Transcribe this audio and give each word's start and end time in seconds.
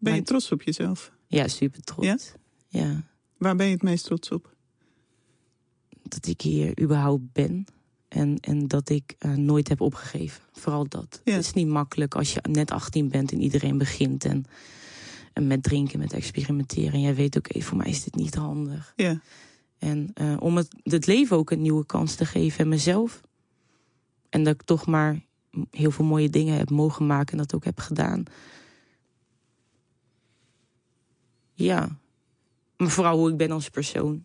Ben 0.00 0.14
je 0.14 0.22
trots 0.22 0.52
op 0.52 0.62
jezelf? 0.62 1.12
Ja, 1.26 1.48
super 1.48 1.80
trots. 1.80 2.06
Ja? 2.06 2.18
ja. 2.68 3.02
Waar 3.36 3.56
ben 3.56 3.66
je 3.66 3.72
het 3.72 3.82
meest 3.82 4.04
trots 4.04 4.30
op? 4.30 4.54
dat 6.10 6.26
ik 6.26 6.40
hier 6.40 6.80
überhaupt 6.80 7.32
ben. 7.32 7.64
En, 8.08 8.38
en 8.40 8.68
dat 8.68 8.88
ik 8.88 9.14
eh, 9.18 9.34
nooit 9.34 9.68
heb 9.68 9.80
opgegeven. 9.80 10.42
Vooral 10.52 10.88
dat. 10.88 11.20
Ja. 11.24 11.32
Het 11.32 11.44
is 11.44 11.52
niet 11.52 11.68
makkelijk 11.68 12.14
als 12.14 12.32
je 12.32 12.40
net 12.48 12.70
18 12.70 13.08
bent 13.08 13.32
en 13.32 13.40
iedereen 13.40 13.78
begint. 13.78 14.24
En, 14.24 14.44
en 15.32 15.46
met 15.46 15.62
drinken, 15.62 15.98
met 15.98 16.12
experimenteren. 16.12 16.92
En 16.92 17.00
jij 17.00 17.14
weet 17.14 17.36
ook, 17.36 17.62
voor 17.62 17.76
mij 17.76 17.88
is 17.88 18.04
dit 18.04 18.14
niet 18.14 18.34
handig. 18.34 18.92
Ja. 18.96 19.20
En 19.78 20.10
eh, 20.14 20.36
om 20.38 20.56
het, 20.56 20.68
het 20.82 21.06
leven 21.06 21.36
ook 21.36 21.50
een 21.50 21.62
nieuwe 21.62 21.86
kans 21.86 22.14
te 22.14 22.24
geven 22.24 22.60
en 22.60 22.68
mezelf. 22.68 23.20
En 24.28 24.44
dat 24.44 24.54
ik 24.54 24.62
toch 24.62 24.86
maar 24.86 25.20
heel 25.70 25.90
veel 25.90 26.04
mooie 26.04 26.30
dingen 26.30 26.56
heb 26.56 26.70
mogen 26.70 27.06
maken 27.06 27.32
en 27.32 27.38
dat 27.38 27.54
ook 27.54 27.64
heb 27.64 27.78
gedaan. 27.78 28.22
Ja. 31.64 31.98
Maar 32.76 32.90
vooral 32.90 33.18
hoe 33.18 33.30
ik 33.30 33.36
ben 33.36 33.50
als 33.50 33.68
persoon. 33.68 34.24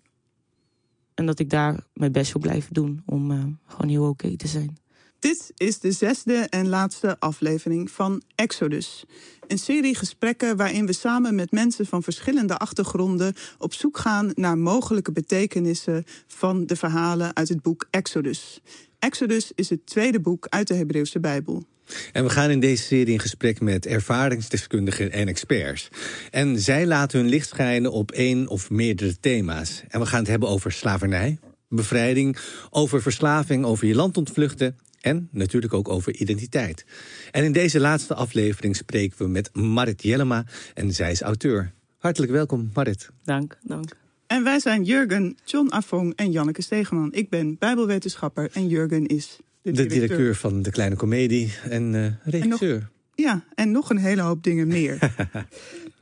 En 1.14 1.26
dat 1.26 1.40
ik 1.40 1.50
daar 1.50 1.84
mijn 1.94 2.12
best 2.12 2.34
wil 2.34 2.42
blijven 2.42 2.74
doen 2.74 3.02
om 3.06 3.32
eh, 3.32 3.44
gewoon 3.68 3.90
heel 3.90 4.08
oké 4.08 4.36
te 4.36 4.48
zijn. 4.48 4.78
Dit 5.20 5.52
is 5.56 5.80
de 5.80 5.92
zesde 5.92 6.34
en 6.34 6.68
laatste 6.68 7.20
aflevering 7.20 7.92
van 7.92 8.22
Exodus. 8.36 9.06
Een 9.48 9.58
serie 9.58 9.96
gesprekken 9.96 10.58
waarin 10.58 10.86
we 10.86 10.94
samen 10.94 11.36
met 11.36 11.52
mensen 11.52 11.86
van 11.86 12.04
verschillende 12.04 12.58
achtergronden 12.58 13.34
op 13.58 13.74
zoek 13.74 13.98
gaan 13.98 14.32
naar 14.34 14.58
mogelijke 14.58 15.12
betekenissen 15.12 16.04
van 16.28 16.66
de 16.66 16.76
verhalen 16.76 17.36
uit 17.36 17.50
het 17.50 17.62
boek 17.62 17.88
Exodus. 17.90 18.62
Exodus 19.06 19.52
is 19.56 19.70
het 19.70 19.86
tweede 19.86 20.20
boek 20.20 20.48
uit 20.50 20.68
de 20.68 20.74
Hebreeuwse 20.74 21.20
Bijbel. 21.20 21.66
En 22.12 22.24
we 22.24 22.30
gaan 22.30 22.50
in 22.50 22.60
deze 22.60 22.84
serie 22.84 23.14
in 23.14 23.20
gesprek 23.20 23.62
met 23.62 23.86
ervaringsdeskundigen 23.86 25.12
en 25.12 25.28
experts. 25.28 25.90
En 26.32 26.60
zij 26.60 26.86
laten 26.86 27.20
hun 27.20 27.30
licht 27.30 27.48
schijnen 27.50 27.92
op 27.92 28.12
één 28.12 28.48
of 28.48 28.70
meerdere 28.70 29.20
thema's. 29.20 29.84
En 29.88 30.00
we 30.00 30.06
gaan 30.06 30.20
het 30.20 30.28
hebben 30.28 30.50
over 30.50 30.72
slavernij, 30.72 31.40
bevrijding, 31.70 32.38
over 32.70 33.02
verslaving, 33.02 33.66
over 33.66 33.88
je 33.88 33.96
land 33.96 34.18
ontvluchten 34.18 34.78
en 35.02 35.30
natuurlijk 35.32 35.74
ook 35.74 35.90
over 35.90 36.16
identiteit. 36.16 36.86
En 37.32 37.44
in 37.44 37.52
deze 37.52 37.80
laatste 37.80 38.14
aflevering 38.14 38.76
spreken 38.76 39.18
we 39.18 39.28
met 39.28 39.56
Marit 39.56 40.04
Jellema 40.04 40.46
en 40.74 40.94
zij 40.94 41.12
is 41.12 41.22
auteur. 41.22 41.74
Hartelijk 41.98 42.32
welkom, 42.32 42.70
Marit. 42.74 43.10
Dank, 43.24 43.58
dank. 43.64 44.04
En 44.28 44.44
wij 44.44 44.60
zijn 44.60 44.84
Jurgen, 44.84 45.38
John 45.46 45.68
Afong 45.70 46.14
en 46.16 46.32
Janneke 46.32 46.62
Stegeman. 46.62 47.14
Ik 47.14 47.30
ben 47.30 47.56
Bijbelwetenschapper 47.60 48.50
en 48.54 48.68
Jurgen 48.68 49.06
is 49.06 49.38
de 49.62 49.72
De 49.72 49.72
directeur. 49.72 50.00
directeur 50.08 50.36
van 50.36 50.62
De 50.62 50.72
Kleine 50.72 50.96
Comedie 50.96 51.54
en 51.70 51.96
eh, 51.96 52.34
regisseur. 52.34 52.90
Ja, 53.16 53.44
en 53.56 53.72
nog 53.72 53.90
een 53.90 53.98
hele 53.98 54.22
hoop 54.22 54.44
dingen 54.44 54.68
meer. 54.68 54.98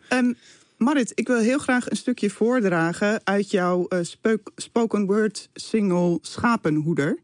Ehm, 0.09 0.33
Marit, 0.77 1.11
ik 1.16 1.27
wil 1.27 1.39
heel 1.39 1.57
graag 1.57 1.89
een 1.89 1.97
stukje 1.97 2.29
voordragen 2.29 3.21
uit 3.23 3.51
jouw 3.51 3.88
eh, 3.88 3.99
speuk- 4.01 4.49
spoken 4.55 5.05
word 5.05 5.49
single 5.53 6.17
Schapenhoeder. 6.21 7.17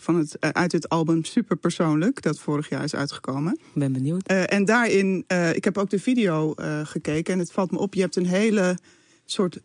Van 0.00 0.16
het, 0.16 0.38
eh, 0.38 0.50
uit 0.50 0.72
het 0.72 0.88
album 0.88 1.24
Superpersoonlijk, 1.24 2.22
dat 2.22 2.38
vorig 2.38 2.68
jaar 2.68 2.84
is 2.84 2.94
uitgekomen. 2.94 3.52
Ik 3.52 3.80
ben 3.80 3.92
benieuwd. 3.92 4.26
Eh, 4.26 4.52
en 4.52 4.64
daarin, 4.64 5.24
eh, 5.26 5.54
ik 5.54 5.64
heb 5.64 5.78
ook 5.78 5.90
de 5.90 5.98
video 5.98 6.52
eh, 6.54 6.80
gekeken 6.84 7.32
en 7.32 7.38
het 7.38 7.52
valt 7.52 7.70
me 7.70 7.78
op, 7.78 7.94
je 7.94 8.00
hebt 8.00 8.16
een 8.16 8.26
hele 8.26 8.78
soort 9.24 9.60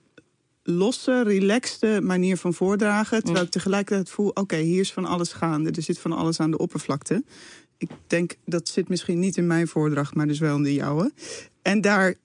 losse, 0.71 1.23
relaxte 1.23 1.99
manier 2.03 2.37
van 2.37 2.53
voordragen. 2.53 3.23
Terwijl 3.23 3.45
ik 3.45 3.51
tegelijkertijd 3.51 4.09
voel, 4.09 4.29
oké, 4.29 4.55
hier 4.55 4.79
is 4.79 4.93
van 4.93 5.05
alles 5.05 5.33
gaande. 5.33 5.71
Er 5.71 5.81
zit 5.81 5.99
van 5.99 6.11
alles 6.11 6.39
aan 6.39 6.51
de 6.51 6.57
oppervlakte. 6.57 7.23
Ik 7.77 7.89
denk, 8.07 8.35
dat 8.45 8.67
zit 8.67 8.89
misschien 8.89 9.19
niet 9.19 9.37
in 9.37 9.47
mijn 9.47 9.67
voordracht, 9.67 10.15
maar 10.15 10.27
dus 10.27 10.39
wel 10.39 10.55
in 10.55 10.63
de 10.63 10.73
jouwe. 10.73 11.11
En 11.61 11.81
daar 11.81 12.15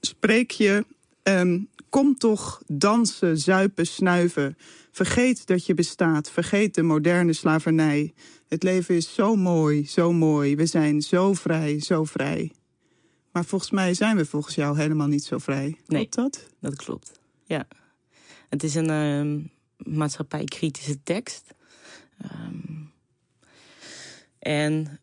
spreek 0.00 0.50
je, 0.50 0.84
ehm, 1.22 1.58
kom 1.88 2.18
toch 2.18 2.62
dansen, 2.66 3.38
zuipen, 3.38 3.86
snuiven. 3.86 4.56
Vergeet 4.90 5.46
dat 5.46 5.66
je 5.66 5.74
bestaat. 5.74 6.30
Vergeet 6.30 6.74
de 6.74 6.82
moderne 6.82 7.32
slavernij. 7.32 8.14
Het 8.48 8.62
leven 8.62 8.94
is 8.94 9.14
zo 9.14 9.36
mooi, 9.36 9.86
zo 9.86 10.12
mooi. 10.12 10.56
We 10.56 10.66
zijn 10.66 11.02
zo 11.02 11.34
vrij, 11.34 11.80
zo 11.80 12.04
vrij. 12.04 12.52
Maar 13.32 13.44
volgens 13.44 13.70
mij 13.70 13.94
zijn 13.94 14.16
we 14.16 14.24
volgens 14.24 14.54
jou 14.54 14.78
helemaal 14.78 15.06
niet 15.06 15.24
zo 15.24 15.38
vrij. 15.38 15.76
Nee. 15.86 16.08
Klopt 16.08 16.14
dat? 16.14 16.46
Dat 16.60 16.76
klopt. 16.76 17.20
Ja. 17.44 17.66
Het 18.48 18.62
is 18.62 18.74
een 18.74 18.90
ehm, 18.90 19.40
maatschappijkritische 19.96 21.02
tekst. 21.02 21.54
Ehm, 22.18 22.80
en 24.38 25.00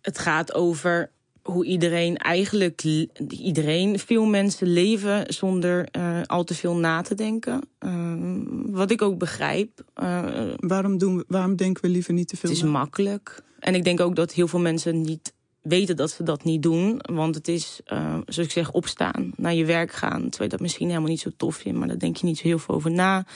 het 0.00 0.18
gaat 0.18 0.54
over 0.54 1.10
hoe 1.42 1.64
iedereen 1.64 2.16
eigenlijk, 2.16 2.82
iedereen, 3.28 3.98
veel 3.98 4.24
mensen 4.26 4.66
leven 4.66 5.32
zonder 5.34 5.88
eh, 5.90 6.22
al 6.22 6.44
te 6.44 6.54
veel 6.54 6.76
na 6.76 7.02
te 7.02 7.14
denken. 7.14 7.60
Ehm, 7.78 8.40
wat 8.70 8.90
ik 8.90 9.02
ook 9.02 9.18
begrijp. 9.18 9.84
eh, 9.94 10.52
Waarom, 10.56 10.98
doen 10.98 11.16
we, 11.16 11.24
waarom 11.28 11.56
denken 11.56 11.82
we 11.82 11.88
liever 11.88 12.12
niet 12.12 12.28
te 12.28 12.36
veel 12.36 12.48
het 12.50 12.58
is 12.58 12.64
na? 12.64 12.70
makkelijk. 12.70 13.42
En 13.58 13.74
ik 13.74 13.84
denk 13.84 14.00
ook 14.00 14.16
dat 14.16 14.32
heel 14.32 14.48
veel 14.48 14.60
mensen 14.60 15.00
niet 15.00 15.32
weten 15.62 15.96
dat 15.96 16.10
ze 16.10 16.22
dat 16.22 16.44
niet 16.44 16.62
doen. 16.62 17.00
Want 17.12 17.34
het 17.34 17.48
is, 17.48 17.80
eh, 17.84 18.14
zoals 18.26 18.48
ik 18.48 18.50
zeg, 18.50 18.70
opstaan, 18.70 19.32
naar 19.36 19.54
je 19.54 19.64
werk 19.64 19.92
gaan. 19.92 20.20
Terwijl 20.20 20.42
je 20.42 20.48
dat 20.48 20.60
misschien 20.60 20.88
helemaal 20.88 21.08
niet 21.08 21.20
zo 21.20 21.30
tof 21.36 21.56
vindt, 21.56 21.78
maar 21.78 21.88
daar 21.88 21.98
denk 21.98 22.16
je 22.16 22.26
niet 22.26 22.38
zo 22.38 22.46
heel 22.46 22.58
veel 22.58 22.74
over 22.74 22.90
na. 22.90 23.26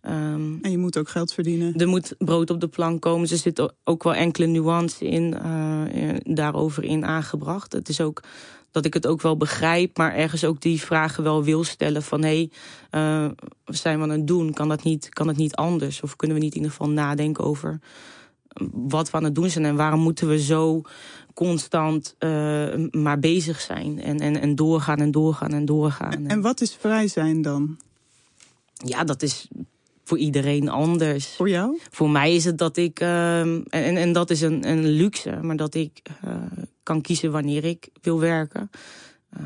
Ehm, 0.00 0.56
En 0.62 0.70
je 0.70 0.78
moet 0.78 0.98
ook 0.98 1.08
geld 1.08 1.32
verdienen. 1.32 1.74
er 1.76 1.88
moet 1.88 2.14
brood 2.18 2.50
op 2.50 2.60
de 2.60 2.68
plank 2.68 3.00
komen. 3.00 3.20
Dus 3.20 3.30
er 3.30 3.38
zit 3.38 3.72
ook 3.84 4.02
wel 4.02 4.14
enkele 4.14 4.46
nuance 4.46 5.04
in, 5.04 5.34
eh, 5.34 6.14
daarover 6.22 6.84
in 6.84 7.04
aangebracht. 7.04 7.72
Het 7.72 7.88
is 7.88 8.00
ook 8.00 8.22
dat 8.70 8.84
ik 8.84 8.94
het 8.94 9.06
ook 9.06 9.22
wel 9.22 9.36
begrijp, 9.36 9.96
maar 9.96 10.14
ergens 10.14 10.44
ook 10.44 10.60
die 10.60 10.80
vragen 10.80 11.22
wel 11.22 11.44
wil 11.44 11.64
stellen 11.64 12.02
van 12.02 12.22
hé, 12.22 12.28
hey, 12.28 12.50
eh, 12.90 13.30
wat 13.64 13.76
zijn 13.76 13.96
we 13.96 14.02
aan 14.02 14.10
het 14.10 14.26
doen? 14.26 14.52
Kan 14.52 14.68
dat, 14.68 14.82
niet, 14.82 15.08
kan 15.08 15.26
dat 15.26 15.36
niet 15.36 15.54
anders? 15.54 16.00
Of 16.00 16.16
kunnen 16.16 16.36
we 16.36 16.42
niet 16.42 16.54
in 16.54 16.60
ieder 16.60 16.76
geval 16.76 16.92
nadenken 16.92 17.44
over 17.44 17.80
wat 18.72 19.10
we 19.10 19.16
aan 19.16 19.24
het 19.24 19.34
doen 19.34 19.50
zijn 19.50 19.64
en 19.64 19.76
waarom 19.76 20.00
moeten 20.00 20.28
we 20.28 20.42
zo 20.42 20.82
constant 21.34 22.14
eh, 22.18 22.30
maar 22.90 23.18
bezig 23.18 23.60
zijn 23.60 24.00
en, 24.00 24.20
en, 24.20 24.40
en 24.40 24.54
doorgaan 24.54 24.98
en 24.98 25.10
doorgaan 25.10 25.52
en 25.52 25.64
doorgaan. 25.64 26.26
En 26.26 26.40
wat 26.40 26.60
is 26.60 26.74
vrij 26.74 27.08
zijn 27.08 27.42
dan? 27.42 27.78
ja, 28.84 29.04
dat 29.04 29.22
is 29.22 29.48
voor 30.04 30.18
iedereen 30.18 30.68
anders. 30.68 31.26
Voor 31.26 31.48
jou? 31.48 31.78
Voor 31.90 32.10
mij 32.10 32.34
is 32.34 32.44
het 32.44 32.58
dat 32.58 32.76
ik, 32.76 33.00
ehm, 33.00 33.60
en, 33.68 33.96
en 33.96 34.12
dat 34.12 34.30
is 34.30 34.40
een, 34.40 34.68
een 34.68 34.86
luxe, 34.86 35.38
maar 35.42 35.56
dat 35.56 35.74
ik 35.74 36.00
eh, 36.22 36.34
kan 36.82 37.00
kiezen 37.00 37.30
wanneer 37.30 37.64
ik 37.64 37.88
wil 38.02 38.20
werken. 38.20 38.70
Eh, 39.30 39.42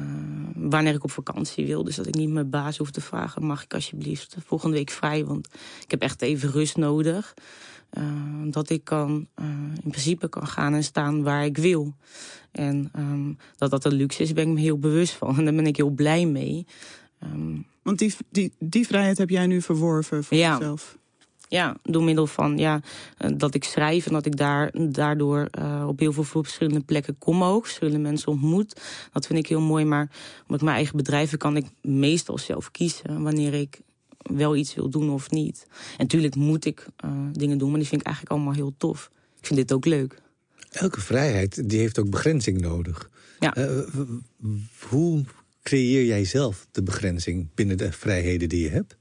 wanneer 0.54 0.94
ik 0.94 1.04
op 1.04 1.10
vakantie 1.10 1.66
wil. 1.66 1.84
Dus 1.84 1.96
dat 1.96 2.06
ik 2.06 2.14
niet 2.14 2.28
mijn 2.28 2.50
baas 2.50 2.76
hoef 2.76 2.90
te 2.90 3.00
vragen: 3.00 3.46
mag 3.46 3.62
ik 3.62 3.74
alsjeblieft 3.74 4.36
volgende 4.46 4.76
week 4.76 4.90
vrij? 4.90 5.24
Want 5.24 5.48
ik 5.82 5.90
heb 5.90 6.02
echt 6.02 6.22
even 6.22 6.50
rust 6.50 6.76
nodig. 6.76 7.34
Eh, 7.94 8.02
dat 8.44 8.70
ik 8.70 8.84
kan, 8.84 9.26
eh, 9.34 9.44
in 9.82 9.90
principe 9.90 10.28
kan 10.28 10.46
gaan 10.46 10.74
en 10.74 10.84
staan 10.84 11.22
waar 11.22 11.44
ik 11.44 11.56
wil. 11.56 11.94
En 12.50 12.88
ehm, 12.92 13.32
dat 13.56 13.70
dat 13.70 13.84
een 13.84 13.92
luxe 13.92 14.22
is, 14.22 14.32
ben 14.32 14.48
ik 14.48 14.54
me 14.54 14.60
heel 14.60 14.78
bewust 14.78 15.12
van. 15.12 15.36
En 15.38 15.44
daar 15.44 15.54
ben 15.54 15.66
ik 15.66 15.76
heel 15.76 15.90
blij 15.90 16.26
mee. 16.26 16.66
Ehm, 17.18 17.56
Want 17.82 17.98
die, 17.98 18.14
die, 18.30 18.52
die 18.58 18.86
vrijheid 18.86 19.18
heb 19.18 19.30
jij 19.30 19.46
nu 19.46 19.62
verworven 19.62 20.24
voor 20.24 20.36
Ja. 20.36 20.56
jezelf. 20.58 20.98
Ja, 21.48 21.76
door 21.82 22.02
middel 22.02 22.26
van 22.26 22.58
ja, 22.58 22.80
eh, 23.18 23.30
dat 23.36 23.54
ik 23.54 23.64
schrijf 23.64 24.06
en 24.06 24.12
dat 24.12 24.26
ik 24.26 24.36
daar, 24.36 24.72
daardoor 24.90 25.48
op 25.86 25.98
heel 25.98 26.12
veel 26.12 26.24
verschillende 26.24 26.80
plekken 26.80 27.18
kom 27.18 27.44
ook. 27.44 27.64
Verschillende 27.64 27.98
mensen 27.98 28.28
ontmoet. 28.32 28.80
Dat 29.12 29.26
vind 29.26 29.38
ik 29.38 29.46
heel 29.46 29.60
mooi. 29.60 29.84
Maar 29.84 30.10
ik 30.48 30.60
mijn 30.62 30.76
eigen 30.76 30.96
bedrijf 30.96 31.30
heb, 31.30 31.38
kan 31.40 31.56
ik 31.56 31.66
meestal 31.82 32.38
zelf 32.38 32.70
kiezen 32.70 33.22
wanneer 33.22 33.54
ik 33.54 33.80
wel 34.32 34.56
iets 34.56 34.74
wil 34.74 34.90
doen 34.90 35.10
of 35.10 35.30
niet. 35.30 35.66
En 35.70 35.74
natuurlijk 35.96 36.34
moet 36.34 36.64
ik 36.64 36.86
eh, 36.96 37.10
dingen 37.32 37.58
doen, 37.58 37.70
maar 37.70 37.78
die 37.78 37.88
vind 37.88 38.00
ik 38.00 38.06
eigenlijk 38.06 38.36
allemaal 38.36 38.54
heel 38.54 38.74
tof. 38.76 39.10
Ik 39.40 39.46
vind 39.46 39.58
dit 39.58 39.72
ook 39.72 39.84
leuk. 39.84 40.22
Elke 40.70 41.00
vrijheid 41.00 41.68
die 41.68 41.78
heeft 41.78 41.98
ook 41.98 42.10
begrenzing 42.10 42.60
nodig. 42.60 43.10
Ja. 43.38 43.54
Eh, 43.54 43.78
hoe 44.88 45.24
creëer 45.62 46.04
jij 46.04 46.24
zelf 46.24 46.66
de 46.70 46.82
begrenzing 46.82 47.48
binnen 47.54 47.76
de 47.76 47.92
vrijheden 47.92 48.48
die 48.48 48.62
je 48.62 48.68
hebt? 48.70 48.96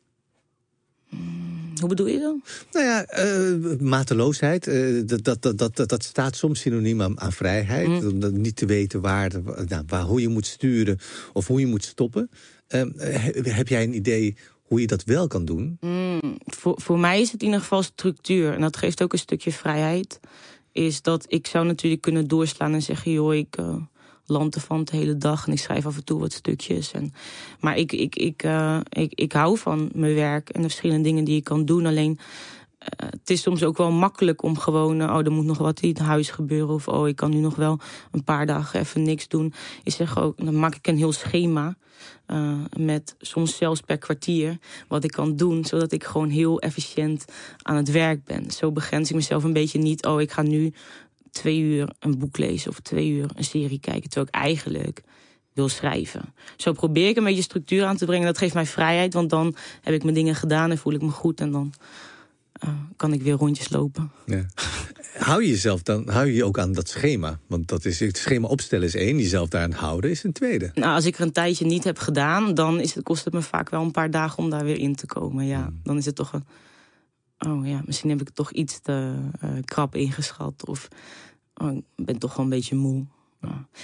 Hoe 1.79 1.87
bedoel 1.89 2.07
je 2.07 2.19
dan? 2.19 2.43
Nou 2.71 2.85
ja, 2.85 3.05
eh, 3.05 3.79
mateloosheid, 3.79 4.65
dat, 5.09 5.23
dat, 5.23 5.57
dat, 5.57 5.75
dat, 5.75 5.89
dat 5.89 6.03
staat 6.03 6.35
soms 6.35 6.59
synoniem 6.59 7.01
aan, 7.01 7.19
aan 7.19 7.31
vrijheid. 7.33 8.05
Om 8.05 8.19
dat 8.19 8.31
niet 8.31 8.55
te 8.55 8.65
weten 8.65 9.01
waar, 9.01 9.31
nou, 9.67 9.83
waar, 9.87 10.01
hoe 10.03 10.21
je 10.21 10.27
moet 10.27 10.45
sturen 10.45 10.97
of 11.33 11.47
hoe 11.47 11.59
je 11.59 11.67
moet 11.67 11.83
stoppen. 11.83 12.29
Eh, 12.67 12.83
he- 12.97 13.51
heb 13.51 13.67
jij 13.67 13.83
een 13.83 13.95
idee 13.95 14.35
hoe 14.73 14.81
je 14.81 14.87
dat 14.87 15.03
wel 15.03 15.27
kan 15.27 15.45
doen? 15.45 15.77
voor, 16.45 16.81
voor 16.81 16.99
mij 16.99 17.21
is 17.21 17.31
het 17.31 17.41
in 17.41 17.45
ieder 17.45 17.61
geval 17.61 17.83
structuur. 17.83 18.53
En 18.53 18.61
dat 18.61 18.77
geeft 18.77 19.03
ook 19.03 19.13
een 19.13 19.19
stukje 19.19 19.51
vrijheid. 19.51 20.19
Is 20.71 21.01
dat 21.01 21.25
ik 21.27 21.47
zou 21.47 21.65
natuurlijk 21.65 22.01
kunnen 22.01 22.27
doorslaan 22.27 22.73
en 22.73 22.81
zeggen: 22.81 23.11
joh, 23.11 23.35
ik 23.35 23.57
uh, 23.59 23.75
land 24.25 24.55
ervan 24.55 24.83
de 24.83 24.97
hele 24.97 25.17
dag 25.17 25.47
en 25.47 25.53
ik 25.53 25.59
schrijf 25.59 25.85
af 25.85 25.95
en 25.95 26.03
toe 26.03 26.19
wat 26.19 26.31
stukjes. 26.31 26.91
En, 26.91 27.13
maar 27.59 27.77
ik, 27.77 27.91
ik, 27.91 28.15
ik, 28.15 28.43
uh, 28.43 28.79
ik, 28.89 29.13
ik 29.13 29.31
hou 29.31 29.57
van 29.57 29.89
mijn 29.93 30.15
werk 30.15 30.49
en 30.49 30.61
de 30.61 30.67
verschillende 30.67 31.03
dingen 31.03 31.23
die 31.23 31.37
ik 31.37 31.43
kan 31.43 31.65
doen. 31.65 31.85
Alleen 31.85 32.19
het 32.95 33.29
is 33.29 33.41
soms 33.41 33.63
ook 33.63 33.77
wel 33.77 33.91
makkelijk 33.91 34.43
om 34.43 34.57
gewoon, 34.57 35.09
oh, 35.09 35.25
er 35.25 35.31
moet 35.31 35.45
nog 35.45 35.57
wat 35.57 35.79
in 35.79 35.97
huis 35.97 36.29
gebeuren. 36.29 36.73
Of 36.73 36.87
oh, 36.87 37.07
ik 37.07 37.15
kan 37.15 37.29
nu 37.29 37.37
nog 37.37 37.55
wel 37.55 37.79
een 38.11 38.23
paar 38.23 38.45
dagen 38.45 38.79
even 38.79 39.03
niks 39.03 39.27
doen. 39.27 39.53
Ik 39.83 39.91
zeg 39.91 40.17
ook, 40.19 40.45
dan 40.45 40.59
maak 40.59 40.75
ik 40.75 40.87
een 40.87 40.97
heel 40.97 41.11
schema. 41.11 41.75
Uh, 42.27 42.53
met 42.77 43.15
soms 43.19 43.57
zelfs 43.57 43.81
per 43.81 43.97
kwartier 43.97 44.57
wat 44.87 45.03
ik 45.03 45.11
kan 45.11 45.35
doen, 45.35 45.65
zodat 45.65 45.91
ik 45.91 46.03
gewoon 46.03 46.29
heel 46.29 46.59
efficiënt 46.59 47.25
aan 47.61 47.75
het 47.75 47.91
werk 47.91 48.23
ben. 48.25 48.51
Zo 48.51 48.71
begrens 48.71 49.09
ik 49.09 49.15
mezelf 49.15 49.43
een 49.43 49.53
beetje 49.53 49.79
niet. 49.79 50.05
Oh, 50.05 50.21
ik 50.21 50.31
ga 50.31 50.41
nu 50.41 50.73
twee 51.31 51.59
uur 51.59 51.89
een 51.99 52.17
boek 52.17 52.37
lezen 52.37 52.69
of 52.69 52.79
twee 52.79 53.09
uur 53.09 53.29
een 53.35 53.43
serie 53.43 53.79
kijken. 53.79 54.09
Terwijl 54.09 54.27
ik 54.27 54.33
eigenlijk 54.33 55.03
wil 55.53 55.69
schrijven. 55.69 56.33
Zo 56.57 56.71
probeer 56.71 57.07
ik 57.07 57.17
een 57.17 57.23
beetje 57.23 57.41
structuur 57.41 57.85
aan 57.85 57.97
te 57.97 58.05
brengen. 58.05 58.25
Dat 58.25 58.37
geeft 58.37 58.53
mij 58.53 58.65
vrijheid, 58.65 59.13
want 59.13 59.29
dan 59.29 59.55
heb 59.81 59.93
ik 59.93 60.03
mijn 60.03 60.15
dingen 60.15 60.35
gedaan 60.35 60.71
en 60.71 60.77
voel 60.77 60.93
ik 60.93 61.01
me 61.01 61.09
goed. 61.09 61.39
En 61.39 61.51
dan 61.51 61.73
kan 62.95 63.13
ik 63.13 63.21
weer 63.21 63.33
rondjes 63.33 63.69
lopen. 63.69 64.11
Ja. 64.25 64.45
Hou 65.17 65.41
je 65.43 65.49
jezelf 65.49 65.81
dan 65.81 66.09
hou 66.09 66.25
je, 66.25 66.33
je 66.33 66.45
ook 66.45 66.59
aan 66.59 66.71
dat 66.71 66.89
schema? 66.89 67.39
Want 67.47 67.67
dat 67.67 67.85
is, 67.85 67.99
het 67.99 68.17
schema 68.17 68.47
opstellen 68.47 68.87
is 68.87 68.95
één, 68.95 69.17
jezelf 69.17 69.49
daaraan 69.49 69.71
houden 69.71 70.09
is 70.09 70.23
een 70.23 70.31
tweede. 70.31 70.71
Nou, 70.73 70.95
als 70.95 71.05
ik 71.05 71.15
er 71.15 71.21
een 71.21 71.31
tijdje 71.31 71.65
niet 71.65 71.83
heb 71.83 71.97
gedaan, 71.97 72.53
dan 72.53 72.79
is 72.79 72.93
het, 72.93 73.03
kost 73.03 73.25
het 73.25 73.33
me 73.33 73.41
vaak 73.41 73.69
wel 73.69 73.81
een 73.81 73.91
paar 73.91 74.11
dagen 74.11 74.37
om 74.37 74.49
daar 74.49 74.63
weer 74.63 74.77
in 74.77 74.95
te 74.95 75.05
komen. 75.05 75.45
Ja, 75.45 75.63
hmm. 75.63 75.79
dan 75.83 75.97
is 75.97 76.05
het 76.05 76.15
toch 76.15 76.33
een. 76.33 76.45
Oh 77.39 77.67
ja, 77.67 77.81
misschien 77.85 78.09
heb 78.09 78.19
ik 78.19 78.27
het 78.27 78.35
toch 78.35 78.51
iets 78.51 78.79
te 78.79 79.13
uh, 79.43 79.49
krap 79.65 79.95
ingeschat. 79.95 80.67
Of 80.67 80.87
oh, 81.53 81.75
ik 81.95 82.05
ben 82.05 82.17
toch 82.17 82.35
wel 82.35 82.45
een 82.45 82.51
beetje 82.51 82.75
moe. 82.75 83.05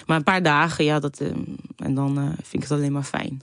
Maar 0.05 0.17
een 0.17 0.23
paar 0.23 0.43
dagen, 0.43 0.85
ja, 0.85 0.99
dat, 0.99 1.21
uh, 1.21 1.27
en 1.77 1.93
dan 1.93 2.19
uh, 2.19 2.25
vind 2.25 2.53
ik 2.53 2.61
het 2.61 2.71
alleen 2.71 2.91
maar 2.91 3.03
fijn. 3.03 3.41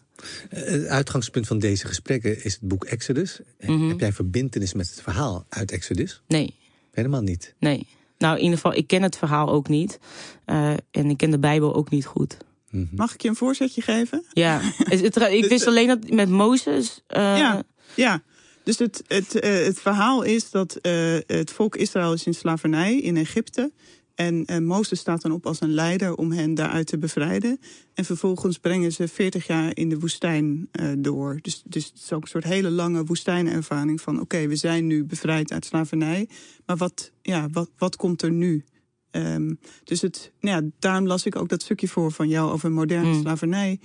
Het 0.48 0.86
uitgangspunt 0.86 1.46
van 1.46 1.58
deze 1.58 1.86
gesprekken 1.86 2.44
is 2.44 2.52
het 2.52 2.62
boek 2.62 2.84
Exodus. 2.84 3.40
Mhm. 3.60 3.88
Heb 3.88 4.00
jij 4.00 4.12
verbindenis 4.12 4.72
met 4.72 4.88
het 4.88 5.02
verhaal 5.02 5.46
uit 5.48 5.70
Exodus? 5.70 6.22
Nee. 6.26 6.54
Helemaal 6.92 7.22
niet? 7.22 7.54
Nee. 7.58 7.86
Nou, 8.18 8.36
in 8.36 8.42
ieder 8.42 8.56
geval, 8.56 8.74
ik 8.74 8.86
ken 8.86 9.02
het 9.02 9.16
verhaal 9.16 9.48
ook 9.48 9.68
niet. 9.68 9.98
Uh, 10.46 10.70
en 10.90 11.10
ik 11.10 11.16
ken 11.16 11.30
de 11.30 11.38
Bijbel 11.38 11.74
ook 11.74 11.90
niet 11.90 12.06
goed. 12.06 12.36
Mhm. 12.70 12.86
Mag 12.90 13.14
ik 13.14 13.22
je 13.22 13.28
een 13.28 13.36
voorzetje 13.36 13.82
geven? 13.82 14.24
Ja, 14.32 14.60
ik 15.30 15.44
wist 15.48 15.66
alleen 15.66 15.86
dat 15.86 16.10
met 16.10 16.28
Mozes. 16.28 17.02
Ja, 17.06 17.62
ja. 17.94 18.22
Dus 18.64 18.78
het, 18.78 19.02
het, 19.06 19.32
het 19.32 19.80
verhaal 19.80 20.22
is 20.22 20.50
dat 20.50 20.78
het 21.26 21.50
volk 21.50 21.76
Israël 21.76 22.12
is 22.12 22.26
in 22.26 22.34
slavernij 22.34 22.96
in 22.96 23.16
Egypte. 23.16 23.72
En, 24.16 24.44
en 24.44 24.64
Mozes 24.64 24.98
staat 24.98 25.22
dan 25.22 25.32
op 25.32 25.46
als 25.46 25.60
een 25.60 25.72
leider 25.72 26.14
om 26.14 26.32
hen 26.32 26.54
daaruit 26.54 26.86
te 26.86 26.98
bevrijden. 26.98 27.60
En 27.94 28.04
vervolgens 28.04 28.58
brengen 28.58 28.92
ze 28.92 29.08
40 29.08 29.46
jaar 29.46 29.76
in 29.76 29.88
de 29.88 29.98
woestijn 29.98 30.68
uh, 30.80 30.92
door. 30.98 31.38
Dus, 31.42 31.62
dus 31.64 31.84
het 31.84 31.96
is 31.96 32.12
ook 32.12 32.22
een 32.22 32.28
soort 32.28 32.44
hele 32.44 32.70
lange 32.70 33.04
woestijnervaring 33.04 34.00
van... 34.00 34.20
oké, 34.20 34.46
we 34.46 34.56
zijn 34.56 34.86
nu 34.86 35.04
bevrijd 35.04 35.52
uit 35.52 35.64
slavernij, 35.64 36.28
maar 36.66 36.76
wat, 36.76 37.12
ja, 37.22 37.48
wat, 37.52 37.70
wat 37.78 37.96
komt 37.96 38.22
er 38.22 38.30
nu? 38.30 38.64
Um, 39.10 39.58
dus 39.84 40.00
het, 40.00 40.32
nou 40.40 40.62
ja, 40.62 40.70
daarom 40.78 41.06
las 41.06 41.26
ik 41.26 41.36
ook 41.36 41.48
dat 41.48 41.62
stukje 41.62 41.88
voor 41.88 42.12
van 42.12 42.28
jou 42.28 42.50
over 42.50 42.72
moderne 42.72 43.12
mm. 43.12 43.20
slavernij. 43.20 43.80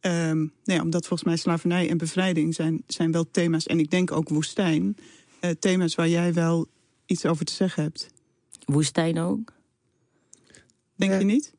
Um, 0.00 0.38
nou 0.64 0.78
ja, 0.78 0.82
omdat 0.82 1.06
volgens 1.06 1.28
mij 1.28 1.36
slavernij 1.36 1.90
en 1.90 1.98
bevrijding 1.98 2.54
zijn, 2.54 2.82
zijn 2.86 3.12
wel 3.12 3.30
thema's... 3.30 3.66
en 3.66 3.78
ik 3.78 3.90
denk 3.90 4.12
ook 4.12 4.28
woestijn, 4.28 4.96
uh, 5.40 5.50
thema's 5.50 5.94
waar 5.94 6.08
jij 6.08 6.32
wel 6.32 6.66
iets 7.06 7.26
over 7.26 7.44
te 7.44 7.52
zeggen 7.52 7.82
hebt. 7.82 8.08
Woestijn 8.64 9.18
ook? 9.18 9.55
Denk 10.96 11.18
je 11.18 11.24
niet? 11.24 11.54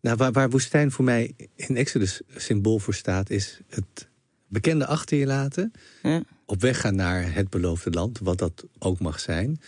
Nou, 0.00 0.16
waar, 0.16 0.32
waar 0.32 0.50
woestijn 0.50 0.90
voor 0.90 1.04
mij 1.04 1.34
in 1.54 1.76
Exodus 1.76 2.20
symbool 2.36 2.78
voor 2.78 2.94
staat, 2.94 3.30
is 3.30 3.60
het 3.68 4.08
bekende 4.48 4.86
achter 4.86 5.18
je 5.18 5.26
laten. 5.26 5.72
Ja. 6.02 6.22
Op 6.44 6.60
weg 6.60 6.80
gaan 6.80 6.94
naar 6.94 7.34
het 7.34 7.50
beloofde 7.50 7.90
land, 7.90 8.18
wat 8.18 8.38
dat 8.38 8.66
ook 8.78 9.00
mag 9.00 9.20
zijn. 9.20 9.60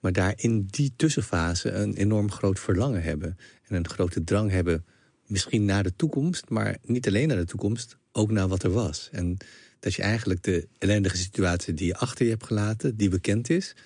Maar 0.00 0.12
daar 0.12 0.32
in 0.36 0.66
die 0.66 0.92
tussenfase 0.96 1.70
een 1.70 1.94
enorm 1.94 2.30
groot 2.30 2.60
verlangen 2.60 3.02
hebben. 3.02 3.36
En 3.62 3.76
een 3.76 3.88
grote 3.88 4.24
drang 4.24 4.50
hebben, 4.50 4.84
misschien 5.26 5.64
naar 5.64 5.82
de 5.82 5.96
toekomst, 5.96 6.48
maar 6.48 6.76
niet 6.82 7.06
alleen 7.06 7.28
naar 7.28 7.36
de 7.36 7.44
toekomst, 7.44 7.96
ook 8.12 8.30
naar 8.30 8.48
wat 8.48 8.62
er 8.62 8.70
was. 8.70 9.08
En 9.12 9.36
dat 9.80 9.94
je 9.94 10.02
eigenlijk 10.02 10.42
de 10.42 10.68
ellendige 10.78 11.16
situatie 11.16 11.74
die 11.74 11.86
je 11.86 11.96
achter 11.96 12.24
je 12.24 12.30
hebt 12.30 12.44
gelaten, 12.44 12.96
die 12.96 13.08
bekend 13.08 13.50
is, 13.50 13.76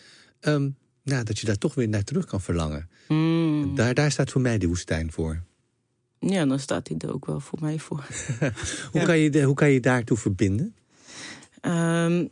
um, 0.41 0.77
nou, 1.03 1.25
dat 1.25 1.39
je 1.39 1.47
daar 1.47 1.59
toch 1.59 1.75
weer 1.75 1.89
naar 1.89 2.05
terug 2.05 2.25
kan 2.25 2.41
verlangen. 2.41 2.89
Hmm. 3.07 3.75
Daar, 3.75 3.95
daar 3.95 4.11
staat 4.11 4.31
voor 4.31 4.41
mij 4.41 4.59
de 4.59 4.67
woestijn 4.67 5.13
voor. 5.13 5.43
Ja, 6.19 6.47
dan 6.47 6.59
staat 6.59 6.89
hij 6.89 6.97
er 6.99 7.13
ook 7.13 7.27
wel 7.27 7.41
voor 7.41 7.59
mij 7.61 7.79
voor. 7.79 8.07
hoe, 8.93 9.03
kan 9.03 9.19
je 9.19 9.31
de, 9.31 9.43
hoe 9.43 9.55
kan 9.55 9.71
je 9.71 9.81
daartoe 9.81 10.17
verbinden? 10.17 10.75
Um, 11.63 12.31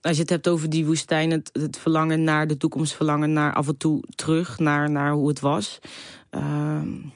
als 0.00 0.16
je 0.16 0.22
het 0.22 0.30
hebt 0.30 0.48
over 0.48 0.70
die 0.70 0.86
woestijn, 0.86 1.30
het, 1.30 1.50
het, 1.52 1.78
verlangen 1.78 2.24
naar 2.24 2.46
de 2.46 2.56
toekomst, 2.56 2.94
verlangen 2.94 3.32
naar 3.32 3.54
af 3.54 3.68
en 3.68 3.76
toe 3.76 4.02
terug 4.14 4.58
naar, 4.58 4.90
naar 4.90 5.12
hoe 5.12 5.28
het 5.28 5.40
was. 5.40 5.78
Um, 6.30 7.12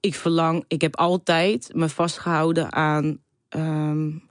ik 0.00 0.14
verlang, 0.14 0.64
ik 0.68 0.80
heb 0.80 0.96
altijd 0.96 1.70
me 1.74 1.88
vastgehouden 1.88 2.72
aan 2.72 3.18
um, 3.48 4.22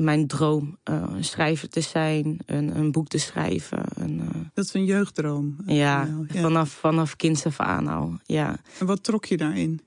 mijn 0.00 0.26
droom. 0.26 0.78
Uh, 0.90 1.04
een 1.14 1.24
schrijver 1.24 1.68
te 1.68 1.80
zijn, 1.80 2.38
een, 2.46 2.76
een 2.76 2.92
boek 2.92 3.08
te 3.08 3.18
schrijven. 3.18 3.82
Een, 3.94 4.18
uh... 4.20 4.28
Dat 4.54 4.64
is 4.64 4.74
een 4.74 4.84
jeugddroom. 4.84 5.56
Ja, 5.66 6.08
ja, 6.28 6.40
Vanaf, 6.40 6.70
vanaf 6.70 7.16
kinds 7.16 7.46
af 7.46 7.60
aan 7.60 7.88
al. 7.88 8.18
Ja. 8.24 8.56
En 8.78 8.86
wat 8.86 9.02
trok 9.02 9.24
je 9.24 9.36
daarin? 9.36 9.80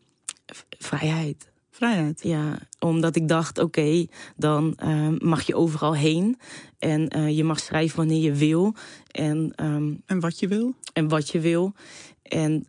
vrijheid. 0.80 1.51
Vrijheid? 1.69 2.24
Ja, 2.24 2.60
omdat 2.80 3.15
ik 3.15 3.27
dacht, 3.27 3.60
oké, 3.60 4.06
dan 4.36 4.77
uh, 4.83 5.07
mag 5.18 5.42
je 5.42 5.56
overal 5.56 5.95
heen. 5.95 6.39
En 6.80 7.33
je 7.36 7.44
mag 7.44 7.60
schrijven 7.60 7.98
wanneer 7.98 8.21
je 8.21 8.33
wil. 8.33 8.74
En, 9.12 9.54
um, 9.56 10.01
en 10.06 10.19
wat 10.19 10.39
je 10.39 10.48
wil? 10.48 10.75
En 10.94 11.07
wat 11.07 11.30
je 11.30 11.39
wil. 11.39 11.74
En 12.21 12.68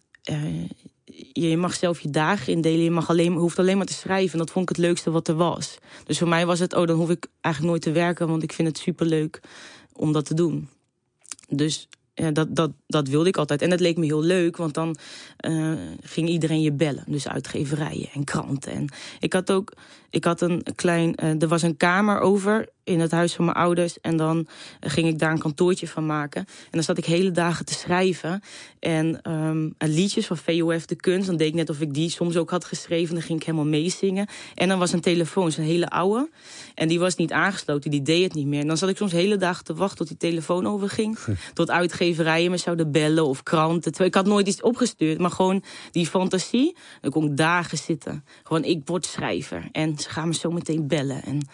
je 1.32 1.56
mag 1.56 1.74
zelf 1.74 2.00
je 2.00 2.10
dagen 2.10 2.52
indelen. 2.52 2.84
Je 2.84 2.90
mag 2.90 3.10
alleen, 3.10 3.32
hoeft 3.32 3.58
alleen 3.58 3.76
maar 3.76 3.86
te 3.86 3.92
schrijven. 3.92 4.32
En 4.32 4.38
dat 4.38 4.50
vond 4.50 4.70
ik 4.70 4.76
het 4.76 4.86
leukste 4.86 5.10
wat 5.10 5.28
er 5.28 5.34
was. 5.34 5.78
Dus 6.04 6.18
voor 6.18 6.28
mij 6.28 6.46
was 6.46 6.58
het, 6.58 6.74
oh, 6.74 6.86
dan 6.86 6.96
hoef 6.96 7.10
ik 7.10 7.26
eigenlijk 7.40 7.74
nooit 7.74 7.82
te 7.82 8.00
werken. 8.00 8.28
Want 8.28 8.42
ik 8.42 8.52
vind 8.52 8.68
het 8.68 8.78
superleuk 8.78 9.40
om 9.92 10.12
dat 10.12 10.24
te 10.24 10.34
doen. 10.34 10.68
Dus 11.48 11.88
ja, 12.14 12.30
dat, 12.30 12.56
dat, 12.56 12.70
dat 12.86 13.08
wilde 13.08 13.28
ik 13.28 13.36
altijd. 13.36 13.62
En 13.62 13.70
het 13.70 13.80
leek 13.80 13.96
me 13.96 14.04
heel 14.04 14.22
leuk, 14.22 14.56
want 14.56 14.74
dan 14.74 14.96
uh, 15.48 15.72
ging 16.00 16.28
iedereen 16.28 16.60
je 16.60 16.72
bellen. 16.72 17.04
Dus 17.06 17.28
uitgeverijen 17.28 18.08
en 18.12 18.24
kranten. 18.24 18.72
En 18.72 18.88
ik 19.20 19.32
had 19.32 19.52
ook, 19.52 19.72
ik 20.14 20.24
had 20.24 20.40
een 20.40 20.62
klein, 20.74 21.14
uh, 21.22 21.42
er 21.42 21.48
was 21.48 21.62
een 21.62 21.76
kamer 21.76 22.20
over 22.20 22.68
in 22.84 23.00
het 23.00 23.10
huis 23.10 23.34
van 23.34 23.44
mijn 23.44 23.56
ouders. 23.56 24.00
En 24.00 24.16
dan 24.16 24.46
ging 24.80 25.08
ik 25.08 25.18
daar 25.18 25.30
een 25.30 25.38
kantoortje 25.38 25.88
van 25.88 26.06
maken. 26.06 26.40
En 26.40 26.70
dan 26.70 26.82
zat 26.82 26.98
ik 26.98 27.04
hele 27.04 27.30
dagen 27.30 27.64
te 27.64 27.74
schrijven. 27.74 28.42
En 28.78 29.30
um, 29.32 29.74
liedjes 29.78 30.26
van 30.26 30.36
VOF 30.36 30.86
De 30.86 30.94
Kunst. 30.94 31.26
Dan 31.26 31.36
deed 31.36 31.48
ik 31.48 31.54
net 31.54 31.70
of 31.70 31.80
ik 31.80 31.94
die 31.94 32.10
soms 32.10 32.36
ook 32.36 32.50
had 32.50 32.64
geschreven. 32.64 33.14
Dan 33.14 33.22
ging 33.22 33.40
ik 33.40 33.46
helemaal 33.46 33.66
meezingen. 33.66 34.26
En 34.54 34.68
dan 34.68 34.78
was 34.78 34.92
een 34.92 35.00
telefoon, 35.00 35.52
zo'n 35.52 35.64
hele 35.64 35.88
oude. 35.88 36.30
En 36.74 36.88
die 36.88 36.98
was 36.98 37.16
niet 37.16 37.32
aangesloten, 37.32 37.90
die 37.90 38.02
deed 38.02 38.22
het 38.24 38.34
niet 38.34 38.46
meer. 38.46 38.60
En 38.60 38.66
dan 38.66 38.76
zat 38.76 38.88
ik 38.88 38.96
soms 38.96 39.12
hele 39.12 39.36
dagen 39.36 39.64
te 39.64 39.74
wachten 39.74 39.96
tot 39.96 40.08
die 40.08 40.16
telefoon 40.16 40.66
overging. 40.66 41.18
tot 41.54 41.70
uitgeverijen 41.70 42.50
me 42.50 42.56
zouden 42.56 42.92
bellen 42.92 43.26
of 43.26 43.42
kranten. 43.42 44.04
Ik 44.04 44.14
had 44.14 44.26
nooit 44.26 44.48
iets 44.48 44.62
opgestuurd, 44.62 45.18
maar 45.18 45.30
gewoon 45.30 45.62
die 45.90 46.06
fantasie. 46.06 46.76
Dan 47.00 47.10
kon 47.10 47.24
ik 47.24 47.36
dagen 47.36 47.78
zitten. 47.78 48.24
Gewoon, 48.42 48.64
ik 48.64 48.80
word 48.84 49.06
schrijver. 49.06 49.68
En 49.72 49.96
ze 50.04 50.10
gaan 50.10 50.28
me 50.28 50.34
zo 50.34 50.50
meteen 50.50 50.86
bellen. 50.86 51.22
En 51.22 51.46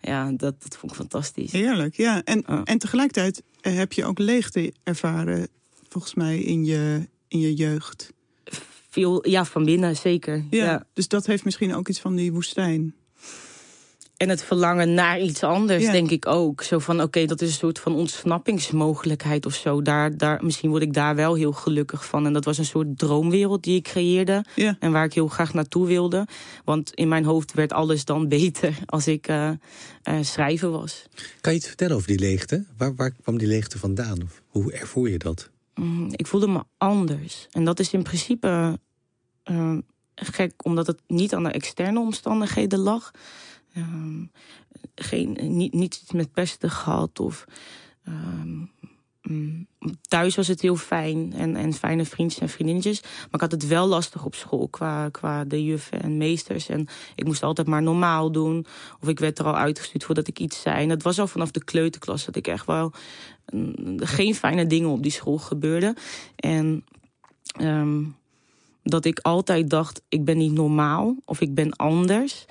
ja, 0.00 0.30
dat, 0.30 0.62
dat 0.62 0.76
vond 0.76 0.92
ik 0.92 0.98
fantastisch. 0.98 1.52
Heerlijk, 1.52 1.96
ja. 1.96 2.22
En, 2.24 2.44
en 2.64 2.78
tegelijkertijd 2.78 3.42
eh, 3.60 3.74
heb 3.74 3.92
je 3.92 4.04
ook 4.04 4.18
leegte 4.18 4.72
ervaren, 4.82 5.48
volgens 5.88 6.14
mij, 6.14 6.38
in 6.38 6.64
je, 6.64 7.08
in 7.28 7.40
je 7.40 7.54
jeugd. 7.54 8.12
Veel, 8.88 9.28
ja, 9.28 9.44
van 9.44 9.64
binnen, 9.64 9.96
zeker. 9.96 10.44
ja. 10.50 10.86
Dus 10.92 11.08
dat 11.08 11.26
heeft 11.26 11.44
misschien 11.44 11.74
ook 11.74 11.88
iets 11.88 12.00
van 12.00 12.16
die 12.16 12.32
woestijn. 12.32 12.94
En 14.20 14.28
het 14.28 14.42
verlangen 14.42 14.94
naar 14.94 15.20
iets 15.20 15.42
anders, 15.42 15.84
denk 15.84 16.10
ik 16.10 16.26
ook. 16.26 16.62
Zo 16.62 16.78
van, 16.78 17.02
oké, 17.02 17.24
dat 17.24 17.40
is 17.40 17.48
een 17.48 17.54
soort 17.54 17.78
van 17.78 17.94
ontsnappingsmogelijkheid 17.94 19.46
of 19.46 19.54
zo. 19.54 19.82
Daar, 19.82 20.16
daar, 20.16 20.44
misschien 20.44 20.70
word 20.70 20.82
ik 20.82 20.92
daar 20.92 21.14
wel 21.14 21.34
heel 21.34 21.52
gelukkig 21.52 22.06
van. 22.06 22.26
En 22.26 22.32
dat 22.32 22.44
was 22.44 22.58
een 22.58 22.64
soort 22.64 22.98
droomwereld 22.98 23.62
die 23.62 23.76
ik 23.76 23.82
creëerde. 23.82 24.44
En 24.78 24.92
waar 24.92 25.04
ik 25.04 25.14
heel 25.14 25.28
graag 25.28 25.54
naartoe 25.54 25.86
wilde. 25.86 26.26
Want 26.64 26.94
in 26.94 27.08
mijn 27.08 27.24
hoofd 27.24 27.52
werd 27.52 27.72
alles 27.72 28.04
dan 28.04 28.28
beter 28.38 28.78
als 28.86 29.06
ik 29.06 29.28
uh, 29.28 29.50
uh, 30.08 30.18
schrijven 30.20 30.70
was. 30.70 31.04
Kan 31.40 31.52
je 31.52 31.58
iets 31.58 31.68
vertellen 31.68 31.96
over 31.96 32.08
die 32.08 32.18
leegte? 32.18 32.64
Waar, 32.76 32.94
waar 32.94 33.12
kwam 33.22 33.38
die 33.38 33.48
leegte 33.48 33.78
vandaan? 33.78 34.22
Of 34.22 34.42
hoe 34.48 34.72
ervoer 34.72 35.10
je 35.10 35.18
dat? 35.18 35.50
Mm, 35.74 36.08
ik 36.10 36.26
voelde 36.26 36.48
me 36.48 36.62
anders. 36.78 37.46
En 37.50 37.64
dat 37.64 37.80
is 37.80 37.92
in 37.92 38.02
principe 38.02 38.78
uh, 39.50 39.78
gek, 40.14 40.52
omdat 40.64 40.86
het 40.86 41.00
niet 41.06 41.34
aan 41.34 41.44
de 41.44 41.50
externe 41.50 42.00
omstandigheden 42.00 42.78
lag... 42.78 43.10
Um, 43.76 44.30
geen, 44.94 45.38
niet, 45.40 45.72
niet 45.72 46.02
met 46.12 46.32
pesten 46.32 46.70
gehad 46.70 47.20
of 47.20 47.44
um, 48.08 48.70
mm, 49.22 49.66
thuis 50.08 50.36
was 50.36 50.48
het 50.48 50.60
heel 50.60 50.76
fijn 50.76 51.32
en, 51.32 51.56
en 51.56 51.72
fijne 51.72 52.04
vriendjes 52.04 52.42
en 52.42 52.48
vriendinnetjes. 52.48 53.00
Maar 53.02 53.28
ik 53.32 53.40
had 53.40 53.50
het 53.50 53.66
wel 53.66 53.86
lastig 53.86 54.24
op 54.24 54.34
school 54.34 54.68
qua, 54.68 55.08
qua 55.08 55.44
de 55.44 55.64
juffen 55.64 56.02
en 56.02 56.16
meesters. 56.16 56.68
En 56.68 56.86
ik 57.14 57.24
moest 57.24 57.42
altijd 57.42 57.66
maar 57.66 57.82
normaal 57.82 58.32
doen. 58.32 58.66
Of 59.00 59.08
ik 59.08 59.18
werd 59.18 59.38
er 59.38 59.44
al 59.44 59.56
uitgestuurd 59.56 60.04
voordat 60.04 60.28
ik 60.28 60.38
iets 60.38 60.60
zei. 60.60 60.82
En 60.82 60.88
dat 60.88 61.02
was 61.02 61.18
al 61.18 61.26
vanaf 61.26 61.50
de 61.50 61.64
kleuterklas 61.64 62.24
dat 62.24 62.36
ik 62.36 62.46
echt 62.46 62.66
wel 62.66 62.92
mm, 63.52 63.96
geen 63.96 64.34
fijne 64.34 64.66
dingen 64.66 64.90
op 64.90 65.02
die 65.02 65.12
school 65.12 65.38
gebeurden. 65.38 65.96
En 66.36 66.84
um, 67.60 68.16
dat 68.82 69.04
ik 69.04 69.18
altijd 69.18 69.70
dacht, 69.70 70.02
ik 70.08 70.24
ben 70.24 70.36
niet 70.36 70.52
normaal 70.52 71.16
of 71.24 71.40
ik 71.40 71.54
ben 71.54 71.76
anders. 71.76 72.46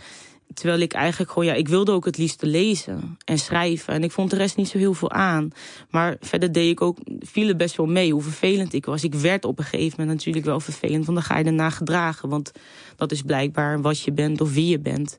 Terwijl 0.53 0.79
ik 0.79 0.94
eigenlijk 0.94 1.32
gewoon, 1.32 1.48
ja, 1.48 1.53
ik 1.53 1.68
wilde 1.68 1.91
ook 1.91 2.06
het 2.06 2.18
liefste 2.18 2.46
lezen 2.46 3.18
en 3.25 3.39
schrijven. 3.39 3.94
En 3.94 4.03
ik 4.03 4.12
vond 4.12 4.29
de 4.29 4.36
rest 4.36 4.58
niet 4.58 4.68
zo 4.68 4.77
heel 4.77 4.94
veel 4.94 5.12
aan. 5.12 5.51
Maar 5.89 6.18
verder 6.20 6.51
deed 6.51 6.72
ik 6.72 6.82
ook, 6.82 6.98
viel 7.20 7.48
het 7.48 7.58
best 7.58 7.75
wel 7.75 7.86
mee 7.86 8.12
hoe 8.12 8.22
vervelend 8.22 8.74
ik 8.74 8.86
was. 8.86 9.03
Ik 9.03 9.13
werd 9.13 9.46
op 9.46 9.60
een 9.60 9.65
gegeven 9.65 9.96
moment 10.00 10.18
natuurlijk 10.18 10.46
wel 10.46 10.60
vervelend, 10.60 11.06
want 11.06 11.18
dan 11.18 11.27
ga 11.27 11.38
je 11.38 11.44
erna 11.44 11.70
gedragen. 11.70 12.29
Want 12.29 12.51
dat 12.96 13.12
is 13.12 13.22
blijkbaar 13.22 13.82
wat 13.82 14.01
je 14.01 14.12
bent 14.12 14.41
of 14.41 14.53
wie 14.53 14.68
je 14.68 14.79
bent. 14.79 15.18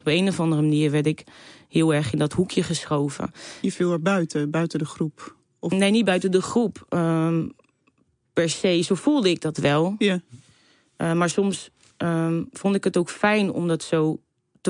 Op 0.00 0.06
een 0.06 0.28
of 0.28 0.40
andere 0.40 0.62
manier 0.62 0.90
werd 0.90 1.06
ik 1.06 1.24
heel 1.68 1.94
erg 1.94 2.12
in 2.12 2.18
dat 2.18 2.32
hoekje 2.32 2.62
geschoven. 2.62 3.32
Je 3.60 3.72
viel 3.72 3.92
er 3.92 4.02
buiten, 4.02 4.50
buiten 4.50 4.78
de 4.78 4.84
groep? 4.84 5.36
Of... 5.58 5.72
Nee, 5.72 5.90
niet 5.90 6.04
buiten 6.04 6.30
de 6.30 6.42
groep. 6.42 6.86
Um, 6.88 7.52
per 8.32 8.50
se, 8.50 8.82
zo 8.82 8.94
voelde 8.94 9.30
ik 9.30 9.40
dat 9.40 9.56
wel. 9.56 9.94
Ja. 9.98 10.20
Uh, 10.96 11.12
maar 11.12 11.30
soms 11.30 11.70
um, 11.98 12.48
vond 12.52 12.74
ik 12.74 12.84
het 12.84 12.96
ook 12.96 13.10
fijn 13.10 13.52
om 13.52 13.68
dat 13.68 13.82
zo 13.82 14.20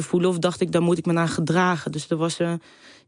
te 0.01 0.09
voelen. 0.09 0.31
Of 0.31 0.39
dacht 0.39 0.61
ik, 0.61 0.73
dan 0.73 0.83
moet 0.83 0.99
ik 0.99 1.07
me 1.07 1.13
naar 1.13 1.29
gedragen. 1.29 1.93
Dus 1.93 2.11
er 2.11 2.17
was 2.17 2.39
er, 2.39 2.59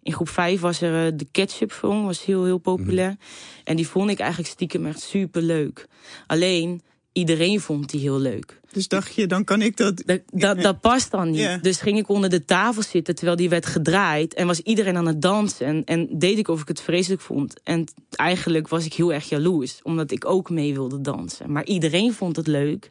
in 0.03 0.13
groep 0.13 0.29
5 0.29 0.61
was 0.61 0.81
er 0.81 1.07
uh, 1.07 1.13
de 1.19 1.27
ketchup 1.31 1.73
song, 1.73 2.05
was 2.05 2.25
heel, 2.25 2.45
heel 2.45 2.59
populair. 2.59 3.11
Mm. 3.11 3.19
En 3.65 3.77
die 3.77 3.89
vond 3.89 4.11
ik 4.11 4.19
eigenlijk 4.19 4.51
stiekem 4.51 4.87
echt 4.87 5.01
super 5.01 5.43
leuk. 5.43 5.87
Alleen, 6.27 6.83
iedereen 7.13 7.61
vond 7.61 7.91
die 7.91 8.01
heel 8.01 8.19
leuk. 8.19 8.61
Dus 8.73 8.89
dacht 8.89 9.15
je, 9.15 9.27
dan 9.27 9.45
kan 9.45 9.63
ik 9.63 9.77
dat... 9.77 10.03
Dat, 10.07 10.21
dat, 10.33 10.63
dat 10.63 10.81
past 10.81 11.11
dan 11.11 11.31
niet. 11.31 11.41
Yeah. 11.41 11.63
Dus 11.63 11.81
ging 11.81 11.99
ik 11.99 12.09
onder 12.09 12.31
de 12.31 12.45
tafel 12.45 12.83
zitten 12.83 13.15
terwijl 13.15 13.37
die 13.37 13.49
werd 13.49 13.67
gedraaid. 13.67 14.35
En 14.35 14.47
was 14.47 14.61
iedereen 14.61 14.97
aan 14.97 15.07
het 15.07 15.23
dansen. 15.23 15.67
En, 15.67 15.85
en 15.85 16.09
deed 16.19 16.39
ik 16.39 16.49
of 16.49 16.61
ik 16.61 16.69
het 16.69 16.81
vreselijk 16.81 17.21
vond. 17.21 17.61
En 17.63 17.85
eigenlijk 18.11 18.69
was 18.69 18.85
ik 18.85 18.93
heel 18.93 19.13
erg 19.13 19.29
jaloers. 19.29 19.81
Omdat 19.83 20.11
ik 20.11 20.25
ook 20.25 20.51
mee 20.51 20.75
wilde 20.75 21.01
dansen. 21.01 21.53
Maar 21.53 21.65
iedereen 21.65 22.13
vond 22.13 22.37
het 22.37 22.47
leuk. 22.47 22.91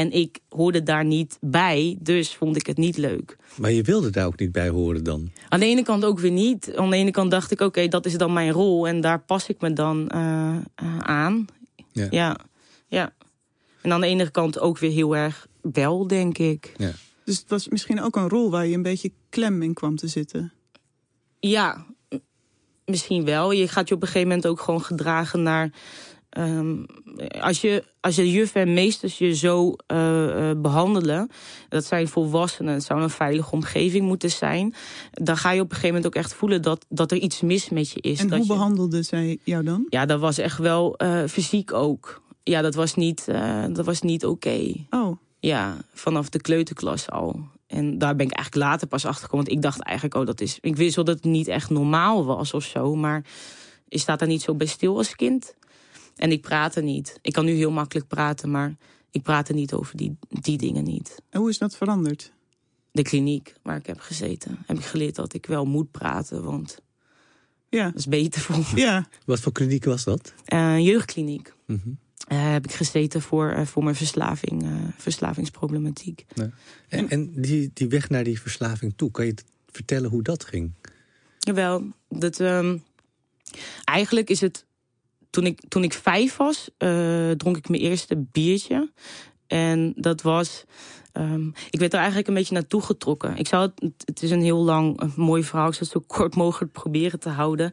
En 0.00 0.12
ik 0.12 0.38
hoorde 0.48 0.82
daar 0.82 1.04
niet 1.04 1.38
bij, 1.40 1.96
dus 2.00 2.34
vond 2.34 2.56
ik 2.56 2.66
het 2.66 2.76
niet 2.76 2.96
leuk. 2.96 3.36
Maar 3.56 3.72
je 3.72 3.82
wilde 3.82 4.10
daar 4.10 4.26
ook 4.26 4.38
niet 4.38 4.52
bij 4.52 4.68
horen 4.68 5.04
dan? 5.04 5.30
Aan 5.48 5.60
de 5.60 5.66
ene 5.66 5.82
kant 5.82 6.04
ook 6.04 6.18
weer 6.18 6.30
niet. 6.30 6.76
Aan 6.76 6.90
de 6.90 6.96
ene 6.96 7.10
kant 7.10 7.30
dacht 7.30 7.50
ik, 7.50 7.60
oké, 7.60 7.88
dat 7.88 8.06
is 8.06 8.16
dan 8.16 8.32
mijn 8.32 8.50
rol. 8.50 8.88
En 8.88 9.00
daar 9.00 9.20
pas 9.20 9.48
ik 9.48 9.60
me 9.60 9.72
dan 9.72 10.10
uh, 10.14 10.56
uh, 10.82 10.98
aan. 10.98 11.46
Ja. 11.92 12.06
ja. 12.10 12.36
ja. 12.88 13.12
En 13.82 13.92
aan 13.92 14.00
de 14.00 14.06
ene 14.06 14.30
kant 14.30 14.58
ook 14.58 14.78
weer 14.78 14.90
heel 14.90 15.16
erg 15.16 15.46
wel, 15.60 16.06
denk 16.06 16.38
ik. 16.38 16.72
Ja. 16.76 16.92
Dus 17.24 17.38
het 17.38 17.48
was 17.48 17.68
misschien 17.68 18.02
ook 18.02 18.16
een 18.16 18.28
rol 18.28 18.50
waar 18.50 18.66
je 18.66 18.74
een 18.74 18.82
beetje 18.82 19.12
klem 19.28 19.62
in 19.62 19.74
kwam 19.74 19.96
te 19.96 20.08
zitten? 20.08 20.52
Ja, 21.40 21.86
misschien 22.84 23.24
wel. 23.24 23.52
Je 23.52 23.68
gaat 23.68 23.88
je 23.88 23.94
op 23.94 24.00
een 24.00 24.06
gegeven 24.06 24.28
moment 24.28 24.46
ook 24.46 24.60
gewoon 24.60 24.82
gedragen 24.82 25.42
naar 25.42 25.70
Um, 26.38 26.86
als, 27.40 27.60
je, 27.60 27.84
als 28.00 28.16
je 28.16 28.30
juf 28.30 28.54
en 28.54 28.74
meesters 28.74 29.18
je 29.18 29.34
zo 29.34 29.74
uh, 29.92 29.98
uh, 29.98 30.50
behandelen, 30.56 31.30
dat 31.68 31.84
zijn 31.84 32.08
volwassenen, 32.08 32.74
het 32.74 32.84
zou 32.84 33.02
een 33.02 33.10
veilige 33.10 33.50
omgeving 33.50 34.06
moeten 34.06 34.30
zijn, 34.30 34.74
dan 35.10 35.36
ga 35.36 35.50
je 35.50 35.60
op 35.60 35.66
een 35.66 35.74
gegeven 35.74 35.94
moment 35.94 36.06
ook 36.06 36.22
echt 36.22 36.34
voelen 36.34 36.62
dat, 36.62 36.86
dat 36.88 37.10
er 37.10 37.18
iets 37.18 37.40
mis 37.40 37.68
met 37.68 37.90
je 37.90 38.00
is. 38.00 38.20
En 38.20 38.28
dat 38.28 38.38
hoe 38.38 38.46
je, 38.46 38.52
behandelden 38.52 39.04
zij 39.04 39.38
jou 39.44 39.64
dan? 39.64 39.86
Ja, 39.88 40.06
dat 40.06 40.20
was 40.20 40.38
echt 40.38 40.58
wel 40.58 40.94
uh, 41.02 41.24
fysiek 41.24 41.72
ook. 41.72 42.22
Ja, 42.42 42.62
dat 42.62 42.74
was 42.74 42.94
niet, 42.94 43.24
dat 43.72 43.84
was 43.84 44.00
niet 44.00 44.24
oké. 44.24 44.48
Okay. 44.48 44.86
Oh. 44.90 45.16
Ja, 45.38 45.76
vanaf 45.92 46.28
de 46.28 46.40
kleuterklas 46.40 47.10
al. 47.10 47.40
En 47.66 47.98
daar 47.98 48.16
ben 48.16 48.26
ik 48.26 48.32
eigenlijk 48.32 48.66
later 48.66 48.86
pas 48.86 49.04
achter 49.04 49.24
gekomen. 49.24 49.44
Want 49.46 49.56
ik 49.56 49.62
dacht 49.62 49.82
eigenlijk, 49.82 50.16
oh, 50.20 50.26
dat 50.26 50.40
is. 50.40 50.58
Ik 50.60 50.76
wist 50.76 50.96
wel 50.96 51.04
dat 51.04 51.14
het 51.14 51.24
niet 51.24 51.48
echt 51.48 51.70
normaal 51.70 52.24
was 52.24 52.54
of 52.54 52.64
zo. 52.64 52.94
Maar 52.94 53.24
je 53.88 53.98
staat 53.98 54.18
daar 54.18 54.28
niet 54.28 54.42
zo 54.42 54.54
bij 54.54 54.66
stil 54.66 54.96
als 54.96 55.16
kind. 55.16 55.54
En 56.16 56.32
ik 56.32 56.40
praatte 56.40 56.80
niet. 56.80 57.18
Ik 57.22 57.32
kan 57.32 57.44
nu 57.44 57.52
heel 57.52 57.70
makkelijk 57.70 58.08
praten, 58.08 58.50
maar 58.50 58.76
ik 59.10 59.22
praatte 59.22 59.52
niet 59.52 59.72
over 59.72 59.96
die, 59.96 60.16
die 60.28 60.58
dingen 60.58 60.84
niet. 60.84 61.22
En 61.30 61.40
hoe 61.40 61.48
is 61.48 61.58
dat 61.58 61.76
veranderd? 61.76 62.32
De 62.92 63.02
kliniek 63.02 63.54
waar 63.62 63.76
ik 63.76 63.86
heb 63.86 64.00
gezeten. 64.00 64.58
Heb 64.66 64.78
ik 64.78 64.84
geleerd 64.84 65.14
dat 65.14 65.34
ik 65.34 65.46
wel 65.46 65.64
moet 65.64 65.90
praten, 65.90 66.44
want 66.44 66.78
ja. 67.68 67.84
dat 67.84 67.94
is 67.94 68.06
beter 68.06 68.40
voor 68.40 68.58
me. 68.58 68.80
Ja. 68.80 69.08
Wat 69.24 69.40
voor 69.40 69.52
kliniek 69.52 69.84
was 69.84 70.04
dat? 70.04 70.34
Uh, 70.48 70.78
jeugdkliniek. 70.78 71.52
Mm 71.66 71.80
-hmm. 71.82 71.98
uh, 72.32 72.52
heb 72.52 72.64
ik 72.64 72.72
gezeten 72.72 73.22
voor, 73.22 73.52
uh, 73.52 73.66
voor 73.66 73.84
mijn 73.84 73.96
verslaving, 73.96 74.66
verslavingsproblematiek. 74.96 76.24
Ja. 76.34 76.50
En, 76.88 77.08
en 77.08 77.32
die, 77.40 77.70
die 77.74 77.88
weg 77.88 78.08
naar 78.08 78.24
die 78.24 78.40
verslaving 78.40 78.92
toe, 78.96 79.10
kan 79.10 79.26
je 79.26 79.34
vertellen 79.66 80.10
hoe 80.10 80.22
dat 80.22 80.44
ging? 80.44 80.72
Jawel, 81.38 81.92
dat, 82.08 82.38
um, 82.38 82.82
eigenlijk 83.84 84.30
is 84.30 84.40
het 84.40 84.64
toen 85.30 85.46
ik, 85.46 85.60
toen 85.68 85.82
ik 85.84 85.92
vijf 85.92 86.36
was, 86.36 86.70
uh, 86.78 87.30
dronk 87.30 87.56
ik 87.56 87.68
mijn 87.68 87.82
eerste 87.82 88.16
biertje. 88.32 88.92
En 89.46 89.92
dat 89.96 90.22
was. 90.22 90.64
Um, 91.20 91.52
ik 91.70 91.78
werd 91.78 91.92
er 91.92 91.98
eigenlijk 91.98 92.28
een 92.28 92.34
beetje 92.34 92.54
naartoe 92.54 92.82
getrokken. 92.82 93.36
Ik 93.36 93.48
zou 93.48 93.70
het, 93.74 93.94
het 94.04 94.22
is 94.22 94.30
een 94.30 94.42
heel 94.42 94.64
lang, 94.64 95.00
een 95.00 95.12
mooi 95.16 95.44
verhaal. 95.44 95.68
Ik 95.68 95.74
zou 95.74 95.90
het 95.92 95.92
zo 95.92 96.04
kort 96.18 96.36
mogelijk 96.36 96.72
proberen 96.72 97.20
te 97.20 97.28
houden. 97.28 97.72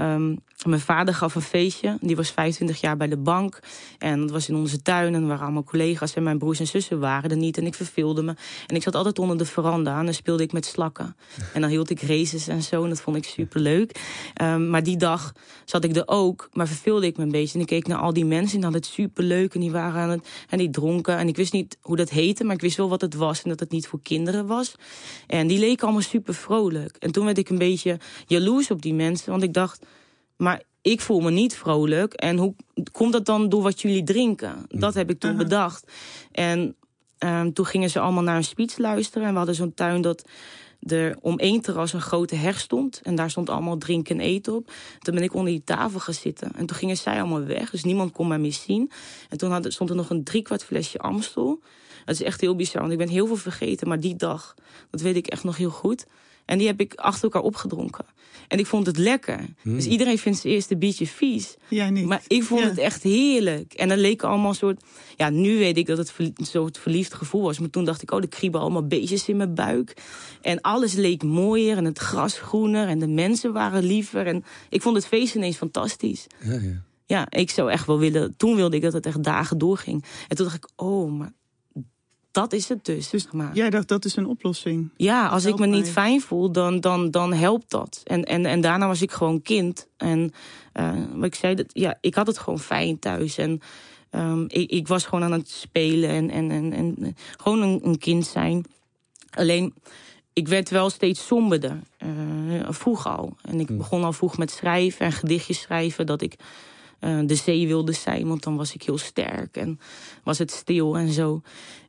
Um, 0.00 0.38
mijn 0.64 0.80
vader 0.80 1.14
gaf 1.14 1.34
een 1.34 1.42
feestje. 1.42 1.98
Die 2.00 2.16
was 2.16 2.30
25 2.30 2.80
jaar 2.80 2.96
bij 2.96 3.08
de 3.08 3.16
bank. 3.16 3.58
En 3.98 4.20
dat 4.20 4.30
was 4.30 4.48
in 4.48 4.54
onze 4.54 4.82
tuin. 4.82 5.14
En 5.14 5.26
waren 5.26 5.44
allemaal 5.44 5.64
collega's. 5.64 6.14
En 6.14 6.22
mijn 6.22 6.38
broers 6.38 6.60
en 6.60 6.66
zussen 6.66 7.00
waren 7.00 7.30
er 7.30 7.36
niet. 7.36 7.58
En 7.58 7.66
ik 7.66 7.74
verveelde 7.74 8.22
me. 8.22 8.34
En 8.66 8.76
ik 8.76 8.82
zat 8.82 8.94
altijd 8.94 9.18
onder 9.18 9.38
de 9.38 9.44
veranda. 9.44 9.98
En 9.98 10.04
dan 10.04 10.14
speelde 10.14 10.42
ik 10.42 10.52
met 10.52 10.66
slakken. 10.66 11.16
En 11.54 11.60
dan 11.60 11.70
hield 11.70 11.90
ik 11.90 12.02
races 12.02 12.48
en 12.48 12.62
zo. 12.62 12.82
En 12.82 12.88
dat 12.88 13.00
vond 13.00 13.16
ik 13.16 13.24
super 13.24 13.60
leuk. 13.60 14.00
Um, 14.42 14.70
maar 14.70 14.82
die 14.82 14.96
dag 14.96 15.32
zat 15.64 15.84
ik 15.84 15.96
er 15.96 16.08
ook. 16.08 16.48
Maar 16.52 16.66
verveelde 16.66 17.06
ik 17.06 17.16
me 17.16 17.22
een 17.22 17.30
beetje. 17.30 17.54
En 17.54 17.60
ik 17.60 17.66
keek 17.66 17.86
naar 17.86 17.98
al 17.98 18.12
die 18.12 18.24
mensen. 18.24 18.54
En 18.54 18.54
die 18.54 18.62
hadden 18.62 18.80
het 18.80 18.90
super 18.90 19.24
leuk. 19.24 19.54
En 19.54 19.60
die 19.60 19.70
waren 19.70 20.00
aan 20.00 20.10
het. 20.10 20.28
En 20.48 20.58
die 20.58 20.70
dronken. 20.70 21.16
En 21.16 21.28
ik 21.28 21.36
wist 21.36 21.52
niet 21.52 21.78
hoe 21.80 21.96
dat 21.96 22.10
heette. 22.10 22.44
Maar 22.44 22.54
ik 22.54 22.60
wist 22.60 22.75
wat 22.76 23.00
het 23.00 23.14
was. 23.14 23.42
En 23.42 23.48
dat 23.48 23.60
het 23.60 23.70
niet 23.70 23.86
voor 23.86 24.00
kinderen 24.02 24.46
was. 24.46 24.74
En 25.26 25.46
die 25.46 25.58
leken 25.58 25.82
allemaal 25.84 26.02
super 26.02 26.34
vrolijk. 26.34 26.96
En 26.96 27.12
toen 27.12 27.24
werd 27.24 27.38
ik 27.38 27.48
een 27.48 27.58
beetje 27.58 27.98
jaloers 28.26 28.70
op 28.70 28.82
die 28.82 28.94
mensen. 28.94 29.30
Want 29.30 29.42
ik 29.42 29.52
dacht. 29.52 29.86
Maar 30.36 30.62
ik 30.82 31.00
voel 31.00 31.20
me 31.20 31.30
niet 31.30 31.56
vrolijk. 31.56 32.12
En 32.12 32.36
hoe 32.36 32.54
komt 32.92 33.12
dat 33.12 33.26
dan 33.26 33.48
door 33.48 33.62
wat 33.62 33.80
jullie 33.80 34.04
drinken? 34.04 34.64
Dat 34.68 34.94
heb 34.94 35.10
ik 35.10 35.18
toen 35.18 35.30
uh 35.30 35.36
-huh. 35.36 35.44
bedacht. 35.44 35.92
En 36.32 36.76
um, 37.18 37.52
toen 37.52 37.66
gingen 37.66 37.90
ze 37.90 38.00
allemaal 38.00 38.22
naar 38.22 38.36
een 38.36 38.44
speech 38.44 38.78
luisteren. 38.78 39.26
En 39.26 39.32
we 39.32 39.36
hadden 39.36 39.54
zo'n 39.54 39.74
tuin 39.74 40.00
dat 40.00 40.24
er 40.80 41.16
om 41.20 41.38
één 41.38 41.60
terras 41.60 41.92
een 41.92 42.00
grote 42.00 42.34
heg 42.34 42.60
stond. 42.60 43.00
En 43.02 43.14
daar 43.14 43.30
stond 43.30 43.50
allemaal 43.50 43.78
drinken 43.78 44.18
en 44.18 44.26
eten 44.26 44.54
op. 44.54 44.70
Toen 44.98 45.14
ben 45.14 45.24
ik 45.24 45.34
onder 45.34 45.52
die 45.52 45.64
tafel 45.64 46.00
gaan 46.00 46.14
zitten. 46.14 46.52
En 46.56 46.66
toen 46.66 46.76
gingen 46.76 46.96
zij 46.96 47.18
allemaal 47.20 47.44
weg. 47.44 47.70
Dus 47.70 47.84
niemand 47.84 48.12
kon 48.12 48.28
mij 48.28 48.38
meer 48.38 48.52
zien. 48.52 48.90
En 49.28 49.38
toen 49.38 49.50
had, 49.50 49.72
stond 49.72 49.90
er 49.90 49.96
nog 49.96 50.10
een 50.10 50.24
driekwart 50.24 50.64
flesje 50.64 50.98
Amstel. 50.98 51.60
Dat 52.06 52.14
is 52.14 52.22
echt 52.22 52.40
heel 52.40 52.56
bizar. 52.56 52.80
Want 52.80 52.92
ik 52.92 52.98
ben 52.98 53.08
heel 53.08 53.26
veel 53.26 53.36
vergeten. 53.36 53.88
Maar 53.88 54.00
die 54.00 54.16
dag, 54.16 54.54
dat 54.90 55.00
weet 55.00 55.16
ik 55.16 55.26
echt 55.26 55.44
nog 55.44 55.56
heel 55.56 55.70
goed. 55.70 56.06
En 56.44 56.58
die 56.58 56.66
heb 56.66 56.80
ik 56.80 56.94
achter 56.94 57.24
elkaar 57.24 57.42
opgedronken. 57.42 58.04
En 58.48 58.58
ik 58.58 58.66
vond 58.66 58.86
het 58.86 58.98
lekker. 58.98 59.40
Mm. 59.62 59.74
Dus 59.74 59.86
iedereen 59.86 60.18
vindt 60.18 60.38
zijn 60.38 60.52
eerste 60.52 60.76
biertje 60.76 61.06
vies. 61.06 61.56
Ja, 61.68 61.88
niet. 61.88 62.06
Maar 62.06 62.22
ik 62.26 62.42
vond 62.42 62.60
ja. 62.60 62.68
het 62.68 62.78
echt 62.78 63.02
heerlijk. 63.02 63.72
En 63.72 63.88
dan 63.88 63.98
leek 63.98 64.22
allemaal 64.22 64.48
een 64.48 64.54
soort... 64.54 64.82
Ja, 65.16 65.30
nu 65.30 65.58
weet 65.58 65.76
ik 65.76 65.86
dat 65.86 65.98
het 65.98 66.10
ver, 66.10 66.30
zo'n 66.34 66.74
verliefd 66.78 67.14
gevoel 67.14 67.42
was. 67.42 67.58
Maar 67.58 67.70
toen 67.70 67.84
dacht 67.84 68.02
ik, 68.02 68.10
oh, 68.10 68.22
er 68.22 68.28
kriebelen 68.28 68.64
allemaal 68.64 68.86
beestjes 68.86 69.28
in 69.28 69.36
mijn 69.36 69.54
buik. 69.54 69.96
En 70.42 70.60
alles 70.60 70.92
leek 70.92 71.22
mooier 71.22 71.76
en 71.76 71.84
het 71.84 71.98
gras 71.98 72.38
groener. 72.38 72.88
En 72.88 72.98
de 72.98 73.08
mensen 73.08 73.52
waren 73.52 73.84
liever. 73.84 74.26
En 74.26 74.44
ik 74.68 74.82
vond 74.82 74.96
het 74.96 75.06
feest 75.06 75.34
ineens 75.34 75.56
fantastisch. 75.56 76.26
Ja, 76.44 76.52
ja. 76.52 76.84
Ja, 77.08 77.30
ik 77.30 77.50
zou 77.50 77.70
echt 77.70 77.86
wel 77.86 77.98
willen... 77.98 78.36
Toen 78.36 78.56
wilde 78.56 78.76
ik 78.76 78.82
dat 78.82 78.92
het 78.92 79.06
echt 79.06 79.22
dagen 79.22 79.58
doorging. 79.58 80.04
En 80.28 80.36
toen 80.36 80.46
dacht 80.46 80.56
ik, 80.56 80.68
oh, 80.76 81.18
maar 81.18 81.32
dat 82.36 82.52
is 82.52 82.68
het 82.68 82.84
dus. 82.84 83.10
dus 83.10 83.30
maar. 83.30 83.54
Jij 83.54 83.70
dacht, 83.70 83.88
dat 83.88 84.04
is 84.04 84.16
een 84.16 84.26
oplossing. 84.26 84.90
Ja, 84.96 85.28
als 85.28 85.44
ik 85.44 85.58
me 85.58 85.66
niet 85.66 85.90
fijn 85.90 86.20
voel, 86.20 86.52
dan, 86.52 86.80
dan, 86.80 87.10
dan 87.10 87.32
helpt 87.32 87.70
dat. 87.70 88.00
En, 88.04 88.24
en, 88.24 88.46
en 88.46 88.60
daarna 88.60 88.86
was 88.86 89.02
ik 89.02 89.10
gewoon 89.10 89.42
kind. 89.42 89.88
En 89.96 90.32
uh, 90.74 90.92
wat 91.14 91.24
ik 91.24 91.34
zei, 91.34 91.54
dat, 91.54 91.66
ja, 91.68 91.98
ik 92.00 92.14
had 92.14 92.26
het 92.26 92.38
gewoon 92.38 92.58
fijn 92.58 92.98
thuis. 92.98 93.38
En 93.38 93.60
um, 94.10 94.44
ik, 94.48 94.70
ik 94.70 94.88
was 94.88 95.04
gewoon 95.04 95.24
aan 95.24 95.32
het 95.32 95.50
spelen 95.50 96.10
en, 96.10 96.30
en, 96.30 96.50
en, 96.50 96.72
en 96.72 97.16
gewoon 97.36 97.62
een, 97.62 97.80
een 97.82 97.98
kind 97.98 98.26
zijn. 98.26 98.64
Alleen, 99.30 99.74
ik 100.32 100.48
werd 100.48 100.70
wel 100.70 100.90
steeds 100.90 101.26
somberder. 101.26 101.78
Uh, 101.98 102.66
vroeg 102.68 103.06
al. 103.06 103.36
En 103.42 103.60
ik 103.60 103.76
begon 103.76 104.04
al 104.04 104.12
vroeg 104.12 104.38
met 104.38 104.50
schrijven 104.50 105.06
en 105.06 105.12
gedichtjes 105.12 105.60
schrijven. 105.60 106.06
Dat 106.06 106.22
ik 106.22 106.36
uh, 107.00 107.20
de 107.26 107.34
zee 107.34 107.66
wilde 107.66 107.92
zijn, 107.92 108.28
want 108.28 108.42
dan 108.42 108.56
was 108.56 108.74
ik 108.74 108.82
heel 108.82 108.98
sterk 108.98 109.56
en 109.56 109.80
was 110.24 110.38
het 110.38 110.50
stil 110.50 110.96
en 110.96 111.12
zo. 111.12 111.40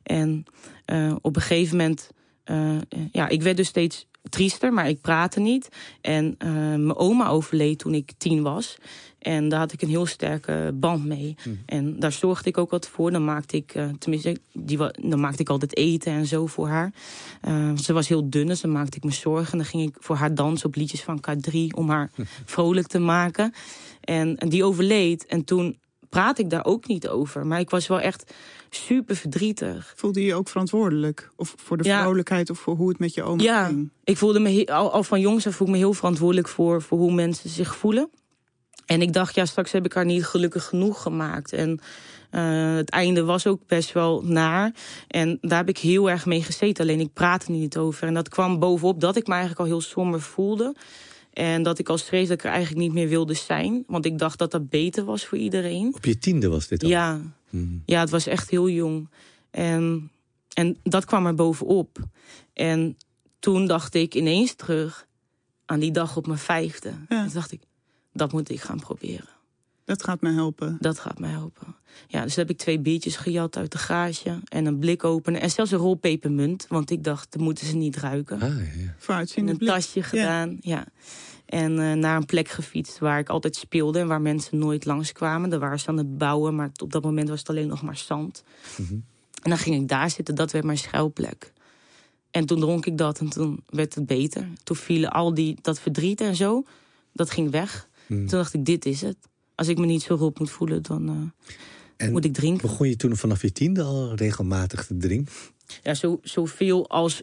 En 0.02 0.44
uh, 0.86 1.16
op 1.20 1.36
een 1.36 1.42
gegeven 1.42 1.76
moment, 1.76 2.10
uh, 2.44 2.78
ja, 3.12 3.28
ik 3.28 3.42
werd 3.42 3.56
dus 3.56 3.68
steeds 3.68 4.06
triester, 4.22 4.72
maar 4.72 4.88
ik 4.88 5.00
praatte 5.00 5.40
niet. 5.40 5.68
En 6.00 6.34
mijn 6.38 6.96
oma 6.96 7.28
overleed 7.28 7.78
toen 7.78 7.94
ik 7.94 8.12
tien 8.18 8.42
was. 8.42 8.78
En 9.18 9.48
daar 9.48 9.58
had 9.58 9.72
ik 9.72 9.82
een 9.82 9.88
heel 9.88 10.06
sterke 10.06 10.70
band 10.74 11.04
mee. 11.04 11.34
Hm. 11.42 11.50
En 11.66 12.00
daar 12.00 12.12
zorgde 12.12 12.48
ik 12.48 12.58
ook 12.58 12.70
wat 12.70 12.88
voor. 12.88 13.10
Dan 13.10 13.24
maakte 13.24 13.56
ik, 13.56 13.74
uh, 13.74 13.88
tenminste, 13.98 14.38
die, 14.52 14.78
dan 15.08 15.20
maakte 15.20 15.42
ik 15.42 15.48
altijd 15.48 15.76
eten 15.76 16.12
en 16.12 16.26
zo 16.26 16.46
voor 16.46 16.68
haar. 16.68 16.92
Uh, 17.48 17.76
ze 17.76 17.92
was 17.92 18.08
heel 18.08 18.30
dun, 18.30 18.46
dus 18.46 18.60
dan 18.60 18.72
maakte 18.72 18.96
ik 18.96 19.04
me 19.04 19.10
zorgen. 19.10 19.52
En 19.52 19.58
dan 19.58 19.66
ging 19.66 19.88
ik 19.88 19.96
voor 19.98 20.16
haar 20.16 20.34
dansen 20.34 20.66
op 20.66 20.74
liedjes 20.74 21.02
van 21.02 21.24
K3 21.30 21.54
om 21.74 21.88
haar 21.88 22.10
vrolijk 22.44 22.86
te 22.86 22.98
maken. 22.98 23.52
En, 24.08 24.36
en 24.36 24.48
die 24.48 24.64
overleed. 24.64 25.26
En 25.26 25.44
toen 25.44 25.78
praat 26.08 26.38
ik 26.38 26.50
daar 26.50 26.64
ook 26.64 26.86
niet 26.86 27.08
over. 27.08 27.46
Maar 27.46 27.60
ik 27.60 27.70
was 27.70 27.86
wel 27.86 28.00
echt 28.00 28.32
super 28.70 29.16
verdrietig. 29.16 29.92
Voelde 29.96 30.20
je 30.20 30.26
je 30.26 30.34
ook 30.34 30.48
verantwoordelijk? 30.48 31.30
Of 31.36 31.54
voor 31.56 31.76
de 31.76 31.84
vrolijkheid 31.84 32.50
of 32.50 32.58
voor 32.58 32.76
hoe 32.76 32.88
het 32.88 32.98
met 32.98 33.14
je 33.14 33.22
oma 33.22 33.42
ja, 33.42 33.64
ging? 33.64 33.90
ik 34.04 34.16
voelde 34.16 34.40
me 34.40 34.66
al, 34.66 34.92
al 34.92 35.02
van 35.02 35.20
jongs 35.20 35.46
af 35.46 35.54
voel 35.54 35.66
ik 35.66 35.72
me 35.72 35.78
heel 35.78 35.92
verantwoordelijk 35.92 36.48
voor, 36.48 36.82
voor 36.82 36.98
hoe 36.98 37.12
mensen 37.12 37.50
zich 37.50 37.76
voelen. 37.76 38.10
En 38.86 39.02
ik 39.02 39.12
dacht, 39.12 39.34
ja, 39.34 39.44
straks 39.44 39.72
heb 39.72 39.84
ik 39.84 39.92
haar 39.92 40.04
niet 40.04 40.24
gelukkig 40.24 40.64
genoeg 40.64 41.02
gemaakt. 41.02 41.52
En 41.52 41.80
uh, 42.30 42.74
het 42.74 42.90
einde 42.90 43.24
was 43.24 43.46
ook 43.46 43.60
best 43.66 43.92
wel 43.92 44.22
naar. 44.24 44.72
En 45.08 45.38
daar 45.40 45.58
heb 45.58 45.68
ik 45.68 45.78
heel 45.78 46.10
erg 46.10 46.26
mee 46.26 46.42
gezeten. 46.42 46.84
Alleen 46.84 47.00
ik 47.00 47.12
praatte 47.12 47.46
er 47.46 47.52
niet 47.52 47.76
over. 47.76 48.06
En 48.06 48.14
dat 48.14 48.28
kwam 48.28 48.58
bovenop 48.58 49.00
dat 49.00 49.16
ik 49.16 49.26
me 49.26 49.32
eigenlijk 49.32 49.60
al 49.60 49.66
heel 49.66 49.80
somber 49.80 50.20
voelde. 50.20 50.74
En 51.38 51.62
dat 51.62 51.78
ik 51.78 51.88
al 51.88 51.98
schreef 51.98 52.28
dat 52.28 52.38
ik 52.38 52.44
er 52.44 52.50
eigenlijk 52.50 52.80
niet 52.80 52.92
meer 52.92 53.08
wilde 53.08 53.34
zijn. 53.34 53.84
Want 53.86 54.04
ik 54.04 54.18
dacht 54.18 54.38
dat 54.38 54.50
dat 54.50 54.68
beter 54.68 55.04
was 55.04 55.26
voor 55.26 55.38
iedereen. 55.38 55.94
Op 55.94 56.04
je 56.04 56.18
tiende 56.18 56.48
was 56.48 56.68
dit 56.68 56.82
al? 56.82 56.88
Ja, 56.88 57.20
hmm. 57.48 57.82
ja 57.84 58.00
het 58.00 58.10
was 58.10 58.26
echt 58.26 58.50
heel 58.50 58.68
jong. 58.68 59.08
En, 59.50 60.10
en 60.52 60.76
dat 60.82 61.04
kwam 61.04 61.26
er 61.26 61.34
bovenop. 61.34 61.98
En 62.52 62.96
toen 63.38 63.66
dacht 63.66 63.94
ik 63.94 64.14
ineens 64.14 64.54
terug 64.54 65.06
aan 65.64 65.80
die 65.80 65.90
dag 65.90 66.16
op 66.16 66.26
mijn 66.26 66.38
vijfde. 66.38 66.92
Ja. 67.08 67.24
Toen 67.24 67.32
dacht 67.32 67.52
ik, 67.52 67.60
dat 68.12 68.32
moet 68.32 68.50
ik 68.50 68.60
gaan 68.60 68.80
proberen. 68.80 69.37
Dat 69.88 70.04
gaat 70.04 70.20
me 70.20 70.32
helpen. 70.32 70.76
Dat 70.80 70.98
gaat 70.98 71.18
me 71.18 71.26
helpen. 71.26 71.76
Ja, 72.06 72.22
dus 72.22 72.36
heb 72.36 72.50
ik 72.50 72.58
twee 72.58 72.80
biertjes 72.80 73.16
gejat 73.16 73.56
uit 73.56 73.72
de 73.72 73.78
garage. 73.78 74.40
En 74.44 74.66
een 74.66 74.78
blik 74.78 75.04
openen. 75.04 75.40
En 75.40 75.50
zelfs 75.50 75.70
een 75.70 75.78
rol 75.78 75.94
pepermunt. 75.94 76.66
Want 76.68 76.90
ik 76.90 77.04
dacht, 77.04 77.32
dat 77.32 77.42
moeten 77.42 77.66
ze 77.66 77.76
niet 77.76 77.96
ruiken. 77.96 78.40
Ah, 78.40 78.56
ja. 78.58 78.94
Vooruitziende 78.98 79.52
Een 79.52 79.58
tasje 79.58 80.02
gedaan, 80.02 80.56
ja. 80.60 80.86
En 81.46 81.72
uh, 81.78 81.92
naar 81.92 82.16
een 82.16 82.26
plek 82.26 82.48
gefietst 82.48 82.98
waar 82.98 83.18
ik 83.18 83.28
altijd 83.28 83.56
speelde. 83.56 83.98
En 83.98 84.06
waar 84.06 84.20
mensen 84.20 84.58
nooit 84.58 84.84
langskwamen. 84.84 85.50
Daar 85.50 85.58
waren 85.58 85.80
ze 85.80 85.88
aan 85.88 85.96
het 85.96 86.18
bouwen. 86.18 86.54
Maar 86.54 86.70
op 86.82 86.92
dat 86.92 87.02
moment 87.02 87.28
was 87.28 87.38
het 87.38 87.48
alleen 87.48 87.68
nog 87.68 87.82
maar 87.82 87.96
zand. 87.96 88.44
Mhm. 88.76 88.92
En 89.42 89.50
dan 89.50 89.58
ging 89.58 89.82
ik 89.82 89.88
daar 89.88 90.10
zitten. 90.10 90.34
Dat 90.34 90.52
werd 90.52 90.64
mijn 90.64 90.78
schuilplek. 90.78 91.52
En 92.30 92.46
toen 92.46 92.60
dronk 92.60 92.86
ik 92.86 92.98
dat. 92.98 93.18
En 93.18 93.28
toen 93.28 93.64
werd 93.66 93.94
het 93.94 94.06
beter. 94.06 94.48
Toen 94.62 94.76
vielen 94.76 95.10
al 95.10 95.34
die, 95.34 95.58
dat 95.62 95.80
verdriet 95.80 96.20
en 96.20 96.36
zo. 96.36 96.64
Dat 97.12 97.30
ging 97.30 97.50
weg. 97.50 97.88
Mhm. 98.06 98.26
Toen 98.26 98.38
dacht 98.38 98.54
ik, 98.54 98.64
dit 98.64 98.86
is 98.86 99.00
het 99.00 99.16
als 99.58 99.68
ik 99.68 99.78
me 99.78 99.86
niet 99.86 100.02
zo 100.02 100.14
rot 100.14 100.38
moet 100.38 100.50
voelen, 100.50 100.82
dan 100.82 101.32
uh, 101.96 102.10
moet 102.10 102.24
ik 102.24 102.34
drinken. 102.34 102.68
Begon 102.68 102.88
je 102.88 102.96
toen 102.96 103.16
vanaf 103.16 103.42
je 103.42 103.52
tiende 103.52 103.82
al 103.82 104.14
regelmatig 104.14 104.86
te 104.86 104.96
drinken? 104.96 105.32
Ja, 105.82 105.94
zo, 105.94 106.20
zoveel 106.22 106.88
als 106.88 107.22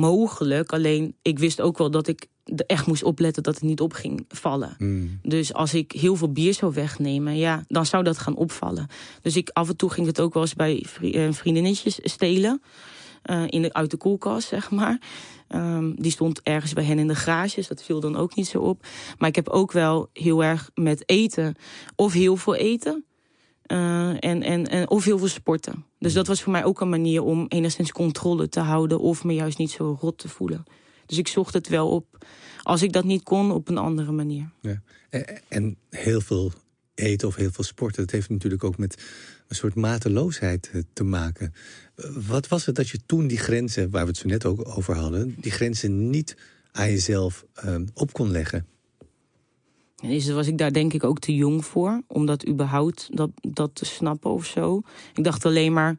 mogelijk. 0.00 0.72
Alleen 0.72 1.14
ik 1.22 1.38
wist 1.38 1.60
ook 1.60 1.78
wel 1.78 1.90
dat 1.90 2.08
ik 2.08 2.26
echt 2.66 2.86
moest 2.86 3.02
opletten 3.02 3.42
dat 3.42 3.54
het 3.54 3.62
niet 3.62 3.80
op 3.80 3.92
ging 3.92 4.24
vallen. 4.28 4.74
Hmm. 4.78 5.18
Dus 5.22 5.52
als 5.52 5.74
ik 5.74 5.92
heel 5.92 6.16
veel 6.16 6.32
bier 6.32 6.54
zou 6.54 6.72
wegnemen, 6.74 7.36
ja, 7.36 7.64
dan 7.68 7.86
zou 7.86 8.04
dat 8.04 8.18
gaan 8.18 8.36
opvallen. 8.36 8.86
Dus 9.22 9.36
ik, 9.36 9.50
af 9.52 9.68
en 9.68 9.76
toe 9.76 9.90
ging 9.90 10.06
het 10.06 10.20
ook 10.20 10.34
wel 10.34 10.42
eens 10.42 10.54
bij 10.54 10.86
eh, 11.00 11.32
vriendinnetjes 11.32 11.98
stelen. 12.02 12.62
Uh, 13.24 13.44
in 13.46 13.62
de, 13.62 13.72
uit 13.72 13.90
de 13.90 13.96
koelkast, 13.96 14.48
zeg 14.48 14.70
maar. 14.70 15.00
Um, 15.54 15.94
die 16.02 16.10
stond 16.10 16.42
ergens 16.42 16.72
bij 16.72 16.84
hen 16.84 16.98
in 16.98 17.06
de 17.06 17.14
garage, 17.14 17.54
dus 17.54 17.68
dat 17.68 17.82
viel 17.82 18.00
dan 18.00 18.16
ook 18.16 18.34
niet 18.34 18.46
zo 18.46 18.58
op. 18.58 18.86
Maar 19.18 19.28
ik 19.28 19.34
heb 19.34 19.48
ook 19.48 19.72
wel 19.72 20.08
heel 20.12 20.44
erg 20.44 20.70
met 20.74 21.02
eten, 21.08 21.54
of 21.96 22.12
heel 22.12 22.36
veel 22.36 22.54
eten, 22.54 23.04
uh, 23.66 24.08
en, 24.08 24.42
en, 24.42 24.66
en, 24.66 24.90
of 24.90 25.04
heel 25.04 25.18
veel 25.18 25.28
sporten. 25.28 25.84
Dus 25.98 26.12
dat 26.12 26.26
was 26.26 26.42
voor 26.42 26.52
mij 26.52 26.64
ook 26.64 26.80
een 26.80 26.88
manier 26.88 27.22
om 27.22 27.46
enigszins 27.48 27.92
controle 27.92 28.48
te 28.48 28.60
houden, 28.60 29.00
of 29.00 29.24
me 29.24 29.34
juist 29.34 29.58
niet 29.58 29.70
zo 29.70 29.96
rot 30.00 30.18
te 30.18 30.28
voelen. 30.28 30.64
Dus 31.06 31.18
ik 31.18 31.28
zocht 31.28 31.54
het 31.54 31.68
wel 31.68 31.88
op, 31.88 32.26
als 32.62 32.82
ik 32.82 32.92
dat 32.92 33.04
niet 33.04 33.22
kon, 33.22 33.50
op 33.50 33.68
een 33.68 33.78
andere 33.78 34.12
manier. 34.12 34.50
Ja. 34.60 34.82
En 35.48 35.76
heel 35.90 36.20
veel 36.20 36.52
eten 36.94 37.28
of 37.28 37.34
heel 37.34 37.50
veel 37.50 37.64
sporten, 37.64 38.02
dat 38.02 38.10
heeft 38.10 38.28
natuurlijk 38.28 38.64
ook 38.64 38.78
met 38.78 39.02
een 39.50 39.56
soort 39.56 39.74
mateloosheid 39.74 40.70
eh, 40.72 40.80
te 40.92 41.04
maken. 41.04 41.54
Wat 42.26 42.48
was 42.48 42.66
het 42.66 42.74
dat 42.74 42.88
je 42.88 42.98
toen 43.06 43.26
die 43.26 43.38
grenzen, 43.38 43.90
waar 43.90 44.02
we 44.02 44.08
het 44.08 44.16
zo 44.16 44.28
net 44.28 44.44
ook 44.44 44.76
over 44.76 44.96
hadden, 44.96 45.34
die 45.40 45.50
grenzen 45.50 46.10
niet 46.10 46.36
aan 46.72 46.90
jezelf 46.90 47.44
uh, 47.64 47.76
op 47.94 48.12
kon 48.12 48.30
leggen? 48.30 48.66
Dus 50.02 50.28
was 50.28 50.46
ik 50.46 50.58
daar 50.58 50.72
denk 50.72 50.92
ik 50.92 51.04
ook 51.04 51.18
te 51.18 51.34
jong 51.34 51.64
voor, 51.64 52.02
om 52.06 52.26
dat 52.26 52.48
überhaupt 52.48 53.08
dat, 53.12 53.30
dat 53.40 53.74
te 53.74 53.84
snappen 53.84 54.30
of 54.30 54.46
zo. 54.46 54.82
Ik 55.14 55.24
dacht 55.24 55.46
alleen 55.46 55.72
maar, 55.72 55.96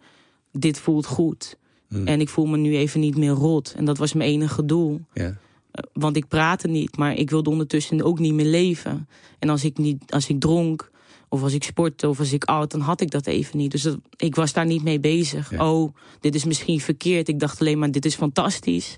dit 0.52 0.80
voelt 0.80 1.06
goed. 1.06 1.58
Hmm. 1.88 2.08
En 2.08 2.21
ik 2.21 2.30
voel 2.30 2.45
me 2.45 2.58
nu 2.58 2.76
even 2.76 2.99
niet 2.99 3.17
meer 3.17 3.32
rot. 3.32 3.73
En 3.78 3.86
dat 3.86 3.97
was 3.97 4.13
mijn 4.13 4.30
enige 4.30 4.65
doel. 4.65 5.02
Ja. 5.13 5.38
Eh, 5.71 5.84
want 5.93 6.15
ik 6.15 6.28
praatte 6.28 6.67
niet, 6.67 6.97
maar 6.97 7.15
ik 7.15 7.30
wilde 7.30 7.49
ondertussen 7.49 8.02
ook 8.02 8.19
niet 8.19 8.34
meer 8.34 8.45
leven. 8.45 9.08
En 9.39 9.49
als 9.49 9.63
ik, 9.63 9.78
niet, 9.78 10.04
als 10.12 10.30
ik 10.30 10.39
dronk, 10.39 10.90
of 11.34 11.44
als 11.44 11.54
ik 11.54 11.63
sportte 11.63 12.10
of 12.10 12.20
als 12.20 12.34
ik 12.34 12.44
oud, 12.44 12.72
dan 12.72 12.80
had 12.80 13.02
ik 13.02 13.12
dat 13.12 13.28
even 13.28 13.58
niet. 13.58 13.72
Dus 13.72 13.88
ik 14.17 14.36
was 14.36 14.54
daar 14.54 14.65
niet 14.65 14.84
mee 14.84 15.00
bezig. 15.00 15.60
Oh, 15.60 15.96
dit 16.20 16.36
is 16.36 16.46
misschien 16.46 16.80
verkeerd. 16.80 17.28
Ik 17.28 17.39
dacht 17.39 17.60
alleen 17.60 17.80
maar, 17.80 17.91
dit 17.91 18.06
is 18.06 18.15
fantastisch. 18.15 18.98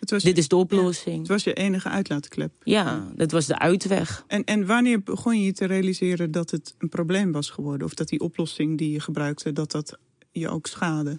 dit 0.00 0.38
is 0.38 0.48
de 0.48 0.56
oplossing. 0.56 1.18
het 1.18 1.28
was 1.28 1.44
je 1.44 1.52
enige 1.52 1.88
uitlaatklep. 1.88 2.52
Ja, 2.62 3.12
dat 3.16 3.30
was 3.30 3.46
de 3.46 3.58
uitweg. 3.58 4.24
En, 4.26 4.44
en 4.44 4.66
wanneer 4.66 5.02
begon 5.02 5.40
je 5.40 5.52
te 5.52 5.64
realiseren 5.64 6.30
dat 6.30 6.50
het 6.50 6.74
een 6.78 6.88
probleem 6.88 7.32
was 7.32 7.50
geworden? 7.50 7.86
Of 7.86 7.94
dat 7.94 8.08
die 8.08 8.20
oplossing 8.20 8.78
die 8.78 8.90
je 8.90 9.00
gebruikte, 9.00 9.52
dat 9.52 9.70
dat 9.70 9.98
je 10.32 10.48
ook 10.48 10.66
schade? 10.66 11.18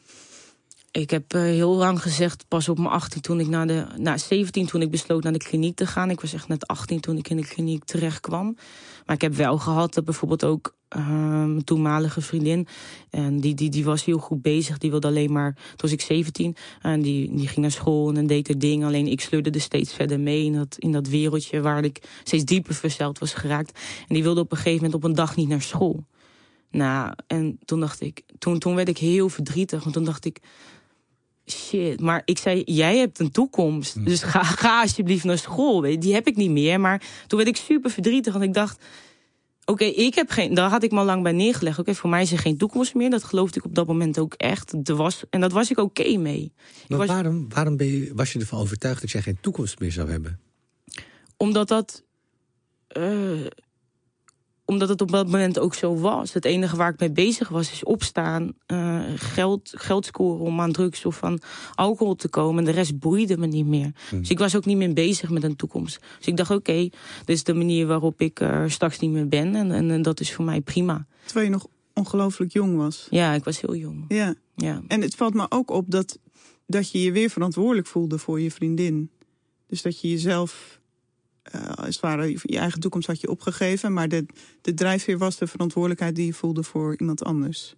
Ik 0.96 1.10
heb 1.10 1.34
uh, 1.34 1.42
heel 1.42 1.76
lang 1.76 2.02
gezegd, 2.02 2.46
pas 2.48 2.70
op 2.70 2.78
mijn 2.78 2.90
18 2.90 3.22
toen 3.22 3.40
ik 3.40 3.48
naar 3.48 3.68
de. 3.68 3.86
Nou, 3.98 4.18
17 4.18 4.66
toen 4.66 4.82
ik 4.82 4.92
besloot 4.92 5.24
naar 5.24 5.32
de 5.32 5.38
kliniek 5.38 5.76
te 5.76 5.86
gaan. 5.86 6.10
Ik 6.10 6.22
was 6.22 6.34
echt 6.34 6.48
net 6.48 6.68
18 6.68 7.00
toen 7.00 7.18
ik 7.18 7.30
in 7.30 7.38
de 7.38 7.48
kliniek 7.48 7.84
terecht 7.84 8.20
kwam. 8.20 8.58
Maar 9.06 9.16
ik 9.16 9.22
heb 9.22 9.34
wel 9.34 9.58
gehad 9.58 9.94
dat 9.94 10.06
bijvoorbeeld 10.06 10.44
ook 10.44 10.76
uh, 10.98 11.08
mijn 11.08 11.64
toenmalige 11.64 12.22
vriendin. 12.22 12.68
En 13.10 13.40
die, 13.40 13.54
die, 13.54 13.70
die 13.70 13.84
was 13.84 14.06
heel 14.06 14.18
goed 14.18 14.42
bezig. 14.42 14.78
Die 14.78 14.92
wilde 14.92 15.08
alleen 15.08 15.32
maar. 15.32 15.54
Toen 15.54 15.76
was 15.78 15.92
ik 15.92 16.02
17. 16.02 16.56
En 16.82 17.02
die, 17.02 17.36
die 17.36 17.48
ging 17.48 17.60
naar 17.60 17.72
school 17.72 18.14
en 18.14 18.28
deed 18.28 18.50
er 18.50 18.60
dingen. 18.60 18.88
Alleen 18.88 19.08
ik 19.08 19.22
sleurde 19.22 19.50
er 19.50 19.62
steeds 19.62 19.94
verder 19.94 20.20
mee 20.20 20.44
in 20.44 20.54
dat, 20.54 20.76
in 20.78 20.92
dat 20.92 21.08
wereldje 21.08 21.62
waar 21.62 21.84
ik 21.84 22.02
steeds 22.24 22.46
dieper 22.46 22.74
verzeld 22.74 23.20
was 23.20 23.34
geraakt. 23.34 23.80
En 24.08 24.14
die 24.14 24.24
wilde 24.24 24.42
op 24.42 24.52
een 24.52 24.58
gegeven 24.58 24.84
moment 24.84 25.04
op 25.04 25.04
een 25.04 25.16
dag 25.16 25.36
niet 25.36 25.48
naar 25.48 25.62
school. 25.62 26.06
Nou, 26.72 27.14
en 27.28 27.60
toen 27.66 27.80
dacht 27.80 28.02
ik. 28.02 28.24
Toen, 28.38 28.60
toen 28.60 28.76
werd 28.76 28.90
ik 28.90 28.98
heel 28.98 29.30
verdrietig. 29.30 29.84
Want 29.84 29.96
toen 29.96 30.04
dacht 30.04 30.26
ik 30.26 30.42
shit. 31.46 32.00
Maar 32.00 32.22
ik 32.26 32.38
zei, 32.38 32.62
jij 32.66 32.98
hebt 32.98 33.20
een 33.20 33.32
toekomst. 33.32 33.94
Hm. 33.94 34.04
Dus 34.04 34.24
ga, 34.24 34.44
ga 34.44 34.82
alsjeblieft 34.82 35.24
naar 35.24 35.38
school. 35.38 35.82
Die 35.82 36.14
heb 36.14 36.28
ik 36.28 36.36
niet 36.36 36.50
meer. 36.50 36.80
Maar 36.80 37.02
toen 37.28 37.38
werd 37.38 37.50
ik 37.50 37.64
super 37.64 37.92
verdrietig. 37.92 38.34
Want 38.34 38.46
ik 38.46 38.54
dacht, 38.54 38.84
oké, 39.66 39.84
ik 39.84 40.16
heb 40.16 40.30
geen... 40.30 40.54
Daar 40.54 40.70
had 40.70 40.84
ik 40.84 40.92
me 40.92 41.00
al 41.00 41.06
lang 41.06 41.24
bij 41.24 41.32
neergelegd. 41.32 41.80
Oké, 41.80 41.96
voor 41.96 42.10
mij 42.10 42.22
is 42.22 42.32
er 42.32 42.40
geen 42.40 42.58
toekomst 42.58 42.96
meer. 42.96 43.10
Dat 43.10 43.24
geloofde 43.24 43.60
ik 43.60 43.66
op 43.66 43.76
dat 43.76 43.88
moment 43.88 44.20
ook 44.20 44.34
echt. 44.34 44.90
Er 44.90 44.96
was, 44.96 45.24
en 45.30 45.42
dat 45.42 45.52
was 45.52 45.72
ik 45.72 45.78
oké 45.78 46.18
mee. 46.18 46.52
Maar 46.88 46.98
was, 46.98 47.08
waarom, 47.08 47.50
waarom 47.50 47.78
ben 47.78 47.88
je, 47.88 48.12
was 48.16 48.34
je 48.34 48.40
ervan 48.40 48.60
overtuigd 48.60 49.02
dat 49.02 49.12
jij 49.12 49.22
geen 49.22 49.38
toekomst 49.42 49.80
meer 49.80 49.92
zou 49.92 50.10
hebben? 50.10 50.40
Omdat 51.38 51.68
dat... 51.68 52.04
Uh, 52.98 53.46
omdat 54.66 54.90
het 54.90 55.02
op 55.02 55.12
dat 55.12 55.26
moment 55.26 55.60
ook 55.60 55.76
zo 55.76 55.98
was. 55.98 56.34
Het 56.34 56.46
enige 56.46 56.76
waar 56.76 56.94
ik 56.94 57.00
mee 57.00 57.12
bezig 57.12 57.50
was, 57.50 57.72
is 57.72 57.84
opstaan, 57.84 58.54
uh, 58.68 59.02
geld, 59.16 59.74
geld 59.76 60.06
scoren 60.06 60.46
om 60.46 60.62
aan 60.62 60.72
drugs 60.72 61.06
of 61.06 61.18
van 61.18 61.40
alcohol 61.76 62.16
te 62.16 62.30
komen. 62.30 62.60
En 62.60 62.66
de 62.66 62.72
rest 62.72 63.00
boeide 63.00 63.38
me 63.38 63.48
niet 63.48 63.66
meer. 63.66 63.92
Hmm. 64.10 64.20
Dus 64.20 64.30
ik 64.30 64.40
was 64.40 64.56
ook 64.56 64.66
niet 64.66 64.78
meer 64.78 64.94
bezig 64.94 65.30
met 65.30 65.44
een 65.44 65.56
toekomst. 65.56 66.00
Dus 66.18 66.28
ik 66.28 66.38
dacht, 66.38 66.52
oké, 66.52 66.90
dit 67.26 67.36
is 67.36 67.44
de 67.44 67.54
manier 67.54 67.88
waarop 67.88 68.22
ik 68.22 68.40
er 68.40 68.72
straks 68.72 69.00
niet 69.00 69.12
meer 69.12 69.28
ben. 69.28 69.56
En, 69.56 69.72
en, 69.72 69.92
en, 69.92 70.02
dat 70.02 70.20
is 70.20 70.34
voor 70.34 70.46
mij 70.46 70.62
prima. 70.62 71.06
Terwijl 71.26 71.46
je 71.46 71.52
nog 71.52 71.68
ongelooflijk 71.94 72.52
jong 72.52 72.78
was. 72.78 73.08
Ja, 73.10 73.34
ik 73.34 73.44
was 73.44 73.62
heel 73.62 73.76
jong. 73.76 74.06
Ja. 74.08 74.36
ja. 74.56 74.82
En 74.88 75.02
het 75.02 75.16
valt 75.16 75.34
me 75.34 75.46
ook 75.50 75.70
op 75.70 75.92
dat, 75.92 76.20
dat 76.68 76.92
je 76.92 77.02
je 77.02 77.12
weer 77.12 77.30
verantwoordelijk 77.30 77.88
voelde 77.88 78.18
voor 78.18 78.42
je 78.42 78.52
vriendin. 78.52 79.10
Dus 79.68 79.82
dat 79.82 80.02
je 80.02 80.10
jezelf 80.10 80.80
uh, 81.56 81.68
als 81.68 81.88
het 81.88 82.00
ware 82.00 82.38
je 82.42 82.58
eigen 82.58 82.80
toekomst 82.80 83.08
had 83.08 83.22
je 83.22 83.30
opgegeven. 83.30 83.94
Maar 83.94 84.08
de, 84.08 84.26
de 84.62 84.74
drijfveer 84.74 85.18
was 85.18 85.38
de 85.38 85.48
verantwoordelijkheid 85.48 86.16
die 86.16 86.26
je 86.26 86.34
voelde 86.34 86.64
voor 86.64 86.96
iemand 86.98 87.24
anders. 87.24 87.76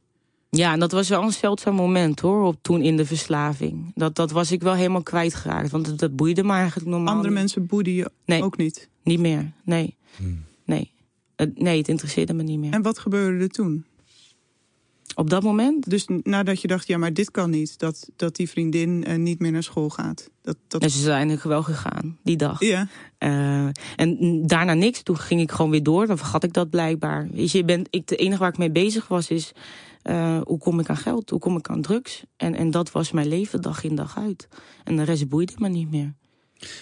Ja, 0.49 0.73
en 0.73 0.79
dat 0.79 0.91
was 0.91 1.09
wel 1.09 1.21
een 1.21 1.31
zeldzaam 1.31 1.75
moment 1.75 2.19
hoor, 2.19 2.43
op, 2.43 2.57
toen 2.61 2.81
in 2.81 2.97
de 2.97 3.05
verslaving. 3.05 3.91
Dat, 3.95 4.15
dat 4.15 4.31
was 4.31 4.51
ik 4.51 4.61
wel 4.61 4.73
helemaal 4.73 5.03
kwijtgeraakt, 5.03 5.71
want 5.71 5.99
dat, 5.99 6.15
boeide 6.15 6.43
me 6.43 6.53
eigenlijk 6.53 6.89
normaal 6.89 7.15
Andere 7.15 7.33
mensen 7.33 7.65
boeiden 7.65 7.93
je 7.93 8.11
nee, 8.25 8.43
ook 8.43 8.57
niet? 8.57 8.89
Niet 9.03 9.19
meer, 9.19 9.51
nee. 9.63 9.95
Hmm. 10.15 10.43
Nee. 10.65 10.91
nee, 11.55 11.77
het 11.77 11.87
interesseerde 11.87 12.33
me 12.33 12.43
niet 12.43 12.59
meer. 12.59 12.73
En 12.73 12.81
wat 12.81 12.99
gebeurde 12.99 13.43
er 13.43 13.49
toen? 13.49 13.85
Op 15.15 15.29
dat 15.29 15.43
moment? 15.43 15.89
Dus 15.89 16.07
nadat 16.23 16.61
je 16.61 16.67
dacht, 16.67 16.87
ja, 16.87 16.97
maar 16.97 17.13
dit 17.13 17.31
kan 17.31 17.49
niet. 17.49 17.79
Dat, 17.79 18.09
dat 18.15 18.35
die 18.35 18.49
vriendin 18.49 19.03
uh, 19.07 19.15
niet 19.15 19.39
meer 19.39 19.51
naar 19.51 19.63
school 19.63 19.89
gaat. 19.89 20.29
Dat, 20.41 20.57
dat... 20.67 20.81
En 20.81 20.89
ze 20.89 21.01
zijn 21.01 21.39
wel 21.43 21.63
gegaan, 21.63 22.17
die 22.23 22.37
dag. 22.37 22.59
Ja. 22.59 22.87
Uh, 23.19 23.69
en 23.95 24.41
daarna 24.47 24.73
niks. 24.73 25.01
Toen 25.03 25.17
ging 25.17 25.41
ik 25.41 25.51
gewoon 25.51 25.71
weer 25.71 25.83
door. 25.83 26.07
Dan 26.07 26.17
vergat 26.17 26.43
ik 26.43 26.53
dat 26.53 26.69
blijkbaar. 26.69 27.27
Weet 27.31 27.51
je, 27.51 27.65
bent, 27.65 27.87
ik, 27.89 28.07
de 28.07 28.15
enige 28.15 28.39
waar 28.39 28.51
ik 28.51 28.57
mee 28.57 28.71
bezig 28.71 29.07
was 29.07 29.29
is... 29.29 29.51
Uh, 30.03 30.41
hoe 30.43 30.57
kom 30.57 30.79
ik 30.79 30.89
aan 30.89 30.97
geld? 30.97 31.29
Hoe 31.29 31.39
kom 31.39 31.57
ik 31.57 31.69
aan 31.69 31.81
drugs? 31.81 32.23
En, 32.37 32.55
en 32.55 32.71
dat 32.71 32.91
was 32.91 33.11
mijn 33.11 33.27
leven 33.27 33.61
dag 33.61 33.83
in 33.83 33.95
dag 33.95 34.17
uit. 34.17 34.47
En 34.83 34.95
de 34.95 35.03
rest 35.03 35.27
boeide 35.27 35.53
me 35.57 35.69
niet 35.69 35.91
meer. 35.91 36.13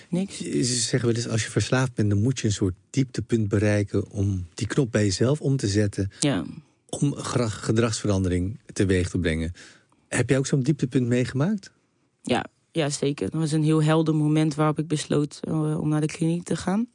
Niks. 0.09 0.37
Ze 0.37 0.63
zeggen 0.63 1.07
wel 1.07 1.17
eens, 1.17 1.27
als 1.27 1.43
je 1.43 1.49
verslaafd 1.49 1.93
bent... 1.93 2.09
dan 2.09 2.21
moet 2.21 2.39
je 2.39 2.47
een 2.47 2.53
soort 2.53 2.75
dieptepunt 2.89 3.47
bereiken... 3.47 4.11
om 4.11 4.47
die 4.53 4.67
knop 4.67 4.91
bij 4.91 5.03
jezelf 5.03 5.41
om 5.41 5.57
te 5.57 5.67
zetten. 5.67 6.11
Ja 6.19 6.45
om 6.89 7.13
gedragsverandering 7.15 8.59
teweeg 8.73 9.09
te 9.09 9.19
brengen. 9.19 9.51
Heb 10.07 10.29
jij 10.29 10.37
ook 10.37 10.47
zo'n 10.47 10.63
dieptepunt 10.63 11.07
meegemaakt? 11.07 11.71
Ja, 12.21 12.45
ja, 12.71 12.89
zeker. 12.89 13.29
Dat 13.29 13.39
was 13.39 13.51
een 13.51 13.63
heel 13.63 13.83
helder 13.83 14.15
moment 14.15 14.55
waarop 14.55 14.79
ik 14.79 14.87
besloot 14.87 15.39
uh, 15.47 15.79
om 15.79 15.89
naar 15.89 16.01
de 16.01 16.07
kliniek 16.07 16.43
te 16.43 16.55
gaan. 16.55 16.87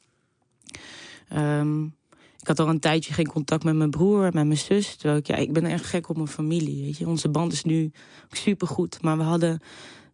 Um, 1.33 1.99
ik 2.41 2.47
had 2.47 2.59
al 2.59 2.69
een 2.69 2.81
tijdje 2.81 3.13
geen 3.13 3.29
contact 3.29 3.65
met 3.65 3.75
mijn 3.75 3.91
broer, 3.91 4.23
met 4.23 4.33
mijn 4.33 4.57
zus. 4.57 4.97
Terwijl 4.97 5.19
ik, 5.19 5.27
ja, 5.27 5.37
ik 5.37 5.53
ben 5.53 5.65
echt 5.65 5.85
gek 5.85 6.09
op 6.09 6.17
mijn 6.17 6.29
familie. 6.29 6.85
Weet 6.85 6.97
je. 6.97 7.09
Onze 7.09 7.29
band 7.29 7.53
is 7.53 7.65
nu 7.65 7.93
supergoed. 8.31 9.03
Maar 9.03 9.17
we 9.17 9.23
hadden, 9.23 9.61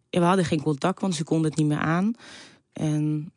we 0.09 0.19
hadden 0.19 0.45
geen 0.45 0.61
contact, 0.61 1.01
want 1.01 1.15
ze 1.15 1.23
konden 1.23 1.49
het 1.49 1.59
niet 1.59 1.67
meer 1.67 1.77
aan. 1.77 2.13
En 2.73 3.31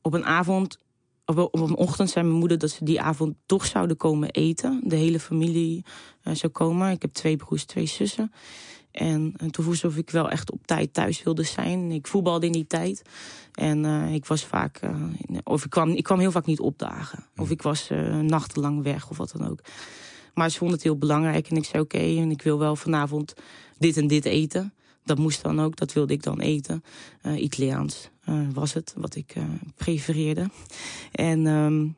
op 0.00 0.12
een 0.12 0.24
avond 0.24 0.78
op, 1.24 1.38
op 1.38 1.60
een 1.60 1.76
ochtend 1.76 2.10
zei 2.10 2.26
mijn 2.26 2.38
moeder 2.38 2.58
dat 2.58 2.70
ze 2.70 2.84
die 2.84 3.00
avond 3.00 3.34
toch 3.46 3.66
zouden 3.66 3.96
komen 3.96 4.30
eten. 4.30 4.80
De 4.84 4.96
hele 4.96 5.20
familie 5.20 5.84
uh, 6.24 6.34
zou 6.34 6.52
komen. 6.52 6.90
Ik 6.90 7.02
heb 7.02 7.12
twee 7.12 7.36
broers, 7.36 7.64
twee 7.64 7.86
zussen. 7.86 8.32
En, 8.90 9.34
en 9.36 9.50
toen 9.50 9.64
voelde 9.64 9.86
of 9.86 9.96
ik 9.96 10.10
wel 10.10 10.30
echt 10.30 10.52
op 10.52 10.66
tijd 10.66 10.92
thuis 10.92 11.22
wilde 11.22 11.42
zijn. 11.42 11.90
Ik 11.90 12.06
voetbalde 12.06 12.46
in 12.46 12.52
die 12.52 12.66
tijd. 12.66 13.02
En 13.52 13.84
uh, 13.84 14.14
ik 14.14 14.26
was 14.26 14.44
vaak. 14.44 14.80
Uh, 14.82 15.38
of 15.44 15.64
ik 15.64 15.70
kwam, 15.70 15.90
ik 15.90 16.02
kwam 16.02 16.18
heel 16.18 16.30
vaak 16.30 16.46
niet 16.46 16.60
opdagen. 16.60 17.26
Of 17.36 17.50
ik 17.50 17.62
was 17.62 17.90
nachtenlang 18.20 18.82
weg 18.82 19.10
of 19.10 19.16
wat 19.16 19.34
dan 19.36 19.48
ook. 19.48 19.60
Maar 20.34 20.50
ze 20.50 20.58
vonden 20.58 20.76
het 20.76 20.84
heel 20.84 20.98
belangrijk. 20.98 21.50
En 21.50 21.56
ik 21.56 21.64
zei: 21.64 21.82
Oké, 21.82 21.96
okay, 21.96 22.18
en 22.18 22.30
ik 22.30 22.42
wil 22.42 22.58
wel 22.58 22.76
vanavond 22.76 23.34
dit 23.78 23.96
en 23.96 24.06
dit 24.06 24.24
eten. 24.24 24.74
Dat 25.04 25.18
moest 25.18 25.42
dan 25.42 25.60
ook, 25.60 25.76
dat 25.76 25.92
wilde 25.92 26.12
ik 26.12 26.22
dan 26.22 26.40
eten. 26.40 26.84
Italiaans 27.36 28.10
was 28.52 28.72
het, 28.72 28.94
wat 28.96 29.14
ik 29.14 29.34
uh, 29.36 29.44
prefereerde. 29.76 30.50
En 31.12 31.46
um, 31.46 31.96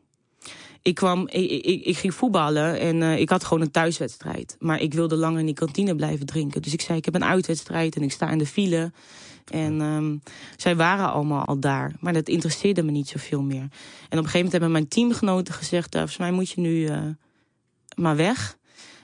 ik, 0.83 0.95
kwam, 0.95 1.29
ik, 1.29 1.65
ik, 1.85 1.97
ging 1.97 2.15
voetballen 2.15 2.79
en 2.79 3.03
ik 3.03 3.29
had 3.29 3.45
gewoon 3.45 3.63
een 3.63 3.71
thuiswedstrijd. 3.71 4.57
Maar 4.59 4.81
ik 4.81 4.95
wilde 4.95 5.17
langer 5.17 5.41
in 5.41 5.47
die 5.47 5.55
kantine 5.55 5.95
blijven 5.95 6.27
drinken. 6.27 6.63
Dus 6.63 6.73
ik 6.73 6.81
zei, 6.81 6.99
ik 6.99 7.05
heb 7.05 7.15
een 7.15 7.25
uitwedstrijd 7.25 7.97
en 7.97 8.03
ik 8.03 8.13
sta 8.13 8.31
in 8.31 8.39
de 8.39 8.47
file. 8.47 8.93
En 9.45 9.81
um, 9.81 10.23
zij 10.57 10.77
waren 10.77 11.13
allemaal 11.13 11.45
al 11.45 11.61
daar. 11.61 11.93
Maar 12.01 12.13
dat 12.13 12.29
interesseerde 12.29 12.83
me 12.83 12.91
niet 12.91 13.09
zoveel 13.09 13.43
meer. 13.43 13.61
En 13.61 13.69
op 13.69 13.71
een 14.11 14.17
gegeven 14.17 14.33
moment 14.33 14.53
hebben 14.53 14.71
mijn 14.71 14.89
teamgenoten 14.89 15.55
gezegd... 15.55 15.95
volgens 15.95 16.17
mij 16.17 16.31
moet 16.31 16.51
je 16.51 16.61
nu 16.61 16.91
maar 17.97 18.17
weg... 18.17 18.57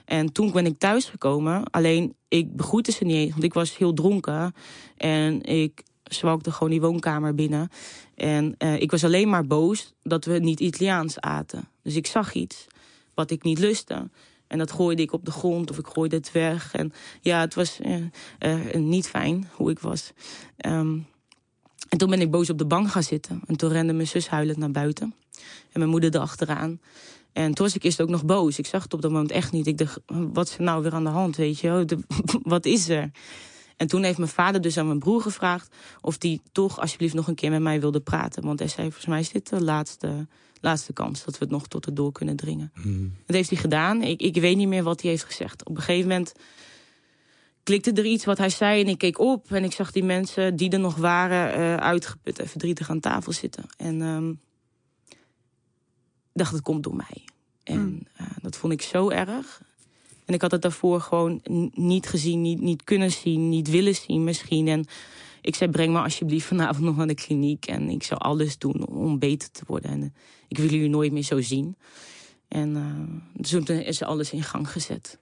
En 0.05 0.31
toen 0.31 0.51
ben 0.51 0.65
ik 0.65 0.79
thuisgekomen. 0.79 1.69
Alleen, 1.69 2.15
ik 2.27 2.55
begroette 2.55 2.91
ze 2.91 3.03
niet 3.03 3.31
want 3.31 3.43
ik 3.43 3.53
was 3.53 3.77
heel 3.77 3.93
dronken. 3.93 4.53
En 4.97 5.41
ik 5.41 5.83
zwalkte 6.03 6.51
gewoon 6.51 6.69
die 6.69 6.81
woonkamer 6.81 7.35
binnen. 7.35 7.69
En 8.15 8.55
uh, 8.57 8.81
ik 8.81 8.91
was 8.91 9.03
alleen 9.03 9.29
maar 9.29 9.47
boos 9.47 9.93
dat 10.01 10.25
we 10.25 10.39
niet 10.39 10.59
Italiaans 10.59 11.19
aten. 11.19 11.67
Dus 11.83 11.95
ik 11.95 12.07
zag 12.07 12.33
iets 12.33 12.67
wat 13.13 13.31
ik 13.31 13.43
niet 13.43 13.59
lustte. 13.59 14.09
En 14.47 14.57
dat 14.57 14.71
gooide 14.71 15.01
ik 15.01 15.13
op 15.13 15.25
de 15.25 15.31
grond 15.31 15.69
of 15.69 15.77
ik 15.77 15.87
gooide 15.87 16.15
het 16.15 16.31
weg. 16.31 16.73
En 16.73 16.93
ja, 17.21 17.39
het 17.39 17.53
was 17.53 17.79
uh, 17.79 17.95
uh, 18.39 18.73
niet 18.73 19.07
fijn 19.07 19.49
hoe 19.55 19.71
ik 19.71 19.79
was. 19.79 20.11
Um, 20.65 21.05
en 21.89 21.97
toen 21.97 22.09
ben 22.09 22.21
ik 22.21 22.31
boos 22.31 22.49
op 22.49 22.57
de 22.57 22.65
bank 22.65 22.89
gaan 22.89 23.03
zitten. 23.03 23.41
En 23.47 23.55
toen 23.55 23.69
rende 23.69 23.93
mijn 23.93 24.07
zus 24.07 24.27
huilend 24.27 24.57
naar 24.57 24.71
buiten. 24.71 25.15
En 25.71 25.79
mijn 25.79 25.89
moeder 25.89 26.15
erachteraan. 26.15 26.79
En 27.33 27.53
toen 27.53 27.65
was 27.65 27.75
ik 27.75 27.83
eerst 27.83 28.01
ook 28.01 28.09
nog 28.09 28.25
boos. 28.25 28.57
Ik 28.57 28.65
zag 28.65 28.83
het 28.83 28.93
op 28.93 29.01
dat 29.01 29.11
moment 29.11 29.31
echt 29.31 29.51
niet. 29.51 29.67
Ik 29.67 29.77
dacht, 29.77 29.99
wat 30.07 30.47
is 30.47 30.57
er 30.57 30.63
nou 30.63 30.83
weer 30.83 30.93
aan 30.93 31.03
de 31.03 31.09
hand, 31.09 31.35
weet 31.35 31.59
je? 31.59 31.85
Wat 32.43 32.65
is 32.65 32.89
er? 32.89 33.11
En 33.77 33.87
toen 33.87 34.03
heeft 34.03 34.17
mijn 34.17 34.29
vader 34.29 34.61
dus 34.61 34.77
aan 34.77 34.87
mijn 34.87 34.99
broer 34.99 35.21
gevraagd... 35.21 35.75
of 36.01 36.17
die 36.17 36.41
toch 36.51 36.79
alsjeblieft 36.79 37.13
nog 37.13 37.27
een 37.27 37.35
keer 37.35 37.51
met 37.51 37.61
mij 37.61 37.79
wilde 37.79 37.99
praten. 37.99 38.43
Want 38.43 38.59
hij 38.59 38.67
zei, 38.67 38.83
volgens 38.83 39.05
mij 39.05 39.19
is 39.19 39.29
dit 39.29 39.49
de 39.49 39.63
laatste, 39.63 40.27
laatste 40.61 40.93
kans... 40.93 41.23
dat 41.23 41.37
we 41.37 41.43
het 41.43 41.53
nog 41.53 41.67
tot 41.67 41.85
het 41.85 41.95
door 41.95 42.11
kunnen 42.11 42.35
dringen. 42.35 42.71
Mm. 42.73 43.13
Dat 43.25 43.35
heeft 43.35 43.49
hij 43.49 43.59
gedaan. 43.59 44.01
Ik, 44.01 44.21
ik 44.21 44.35
weet 44.35 44.57
niet 44.57 44.67
meer 44.67 44.83
wat 44.83 45.01
hij 45.01 45.09
heeft 45.11 45.23
gezegd. 45.23 45.65
Op 45.65 45.75
een 45.75 45.81
gegeven 45.81 46.09
moment 46.09 46.33
klikte 47.63 47.91
er 47.91 48.05
iets 48.05 48.25
wat 48.25 48.37
hij 48.37 48.49
zei 48.49 48.81
en 48.81 48.87
ik 48.87 48.97
keek 48.97 49.19
op... 49.19 49.51
en 49.51 49.63
ik 49.63 49.71
zag 49.71 49.91
die 49.91 50.03
mensen 50.03 50.55
die 50.55 50.69
er 50.69 50.79
nog 50.79 50.95
waren 50.95 51.59
uh, 51.59 51.75
uitgeput 51.75 52.39
en 52.39 52.47
verdrietig 52.47 52.89
aan 52.89 52.99
tafel 52.99 53.31
zitten. 53.31 53.63
En... 53.77 54.01
Um, 54.01 54.39
dacht, 56.33 56.51
het 56.51 56.61
komt 56.61 56.83
door 56.83 56.95
mij. 56.95 57.25
En 57.63 57.79
mm. 57.79 58.01
uh, 58.21 58.27
dat 58.41 58.57
vond 58.57 58.73
ik 58.73 58.81
zo 58.81 59.09
erg. 59.09 59.61
En 60.25 60.33
ik 60.33 60.41
had 60.41 60.51
het 60.51 60.61
daarvoor 60.61 61.01
gewoon 61.01 61.41
niet 61.73 62.07
gezien, 62.07 62.41
niet, 62.41 62.61
niet 62.61 62.83
kunnen 62.83 63.11
zien, 63.11 63.49
niet 63.49 63.69
willen 63.69 63.95
zien 63.95 64.23
misschien. 64.23 64.67
En 64.67 64.85
ik 65.41 65.55
zei, 65.55 65.71
breng 65.71 65.93
me 65.93 65.99
alsjeblieft 65.99 66.45
vanavond 66.45 66.85
nog 66.85 66.95
naar 66.95 67.07
de 67.07 67.13
kliniek. 67.13 67.65
En 67.65 67.89
ik 67.89 68.03
zou 68.03 68.19
alles 68.19 68.57
doen 68.57 68.87
om 68.87 69.19
beter 69.19 69.51
te 69.51 69.63
worden. 69.67 69.91
En 69.91 70.01
uh, 70.01 70.09
ik 70.47 70.57
wil 70.57 70.69
jullie 70.69 70.89
nooit 70.89 71.11
meer 71.11 71.23
zo 71.23 71.41
zien. 71.41 71.75
En 72.47 72.75
uh, 73.41 73.87
is 73.87 74.01
alles 74.01 74.31
in 74.31 74.43
gang 74.43 74.69
gezet. 74.69 75.17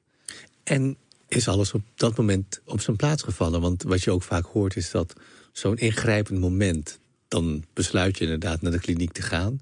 En 0.63 0.97
is 1.27 1.47
alles 1.47 1.73
op 1.73 1.81
dat 1.95 2.17
moment 2.17 2.61
op 2.65 2.81
zijn 2.81 2.95
plaats 2.95 3.23
gevallen? 3.23 3.61
Want 3.61 3.83
wat 3.83 4.03
je 4.03 4.11
ook 4.11 4.23
vaak 4.23 4.45
hoort 4.45 4.75
is 4.75 4.91
dat 4.91 5.13
zo'n 5.51 5.77
ingrijpend 5.77 6.39
moment... 6.39 6.99
dan 7.27 7.63
besluit 7.73 8.17
je 8.17 8.23
inderdaad 8.23 8.61
naar 8.61 8.71
de 8.71 8.79
kliniek 8.79 9.11
te 9.11 9.21
gaan... 9.21 9.59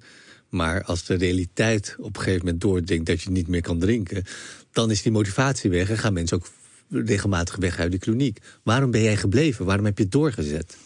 Maar 0.49 0.83
als 0.83 1.05
de 1.05 1.13
realiteit 1.13 1.95
op 1.99 2.15
een 2.15 2.21
gegeven 2.21 2.45
moment 2.45 2.61
doordringt 2.61 3.05
dat 3.05 3.21
je 3.21 3.29
niet 3.29 3.47
meer 3.47 3.61
kan 3.61 3.79
drinken, 3.79 4.23
dan 4.71 4.91
is 4.91 5.01
die 5.01 5.11
motivatie 5.11 5.69
weg 5.69 5.89
en 5.89 5.97
gaan 5.97 6.13
mensen 6.13 6.37
ook 6.37 6.47
regelmatig 6.89 7.55
weg 7.55 7.79
uit 7.79 7.91
de 7.91 7.97
kliniek. 7.97 8.39
Waarom 8.63 8.91
ben 8.91 9.01
jij 9.01 9.17
gebleven? 9.17 9.65
Waarom 9.65 9.85
heb 9.85 9.97
je 9.97 10.03
het 10.03 10.11
doorgezet? 10.11 10.77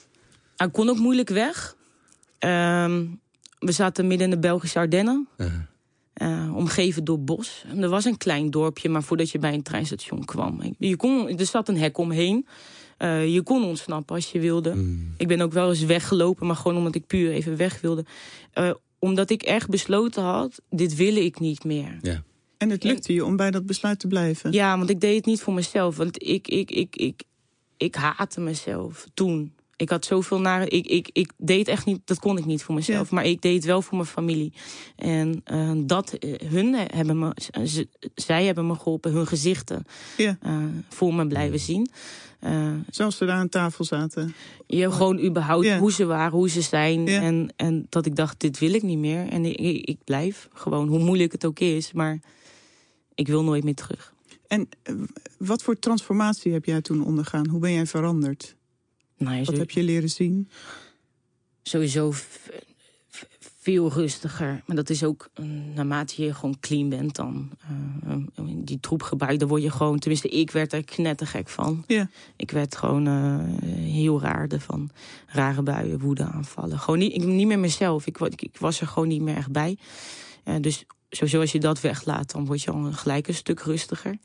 Ik 0.57 0.71
kon 0.71 0.89
ook 0.89 0.97
moeilijk 0.97 1.29
weg. 1.29 1.75
Uh, 2.39 2.99
we 3.59 3.71
zaten 3.71 4.07
midden 4.07 4.27
in 4.27 4.33
de 4.33 4.39
Belgische 4.39 4.79
Ardennen. 4.79 5.27
Uh. 5.37 5.47
Uh, 6.17 6.55
omgeven 6.55 7.03
door 7.03 7.19
bos. 7.19 7.65
En 7.67 7.83
er 7.83 7.89
was 7.89 8.05
een 8.05 8.17
klein 8.17 8.51
dorpje, 8.51 8.89
maar 8.89 9.03
voordat 9.03 9.29
je 9.29 9.39
bij 9.39 9.53
een 9.53 9.63
treinstation 9.63 10.25
kwam. 10.25 10.75
Je 10.77 10.95
kon, 10.95 11.37
er 11.37 11.45
zat 11.45 11.69
een 11.69 11.77
hek 11.77 11.97
omheen. 11.97 12.47
Uh, 12.99 13.33
je 13.33 13.41
kon 13.41 13.63
ontsnappen 13.63 14.15
als 14.15 14.31
je 14.31 14.39
wilde. 14.39 14.73
Mm. 14.73 15.13
Ik 15.17 15.27
ben 15.27 15.41
ook 15.41 15.53
wel 15.53 15.69
eens 15.69 15.83
weggelopen, 15.83 16.47
maar 16.47 16.55
gewoon 16.55 16.77
omdat 16.77 16.95
ik 16.95 17.07
puur 17.07 17.31
even 17.31 17.57
weg 17.57 17.81
wilde. 17.81 18.05
Uh, 18.53 18.73
omdat 18.99 19.29
ik 19.29 19.41
echt 19.41 19.69
besloten 19.69 20.23
had, 20.23 20.61
dit 20.69 20.95
wil 20.95 21.15
ik 21.15 21.39
niet 21.39 21.63
meer. 21.63 21.97
Ja. 22.01 22.23
En 22.63 22.69
het 22.69 22.83
lukte 22.83 23.13
je 23.13 23.25
om 23.25 23.35
bij 23.35 23.51
dat 23.51 23.65
besluit 23.65 23.99
te 23.99 24.07
blijven? 24.07 24.51
Ja, 24.51 24.77
want 24.77 24.89
ik 24.89 24.99
deed 24.99 25.15
het 25.15 25.25
niet 25.25 25.41
voor 25.41 25.53
mezelf. 25.53 25.97
Want 25.97 26.23
ik, 26.23 26.47
ik, 26.47 26.71
ik, 26.71 26.95
ik, 26.95 27.23
ik 27.77 27.95
haatte 27.95 28.41
mezelf 28.41 29.07
toen. 29.13 29.53
Ik 29.75 29.89
had 29.89 30.05
zoveel 30.05 30.39
naar. 30.39 30.71
Ik, 30.71 30.87
ik, 30.87 31.09
ik 31.13 31.31
deed 31.37 31.67
echt 31.67 31.85
niet. 31.85 32.01
Dat 32.05 32.19
kon 32.19 32.37
ik 32.37 32.45
niet 32.45 32.63
voor 32.63 32.75
mezelf. 32.75 33.11
Maar 33.11 33.25
ik 33.25 33.41
deed 33.41 33.55
het 33.55 33.65
wel 33.65 33.81
voor 33.81 33.97
mijn 33.97 34.09
familie. 34.09 34.53
En 34.95 35.43
uh, 35.51 35.71
dat. 35.85 36.17
Uh, 36.19 36.35
hun 36.49 36.73
hebben 36.73 37.19
me. 37.19 37.35
Z, 37.63 37.83
zij 38.15 38.45
hebben 38.45 38.67
me 38.67 38.75
geholpen. 38.75 39.11
Hun 39.11 39.27
gezichten. 39.27 39.83
Ja. 40.17 40.37
Uh, 40.45 40.57
voor 40.89 41.13
me 41.13 41.27
blijven 41.27 41.59
zien. 41.59 41.89
Uh, 42.45 42.71
Zoals 42.89 43.17
ze 43.17 43.25
daar 43.25 43.37
aan 43.37 43.49
tafel 43.49 43.85
zaten. 43.85 44.35
Je 44.67 44.91
gewoon 44.91 45.19
überhaupt 45.19 45.73
hoe 45.73 45.91
ze 45.91 46.05
waren, 46.05 46.37
hoe 46.37 46.49
ze 46.49 46.61
zijn. 46.61 47.07
En, 47.07 47.53
en 47.55 47.85
dat 47.89 48.05
ik 48.05 48.15
dacht, 48.15 48.39
dit 48.39 48.59
wil 48.59 48.73
ik 48.73 48.83
niet 48.83 48.97
meer. 48.97 49.27
En 49.29 49.45
ik, 49.45 49.85
ik, 49.85 49.97
blijf 50.03 50.49
gewoon, 50.53 50.87
hoe 50.87 50.99
moeilijk 50.99 51.31
het 51.31 51.45
ook 51.45 51.59
is. 51.59 51.91
Maar 51.91 52.19
ik 53.15 53.27
wil 53.27 53.43
nooit 53.43 53.63
meer 53.63 53.75
terug. 53.75 54.13
En 54.47 54.69
wat 55.37 55.63
voor 55.63 55.79
transformatie 55.79 56.53
heb 56.53 56.65
jij 56.65 56.81
toen 56.81 57.05
ondergaan? 57.05 57.47
Hoe 57.47 57.59
ben 57.59 57.73
jij 57.73 57.85
veranderd? 57.85 58.55
Nou, 59.17 59.43
wat 59.43 59.57
heb 59.57 59.71
je 59.71 59.83
leren 59.83 60.09
zien? 60.09 60.49
Sowieso 61.61 62.13
veel 63.63 63.91
rustiger. 63.91 64.63
Maar 64.65 64.75
dat 64.75 64.89
is 64.89 65.03
ook 65.03 65.29
naarmate 65.75 66.23
je 66.23 66.33
gewoon 66.33 66.59
clean 66.59 66.89
bent 66.89 67.15
dan. 67.15 67.49
Uh, 68.07 68.45
die 68.55 68.79
troepgebruik, 68.79 69.39
daar 69.39 69.47
word 69.47 69.61
je 69.61 69.71
gewoon... 69.71 69.99
Tenminste, 69.99 70.27
ik 70.27 70.51
werd 70.51 70.73
er 70.73 70.83
knettergek 70.83 71.49
van. 71.49 71.83
Ja. 71.87 72.09
Ik 72.35 72.51
werd 72.51 72.75
gewoon 72.75 73.07
uh, 73.07 73.39
heel 73.79 74.21
raar 74.21 74.47
van 74.57 74.89
rare 75.27 75.61
buien, 75.61 75.99
woede 75.99 76.23
aanvallen. 76.23 76.79
Gewoon 76.79 76.99
niet, 76.99 77.13
ik, 77.13 77.23
niet 77.23 77.47
meer 77.47 77.59
mezelf. 77.59 78.07
Ik, 78.07 78.17
ik, 78.19 78.41
ik, 78.41 78.57
was 78.57 78.81
er 78.81 78.87
gewoon 78.87 79.07
niet 79.07 79.21
meer 79.21 79.35
echt 79.35 79.51
bij. 79.51 79.77
Uh, 80.45 80.55
dus 80.61 80.85
sowieso 81.15 81.39
als 81.39 81.51
je 81.51 81.59
dat 81.59 81.81
weglaat, 81.81 82.31
dan 82.31 82.45
word 82.45 82.61
je 82.61 82.71
al 82.71 82.91
gelijk 82.91 83.27
een 83.27 83.33
stuk 83.33 83.59
rustiger. 83.59 84.17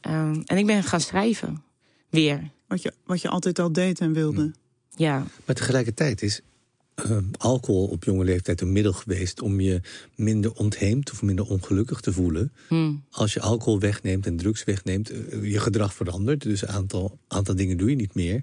Ehm, 0.00 0.42
en 0.44 0.56
ik 0.56 0.66
ben 0.66 0.82
gaan 0.82 1.00
schrijven. 1.00 1.62
Weer. 2.08 2.50
Wat 2.66 2.82
je, 2.82 2.92
wat 3.04 3.20
je 3.20 3.28
altijd 3.28 3.58
al 3.58 3.72
deed 3.72 4.00
en 4.00 4.12
wilde. 4.12 4.52
Ja. 4.96 5.24
Maar 5.44 5.54
tegelijkertijd 5.54 6.22
is 6.22 6.40
uh, 7.06 7.16
alcohol 7.38 7.86
op 7.86 8.04
jonge 8.04 8.24
leeftijd 8.24 8.60
een 8.60 8.72
middel 8.72 8.92
geweest 8.92 9.40
om 9.40 9.60
je 9.60 9.80
minder 10.14 10.52
ontheemd 10.52 11.10
of 11.10 11.22
minder 11.22 11.48
ongelukkig 11.48 12.00
te 12.00 12.12
voelen. 12.12 12.52
Hmm. 12.68 13.04
Als 13.10 13.32
je 13.32 13.40
alcohol 13.40 13.80
wegneemt 13.80 14.26
en 14.26 14.36
drugs 14.36 14.64
wegneemt, 14.64 15.12
uh, 15.12 15.50
je 15.52 15.58
gedrag 15.58 15.94
verandert. 15.94 16.42
Dus 16.42 16.62
een 16.62 16.68
aantal, 16.68 17.18
aantal 17.28 17.54
dingen 17.54 17.76
doe 17.76 17.90
je 17.90 17.96
niet 17.96 18.14
meer. 18.14 18.42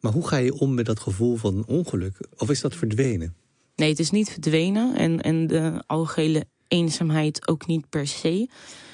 Maar 0.00 0.12
hoe 0.12 0.28
ga 0.28 0.36
je 0.36 0.54
om 0.54 0.74
met 0.74 0.86
dat 0.86 1.00
gevoel 1.00 1.36
van 1.36 1.64
ongeluk? 1.66 2.16
Of 2.36 2.50
is 2.50 2.60
dat 2.60 2.76
verdwenen? 2.76 3.34
Nee, 3.76 3.88
het 3.88 3.98
is 3.98 4.10
niet 4.10 4.30
verdwenen. 4.30 4.96
En, 4.96 5.20
en 5.20 5.46
de 5.46 5.82
algehele 5.86 6.46
eenzaamheid 6.70 7.48
ook 7.48 7.66
niet 7.66 7.88
per 7.88 8.06
se. 8.06 8.48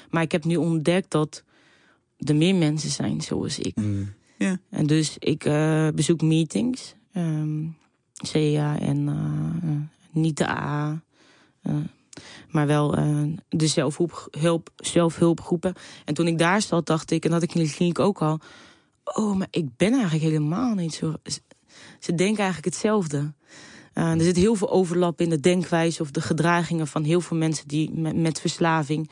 Maar 0.09 0.21
ik 0.21 0.31
heb 0.31 0.43
nu 0.43 0.55
ontdekt 0.55 1.11
dat 1.11 1.43
er 2.17 2.35
meer 2.35 2.55
mensen 2.55 2.89
zijn 2.89 3.21
zoals 3.21 3.59
ik. 3.59 3.75
Mm. 3.75 4.13
Ja. 4.37 4.59
En 4.69 4.87
dus 4.87 5.15
ik 5.19 5.45
uh, 5.45 5.87
bezoek 5.89 6.21
meetings. 6.21 6.95
Um, 7.13 7.77
CA 8.31 8.79
en 8.79 9.07
uh, 9.07 9.71
niet 10.11 10.37
de 10.37 10.47
A. 10.47 11.01
Uh, 11.63 11.75
maar 12.49 12.67
wel 12.67 12.99
uh, 12.99 13.37
de 13.49 13.67
zelfhulp, 13.67 14.69
zelfhulpgroepen. 14.75 15.73
En 16.05 16.13
toen 16.13 16.27
ik 16.27 16.37
daar 16.37 16.61
zat, 16.61 16.85
dacht 16.85 17.11
ik, 17.11 17.25
en 17.25 17.31
dat 17.31 17.43
ik 17.43 17.53
in 17.53 17.63
de 17.63 17.73
kliniek 17.73 17.99
ook 17.99 18.21
al. 18.21 18.39
Oh, 19.03 19.35
maar 19.35 19.47
ik 19.51 19.77
ben 19.77 19.91
eigenlijk 19.93 20.23
helemaal 20.23 20.73
niet 20.73 20.93
zo. 20.93 21.13
Ze 21.99 22.15
denken 22.15 22.43
eigenlijk 22.43 22.65
hetzelfde. 22.65 23.33
Uh, 23.97 24.11
er 24.11 24.21
zit 24.21 24.35
heel 24.35 24.55
veel 24.55 24.69
overlap 24.69 25.21
in 25.21 25.29
de 25.29 25.39
denkwijze 25.39 26.01
of 26.01 26.11
de 26.11 26.21
gedragingen 26.21 26.87
van 26.87 27.03
heel 27.03 27.21
veel 27.21 27.37
mensen 27.37 27.67
die 27.67 27.91
met, 27.93 28.39
verslaving. 28.39 29.09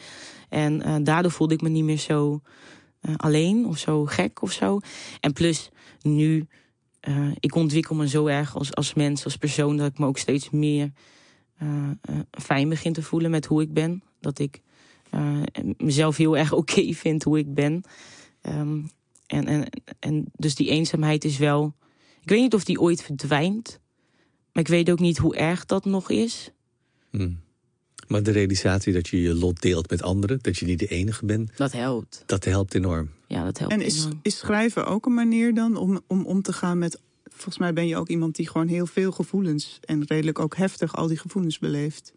En 0.49 0.87
uh, 0.87 0.95
daardoor 1.03 1.31
voelde 1.31 1.53
ik 1.53 1.61
me 1.61 1.69
niet 1.69 1.83
meer 1.83 1.97
zo 1.97 2.41
uh, 3.01 3.15
alleen 3.17 3.65
of 3.65 3.77
zo 3.77 4.05
gek 4.05 4.41
of 4.41 4.51
zo. 4.51 4.79
En 5.19 5.33
plus 5.33 5.69
nu, 6.01 6.47
ik 7.39 7.55
ontwikkel 7.55 7.95
me 7.95 8.07
zo 8.07 8.25
erg 8.25 8.55
als, 8.55 8.75
als 8.75 8.93
mens, 8.93 9.23
als 9.23 9.37
persoon, 9.37 9.77
dat 9.77 9.91
ik 9.91 9.97
me 9.97 10.05
ook 10.05 10.17
steeds 10.17 10.49
meer 10.49 10.91
fijn 12.31 12.69
begin 12.69 12.93
te 12.93 13.01
voelen 13.01 13.31
met 13.31 13.45
hoe 13.45 13.61
ik 13.61 13.73
ben. 13.73 14.03
Dat 14.19 14.39
ik 14.39 14.61
mezelf 15.77 16.17
heel 16.17 16.37
erg 16.37 16.53
oké 16.61 16.93
vind 16.93 17.23
hoe 17.23 17.37
ik 17.37 17.53
ben. 17.53 17.83
Um, 18.41 18.89
en, 19.27 19.45
en, 19.45 19.69
en 19.99 20.25
dus 20.35 20.55
die 20.55 20.69
eenzaamheid 20.69 21.23
is 21.23 21.37
wel. 21.37 21.75
Ik 22.21 22.29
weet 22.29 22.41
niet 22.41 22.53
of 22.53 22.63
die 22.63 22.81
ooit 22.81 23.03
verdwijnt. 23.03 23.79
Maar 24.55 24.63
ik 24.63 24.69
weet 24.69 24.89
ook 24.91 24.99
niet 24.99 25.17
hoe 25.17 25.35
erg 25.35 25.65
dat 25.65 25.85
nog 25.85 26.09
is. 26.09 26.51
Hmm. 27.09 27.39
Maar 28.07 28.23
de 28.23 28.31
realisatie 28.31 28.93
dat 28.93 29.07
je 29.07 29.21
je 29.21 29.33
lot 29.33 29.61
deelt 29.61 29.89
met 29.89 30.01
anderen, 30.01 30.39
dat 30.41 30.57
je 30.57 30.65
niet 30.65 30.79
de 30.79 30.87
enige 30.87 31.25
bent, 31.25 31.57
dat 31.57 31.71
helpt. 31.71 32.23
Dat 32.25 32.45
helpt 32.45 32.73
enorm. 32.75 33.09
Ja, 33.27 33.43
dat 33.43 33.57
helpt. 33.57 33.73
En 33.73 33.81
is, 33.81 33.99
enorm. 33.99 34.19
is 34.21 34.37
schrijven 34.37 34.85
ook 34.85 35.05
een 35.05 35.13
manier 35.13 35.53
dan 35.53 35.75
om, 35.75 36.01
om 36.07 36.25
om 36.25 36.41
te 36.41 36.53
gaan 36.53 36.77
met. 36.77 36.99
Volgens 37.23 37.57
mij 37.57 37.73
ben 37.73 37.87
je 37.87 37.97
ook 37.97 38.07
iemand 38.07 38.35
die 38.35 38.49
gewoon 38.49 38.67
heel 38.67 38.85
veel 38.85 39.11
gevoelens 39.11 39.79
en 39.81 40.03
redelijk 40.05 40.39
ook 40.39 40.55
heftig 40.55 40.95
al 40.95 41.07
die 41.07 41.17
gevoelens 41.17 41.59
beleeft. 41.59 42.13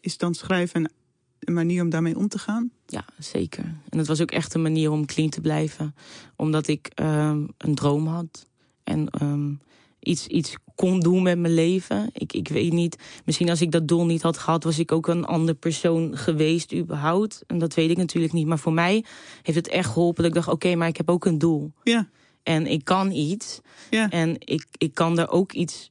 Is 0.00 0.18
dan 0.18 0.34
schrijven 0.34 0.84
een, 0.84 0.90
een 1.38 1.54
manier 1.54 1.82
om 1.82 1.90
daarmee 1.90 2.16
om 2.16 2.28
te 2.28 2.38
gaan? 2.38 2.70
Ja, 2.86 3.04
zeker. 3.18 3.64
En 3.88 3.98
het 3.98 4.06
was 4.06 4.20
ook 4.20 4.30
echt 4.30 4.54
een 4.54 4.62
manier 4.62 4.90
om 4.90 5.06
clean 5.06 5.30
te 5.30 5.40
blijven. 5.40 5.94
Omdat 6.36 6.68
ik 6.68 6.90
um, 6.94 7.48
een 7.58 7.74
droom 7.74 8.06
had. 8.06 8.46
En 8.84 9.08
um, 9.22 9.60
iets, 10.02 10.26
iets 10.26 10.56
kon 10.74 11.00
doen 11.00 11.22
met 11.22 11.38
mijn 11.38 11.54
leven. 11.54 12.10
Ik, 12.12 12.32
ik 12.32 12.48
weet 12.48 12.72
niet, 12.72 12.96
misschien 13.24 13.50
als 13.50 13.60
ik 13.60 13.70
dat 13.70 13.88
doel 13.88 14.06
niet 14.06 14.22
had 14.22 14.38
gehad... 14.38 14.64
was 14.64 14.78
ik 14.78 14.92
ook 14.92 15.06
een 15.06 15.24
andere 15.24 15.58
persoon 15.58 16.16
geweest 16.16 16.74
überhaupt. 16.74 17.44
En 17.46 17.58
dat 17.58 17.74
weet 17.74 17.90
ik 17.90 17.96
natuurlijk 17.96 18.32
niet. 18.32 18.46
Maar 18.46 18.58
voor 18.58 18.72
mij 18.72 19.04
heeft 19.42 19.58
het 19.58 19.68
echt 19.68 19.90
geholpen 19.90 20.22
dat 20.22 20.32
ik 20.32 20.34
dacht... 20.36 20.48
oké, 20.48 20.66
okay, 20.66 20.74
maar 20.78 20.88
ik 20.88 20.96
heb 20.96 21.10
ook 21.10 21.24
een 21.24 21.38
doel. 21.38 21.72
Ja. 21.82 22.08
En 22.42 22.66
ik 22.66 22.84
kan 22.84 23.10
iets. 23.10 23.60
Ja. 23.90 24.10
En 24.10 24.36
ik, 24.38 24.66
ik 24.78 24.94
kan 24.94 25.16
daar 25.16 25.30
ook 25.30 25.52
iets 25.52 25.90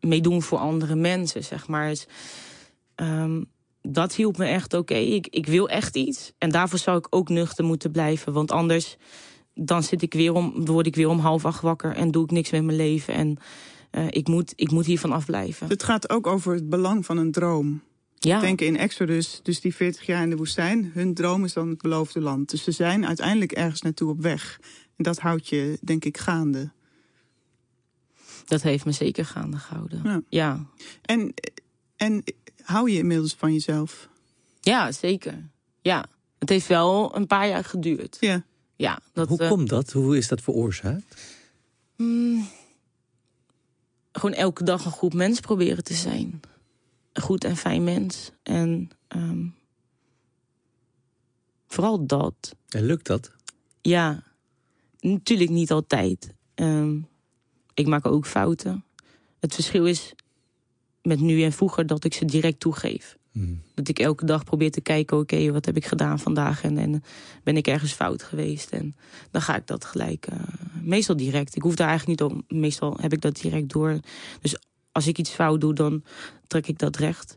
mee 0.00 0.20
doen 0.20 0.42
voor 0.42 0.58
andere 0.58 0.94
mensen, 0.94 1.44
zeg 1.44 1.68
maar. 1.68 1.88
Dus, 1.88 2.06
um, 2.96 3.46
dat 3.82 4.14
hielp 4.14 4.36
me 4.38 4.44
echt 4.44 4.74
oké. 4.74 4.92
Okay. 4.92 5.04
Ik, 5.04 5.26
ik 5.26 5.46
wil 5.46 5.68
echt 5.68 5.96
iets. 5.96 6.32
En 6.38 6.50
daarvoor 6.50 6.78
zou 6.78 6.98
ik 6.98 7.06
ook 7.10 7.28
nuchter 7.28 7.64
moeten 7.64 7.90
blijven. 7.90 8.32
Want 8.32 8.50
anders 8.50 8.96
dan 9.54 9.82
zit 9.82 10.02
ik 10.02 10.14
weer 10.14 10.32
om, 10.32 10.64
word 10.64 10.86
ik 10.86 10.94
weer 10.94 11.08
om 11.08 11.18
half 11.18 11.44
acht 11.44 11.60
wakker 11.60 11.94
en 11.96 12.10
doe 12.10 12.24
ik 12.24 12.30
niks 12.30 12.50
met 12.50 12.64
mijn 12.64 12.76
leven. 12.76 13.14
En 13.14 13.38
uh, 13.92 14.06
ik, 14.10 14.28
moet, 14.28 14.52
ik 14.56 14.70
moet 14.70 14.86
hiervan 14.86 15.12
afblijven. 15.12 15.68
Het 15.68 15.82
gaat 15.82 16.10
ook 16.10 16.26
over 16.26 16.54
het 16.54 16.68
belang 16.68 17.06
van 17.06 17.16
een 17.16 17.32
droom. 17.32 17.82
Ja. 18.18 18.40
Denk 18.40 18.60
in 18.60 18.76
Exodus, 18.76 19.40
dus 19.42 19.60
die 19.60 19.74
40 19.74 20.06
jaar 20.06 20.22
in 20.22 20.30
de 20.30 20.36
woestijn. 20.36 20.90
Hun 20.94 21.14
droom 21.14 21.44
is 21.44 21.52
dan 21.52 21.68
het 21.68 21.82
beloofde 21.82 22.20
land. 22.20 22.50
Dus 22.50 22.62
ze 22.62 22.70
zijn 22.70 23.06
uiteindelijk 23.06 23.52
ergens 23.52 23.82
naartoe 23.82 24.10
op 24.10 24.20
weg. 24.20 24.60
En 24.96 25.04
dat 25.04 25.18
houdt 25.18 25.48
je, 25.48 25.78
denk 25.80 26.04
ik, 26.04 26.18
gaande. 26.18 26.70
Dat 28.44 28.62
heeft 28.62 28.84
me 28.84 28.92
zeker 28.92 29.24
gaande 29.24 29.56
gehouden. 29.56 30.00
Ja. 30.04 30.22
ja. 30.28 30.66
En, 31.02 31.34
en 31.96 32.24
hou 32.62 32.90
je 32.90 32.98
inmiddels 32.98 33.34
van 33.34 33.52
jezelf? 33.52 34.08
Ja, 34.60 34.92
zeker. 34.92 35.50
Ja. 35.82 36.06
Het 36.38 36.48
heeft 36.48 36.66
wel 36.66 37.16
een 37.16 37.26
paar 37.26 37.48
jaar 37.48 37.64
geduurd. 37.64 38.16
Ja. 38.20 38.44
Ja, 38.80 39.00
dat, 39.12 39.28
Hoe 39.28 39.42
uh, 39.42 39.48
komt 39.48 39.68
dat? 39.68 39.92
Hoe 39.92 40.16
is 40.16 40.28
dat 40.28 40.40
veroorzaakt? 40.40 41.36
Mm, 41.96 42.48
gewoon 44.12 44.36
elke 44.36 44.64
dag 44.64 44.84
een 44.84 44.90
goed 44.90 45.14
mens 45.14 45.40
proberen 45.40 45.84
te 45.84 45.94
zijn. 45.94 46.40
Een 47.12 47.22
goed 47.22 47.44
en 47.44 47.56
fijn 47.56 47.84
mens. 47.84 48.32
En 48.42 48.90
um, 49.08 49.54
vooral 51.66 52.06
dat. 52.06 52.56
En 52.68 52.84
lukt 52.84 53.06
dat? 53.06 53.32
Ja, 53.80 54.22
natuurlijk 55.00 55.50
niet 55.50 55.70
altijd. 55.70 56.34
Um, 56.54 57.08
ik 57.74 57.86
maak 57.86 58.06
ook 58.06 58.26
fouten. 58.26 58.84
Het 59.40 59.54
verschil 59.54 59.86
is 59.86 60.12
met 61.02 61.20
nu 61.20 61.42
en 61.42 61.52
vroeger 61.52 61.86
dat 61.86 62.04
ik 62.04 62.14
ze 62.14 62.24
direct 62.24 62.60
toegeef. 62.60 63.18
Hmm. 63.32 63.62
Dat 63.74 63.88
ik 63.88 63.98
elke 63.98 64.24
dag 64.24 64.44
probeer 64.44 64.70
te 64.70 64.80
kijken, 64.80 65.18
oké, 65.18 65.34
okay, 65.34 65.52
wat 65.52 65.64
heb 65.64 65.76
ik 65.76 65.86
gedaan 65.86 66.18
vandaag? 66.18 66.62
En, 66.62 66.78
en 66.78 67.02
ben 67.42 67.56
ik 67.56 67.66
ergens 67.66 67.92
fout 67.92 68.22
geweest? 68.22 68.70
En 68.70 68.96
dan 69.30 69.42
ga 69.42 69.56
ik 69.56 69.66
dat 69.66 69.84
gelijk, 69.84 70.26
uh, 70.32 70.38
meestal 70.82 71.16
direct. 71.16 71.56
Ik 71.56 71.62
hoef 71.62 71.74
daar 71.74 71.88
eigenlijk 71.88 72.20
niet 72.20 72.30
om, 72.30 72.44
meestal 72.48 72.96
heb 73.00 73.12
ik 73.12 73.20
dat 73.20 73.36
direct 73.36 73.68
door. 73.68 74.00
Dus 74.40 74.56
als 74.92 75.06
ik 75.06 75.18
iets 75.18 75.30
fout 75.30 75.60
doe, 75.60 75.74
dan 75.74 76.02
trek 76.46 76.66
ik 76.66 76.78
dat 76.78 76.96
recht. 76.96 77.36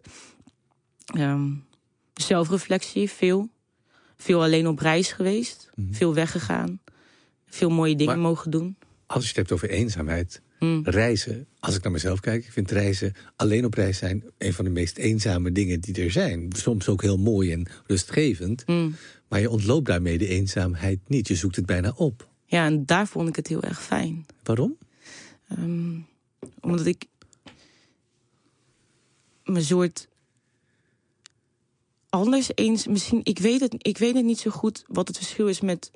Um, 1.17 1.65
zelfreflectie, 2.13 3.09
veel. 3.09 3.49
Veel 4.17 4.43
alleen 4.43 4.67
op 4.67 4.79
reis 4.79 5.11
geweest. 5.11 5.69
Hmm. 5.73 5.93
Veel 5.93 6.13
weggegaan. 6.13 6.79
Veel 7.45 7.69
mooie 7.69 7.95
dingen 7.95 8.13
Maar- 8.13 8.23
mogen 8.29 8.51
doen. 8.51 8.77
Als 9.05 9.21
je 9.21 9.27
het 9.27 9.37
hebt 9.37 9.51
over 9.51 9.69
eenzaamheid, 9.69 10.41
Hmm. 10.63 10.81
reizen. 10.83 11.47
Als 11.59 11.75
ik 11.75 11.83
naar 11.83 11.91
mezelf 11.91 12.19
kijk, 12.19 12.45
ik 12.45 12.51
vind 12.51 12.71
reizen, 12.71 13.13
alleen 13.35 13.65
op 13.65 13.73
reis 13.73 13.97
zijn, 13.97 14.23
een 14.37 14.53
van 14.53 14.65
de 14.65 14.71
meest 14.71 14.97
eenzame 14.97 15.51
dingen 15.51 15.79
die 15.79 16.03
er 16.03 16.11
zijn. 16.11 16.49
Soms 16.55 16.87
ook 16.87 17.01
heel 17.01 17.17
mooi 17.17 17.51
en 17.51 17.67
rustgevend. 17.87 18.63
Hmm. 18.65 18.95
Maar 19.27 19.39
je 19.39 19.49
ontloopt 19.49 19.85
daarmee 19.85 20.17
de 20.17 20.27
eenzaamheid 20.27 20.99
niet. 21.07 21.27
Je 21.27 21.35
zoekt 21.35 21.55
het 21.55 21.65
bijna 21.65 21.93
op. 21.95 22.27
Ja, 22.45 22.65
en 22.65 22.85
daar 22.85 23.07
vond 23.07 23.29
ik 23.29 23.35
het 23.35 23.47
heel 23.47 23.63
erg 23.63 23.83
fijn. 23.83 24.25
Waarom? 24.43 24.77
Um, 25.59 26.05
omdat 26.61 26.85
ik 26.85 27.05
me 29.43 29.61
soort 29.61 30.07
anders 32.09 32.51
eens 32.55 32.87
misschien 32.87 33.19
ik 33.23 33.39
weet 33.39 33.59
het 33.59 33.75
ik 33.77 33.97
weet 33.97 34.15
het 34.15 34.25
niet 34.25 34.39
zo 34.39 34.51
goed 34.51 34.83
wat 34.87 35.07
het 35.07 35.17
verschil 35.17 35.47
is 35.47 35.61
met 35.61 35.91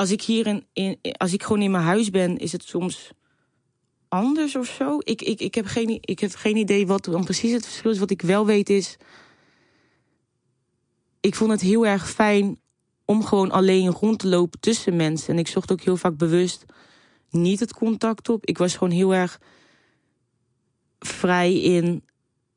als 0.00 0.10
ik 0.10 0.22
hier 0.22 0.46
in, 0.46 0.66
in 0.72 0.98
als 1.16 1.32
ik 1.32 1.42
gewoon 1.42 1.62
in 1.62 1.70
mijn 1.70 1.84
huis 1.84 2.10
ben 2.10 2.36
is 2.36 2.52
het 2.52 2.64
soms 2.64 3.10
anders 4.08 4.56
of 4.56 4.66
zo? 4.66 4.98
Ik, 4.98 5.22
ik, 5.22 5.40
ik, 5.40 5.54
heb 5.54 5.66
geen, 5.66 5.98
ik 6.00 6.18
heb 6.18 6.34
geen 6.34 6.56
idee 6.56 6.86
wat 6.86 7.04
dan 7.04 7.24
precies 7.24 7.52
het 7.52 7.66
verschil 7.66 7.90
is. 7.90 7.98
Wat 7.98 8.10
ik 8.10 8.22
wel 8.22 8.46
weet 8.46 8.70
is 8.70 8.96
ik 11.20 11.34
vond 11.34 11.50
het 11.50 11.60
heel 11.60 11.86
erg 11.86 12.10
fijn 12.10 12.60
om 13.04 13.24
gewoon 13.24 13.50
alleen 13.50 13.90
rond 13.90 14.18
te 14.18 14.28
lopen 14.28 14.60
tussen 14.60 14.96
mensen. 14.96 15.34
En 15.34 15.38
ik 15.38 15.48
zocht 15.48 15.72
ook 15.72 15.80
heel 15.80 15.96
vaak 15.96 16.16
bewust 16.16 16.64
niet 17.30 17.60
het 17.60 17.74
contact 17.74 18.28
op. 18.28 18.46
Ik 18.46 18.58
was 18.58 18.72
gewoon 18.76 18.92
heel 18.92 19.14
erg 19.14 19.40
vrij 20.98 21.60
in 21.60 22.04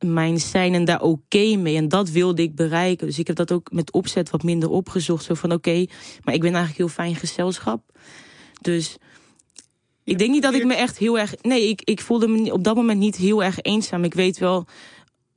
mijn 0.03 0.39
zijn 0.39 0.73
en 0.73 0.85
daar 0.85 1.01
oké 1.01 1.55
mee. 1.55 1.75
En 1.75 1.87
dat 1.87 2.09
wilde 2.09 2.41
ik 2.41 2.55
bereiken. 2.55 3.07
Dus 3.07 3.19
ik 3.19 3.27
heb 3.27 3.35
dat 3.35 3.51
ook 3.51 3.71
met 3.71 3.91
opzet 3.91 4.29
wat 4.29 4.43
minder 4.43 4.69
opgezocht. 4.69 5.23
Zo 5.23 5.33
van 5.33 5.51
oké, 5.51 5.85
maar 6.23 6.33
ik 6.33 6.41
ben 6.41 6.53
eigenlijk 6.53 6.77
heel 6.77 6.87
fijn 6.87 7.15
gezelschap. 7.15 7.81
Dus 8.61 8.97
ik 10.03 10.17
denk 10.17 10.31
niet 10.31 10.43
dat 10.43 10.53
ik 10.53 10.65
me 10.65 10.73
echt 10.73 10.97
heel 10.97 11.19
erg... 11.19 11.35
Nee, 11.41 11.69
ik, 11.69 11.81
ik 11.81 12.01
voelde 12.01 12.27
me 12.27 12.53
op 12.53 12.63
dat 12.63 12.75
moment 12.75 12.99
niet 12.99 13.15
heel 13.15 13.43
erg 13.43 13.61
eenzaam. 13.61 14.03
Ik 14.03 14.13
weet 14.13 14.37
wel, 14.37 14.65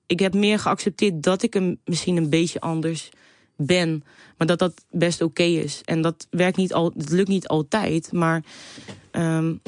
ik 0.06 0.18
heb 0.18 0.34
meer 0.34 0.58
geaccepteerd 0.58 1.22
dat 1.22 1.42
ik 1.42 1.54
een, 1.54 1.80
misschien 1.84 2.16
een 2.16 2.30
beetje 2.30 2.60
anders 2.60 3.08
ben. 3.56 4.04
Maar 4.36 4.46
dat 4.46 4.58
dat 4.58 4.84
best 4.90 5.20
oké 5.20 5.42
is. 5.42 5.80
En 5.84 6.00
dat 6.00 6.26
werkt 6.30 6.56
niet 6.56 6.72
al, 6.72 6.92
dat 6.94 7.10
lukt 7.10 7.28
niet 7.28 7.48
altijd. 7.48 8.12
Maar 8.12 8.44
um, 9.12 9.60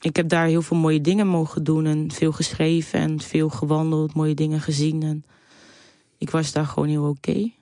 ik 0.00 0.16
heb 0.16 0.28
daar 0.28 0.46
heel 0.46 0.62
veel 0.62 0.76
mooie 0.76 1.00
dingen 1.00 1.26
mogen 1.26 1.64
doen. 1.64 1.86
En 1.86 2.12
veel 2.12 2.32
geschreven 2.32 3.00
en 3.00 3.20
veel 3.20 3.48
gewandeld, 3.48 4.14
mooie 4.14 4.34
dingen 4.34 4.60
gezien. 4.60 5.02
En 5.02 5.24
ik 6.18 6.30
was 6.30 6.52
daar 6.52 6.66
gewoon 6.66 6.88
heel 6.88 7.08
oké. 7.08 7.30
Okay. 7.30 7.54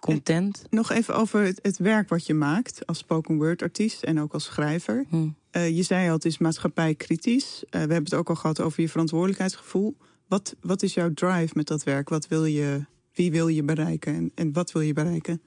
content. 0.00 0.64
Nog 0.70 0.90
even 0.90 1.14
over 1.14 1.42
het, 1.42 1.58
het 1.62 1.78
werk 1.78 2.08
wat 2.08 2.26
je 2.26 2.34
maakt 2.34 2.86
als 2.86 2.98
spoken 2.98 3.36
word 3.36 3.62
artiest 3.62 4.02
en 4.02 4.20
ook 4.20 4.32
als 4.32 4.44
schrijver. 4.44 5.04
Hm. 5.08 5.28
Uh, 5.52 5.76
je 5.76 5.82
zei 5.82 6.08
al, 6.08 6.14
het 6.14 6.24
is 6.24 6.38
maatschappijkritisch. 6.38 7.62
Uh, 7.64 7.70
we 7.70 7.78
hebben 7.78 8.04
het 8.04 8.14
ook 8.14 8.28
al 8.28 8.34
gehad 8.34 8.60
over 8.60 8.80
je 8.80 8.88
verantwoordelijkheidsgevoel. 8.88 9.96
Wat, 10.26 10.56
wat 10.60 10.82
is 10.82 10.94
jouw 10.94 11.14
drive 11.14 11.52
met 11.54 11.66
dat 11.66 11.82
werk? 11.82 12.08
Wat 12.08 12.28
wil 12.28 12.44
je, 12.44 12.84
wie 13.14 13.30
wil 13.30 13.48
je 13.48 13.62
bereiken 13.62 14.14
en, 14.14 14.32
en 14.34 14.52
wat 14.52 14.72
wil 14.72 14.82
je 14.82 14.92
bereiken? 14.92 15.42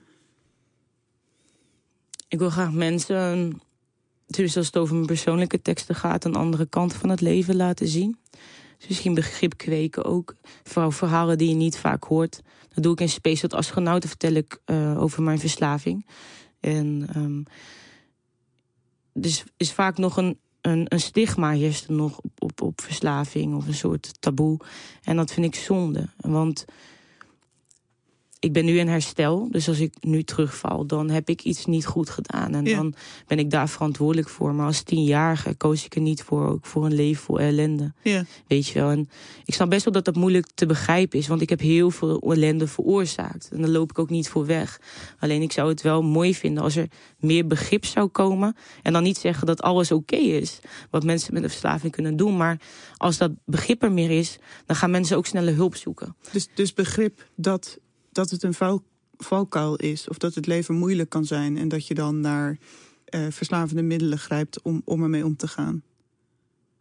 Ik 2.27 2.39
wil 2.39 2.49
graag 2.49 2.71
mensen, 2.71 3.61
dus 4.25 4.57
als 4.57 4.65
het 4.65 4.77
over 4.77 4.95
mijn 4.95 5.07
persoonlijke 5.07 5.61
teksten 5.61 5.95
gaat, 5.95 6.25
een 6.25 6.35
andere 6.35 6.65
kant 6.65 6.93
van 6.93 7.09
het 7.09 7.21
leven 7.21 7.55
laten 7.55 7.87
zien. 7.87 8.17
Dus 8.77 8.87
misschien 8.87 9.13
begrip 9.13 9.57
kweken 9.57 10.05
ook. 10.05 10.35
Vooral 10.63 10.91
verhalen 10.91 11.37
die 11.37 11.49
je 11.49 11.55
niet 11.55 11.77
vaak 11.77 12.03
hoort. 12.03 12.41
Dat 12.73 12.83
doe 12.83 12.93
ik 12.93 12.99
in 12.99 13.09
Space 13.09 13.47
astronauten, 13.47 14.09
vertel 14.09 14.33
ik 14.33 14.59
uh, 14.65 15.01
over 15.01 15.23
mijn 15.23 15.39
verslaving. 15.39 16.05
En 16.59 17.09
um, 17.15 17.43
dus 19.13 19.43
is 19.57 19.71
vaak 19.71 19.97
nog 19.97 20.17
een, 20.17 20.39
een, 20.61 20.85
een 20.87 20.99
stigma 20.99 21.51
heerst 21.51 21.87
er 21.87 21.93
nog 21.93 22.19
op, 22.19 22.31
op, 22.39 22.61
op 22.61 22.81
verslaving 22.81 23.55
of 23.55 23.67
een 23.67 23.73
soort 23.73 24.21
taboe. 24.21 24.59
En 25.03 25.15
dat 25.15 25.31
vind 25.31 25.45
ik 25.45 25.55
zonde. 25.55 26.09
Want 26.17 26.65
ik 28.45 28.53
ben 28.53 28.65
nu 28.65 28.77
in 28.79 28.87
herstel. 28.87 29.47
Dus 29.51 29.67
als 29.67 29.79
ik 29.79 29.93
nu 30.01 30.23
terugval, 30.23 30.85
dan 30.85 31.09
heb 31.09 31.29
ik 31.29 31.41
iets 31.43 31.65
niet 31.65 31.85
goed 31.85 32.09
gedaan. 32.09 32.53
En 32.53 32.65
Ja. 32.65 32.75
dan 32.75 32.93
ben 33.27 33.39
ik 33.39 33.49
daar 33.49 33.69
verantwoordelijk 33.69 34.29
voor. 34.29 34.53
Maar 34.55 34.65
als 34.65 34.81
tienjarige 34.81 35.53
koos 35.55 35.85
ik 35.85 35.95
er 35.95 36.01
niet 36.01 36.23
voor. 36.23 36.47
Ook 36.47 36.65
voor 36.65 36.85
een 36.85 36.93
leven 36.93 37.23
vol 37.23 37.39
ellende. 37.39 37.93
Ja, 38.03 38.23
Weet 38.47 38.67
je 38.67 38.79
wel. 38.79 38.89
En 38.89 39.09
ik 39.45 39.53
snap 39.53 39.69
best 39.69 39.83
wel 39.85 39.93
dat 39.93 40.05
dat 40.05 40.15
moeilijk 40.15 40.47
te 40.53 40.65
begrijpen 40.65 41.19
is. 41.19 41.27
Want 41.27 41.41
ik 41.41 41.49
heb 41.49 41.59
heel 41.59 41.91
veel 41.91 42.19
ellende 42.19 42.67
veroorzaakt. 42.67 43.49
En 43.51 43.61
daar 43.61 43.69
loop 43.69 43.89
ik 43.89 43.99
ook 43.99 44.09
niet 44.09 44.29
voor 44.29 44.45
weg. 44.45 44.79
Alleen 45.19 45.41
ik 45.41 45.51
zou 45.51 45.69
het 45.69 45.81
wel 45.81 46.01
mooi 46.01 46.35
vinden 46.35 46.63
als 46.63 46.75
er 46.75 46.87
meer 47.19 47.47
begrip 47.47 47.85
zou 47.85 48.07
komen. 48.07 48.55
En 48.81 48.93
dan 48.93 49.03
niet 49.03 49.17
zeggen 49.17 49.47
dat 49.47 49.61
alles 49.61 49.91
oké 49.91 50.15
is. 50.15 50.59
Wat 50.89 51.03
mensen 51.03 51.33
met 51.33 51.43
een 51.43 51.49
verslaving 51.49 51.91
kunnen 51.91 52.15
doen. 52.17 52.37
Maar 52.37 52.59
als 52.97 53.17
dat 53.17 53.31
begrip 53.45 53.83
er 53.83 53.91
meer 53.91 54.11
is, 54.11 54.37
dan 54.65 54.75
gaan 54.75 54.91
mensen 54.91 55.17
ook 55.17 55.25
sneller 55.25 55.55
hulp 55.55 55.75
zoeken. 55.75 56.15
dus, 56.31 56.47
dus 56.53 56.73
begrip 56.73 57.27
dat, 57.35 57.79
dat 58.15 58.29
het 58.29 58.43
een 58.43 58.53
val, 58.53 58.83
valkuil 59.17 59.75
is. 59.75 60.07
Of 60.07 60.17
dat 60.17 60.35
het 60.35 60.47
leven 60.47 60.75
moeilijk 60.75 61.09
kan 61.09 61.25
zijn. 61.25 61.57
En 61.57 61.67
dat 61.67 61.87
je 61.87 61.93
dan 61.93 62.19
naar 62.19 62.57
eh, 63.05 63.21
verslavende 63.29 63.81
middelen 63.81 64.17
grijpt 64.17 64.61
om, 64.61 64.81
om 64.85 65.03
ermee 65.03 65.25
om 65.25 65.35
te 65.35 65.47
gaan. 65.47 65.83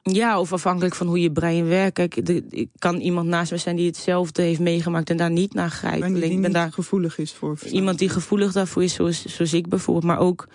Ja, 0.02 0.40
of 0.40 0.52
afhankelijk 0.52 0.94
van 0.94 1.06
hoe 1.06 1.20
je 1.20 1.32
brein 1.32 1.66
werkt. 1.66 1.94
Kijk, 1.94 2.26
de, 2.26 2.44
ik 2.48 2.68
kan 2.78 2.96
iemand 2.96 3.28
naast 3.28 3.50
me 3.50 3.58
zijn 3.58 3.76
die 3.76 3.86
hetzelfde 3.86 4.42
heeft 4.42 4.60
meegemaakt 4.60 5.10
en 5.10 5.16
daar 5.16 5.30
niet 5.30 5.54
naar 5.54 5.70
grijpt. 5.70 6.02
En 6.02 6.06
die, 6.06 6.16
Alleen 6.16 6.28
die 6.28 6.36
ik 6.36 6.42
ben 6.42 6.52
daar 6.52 6.72
gevoelig 6.72 7.18
is 7.18 7.32
voor 7.32 7.58
iemand 7.70 7.98
die 7.98 8.08
gevoelig 8.08 8.52
daarvoor 8.52 8.82
is, 8.82 8.94
zoals, 8.94 9.24
zoals 9.24 9.52
ik 9.52 9.68
bijvoorbeeld. 9.68 10.06
Maar 10.06 10.18
ook 10.18 10.48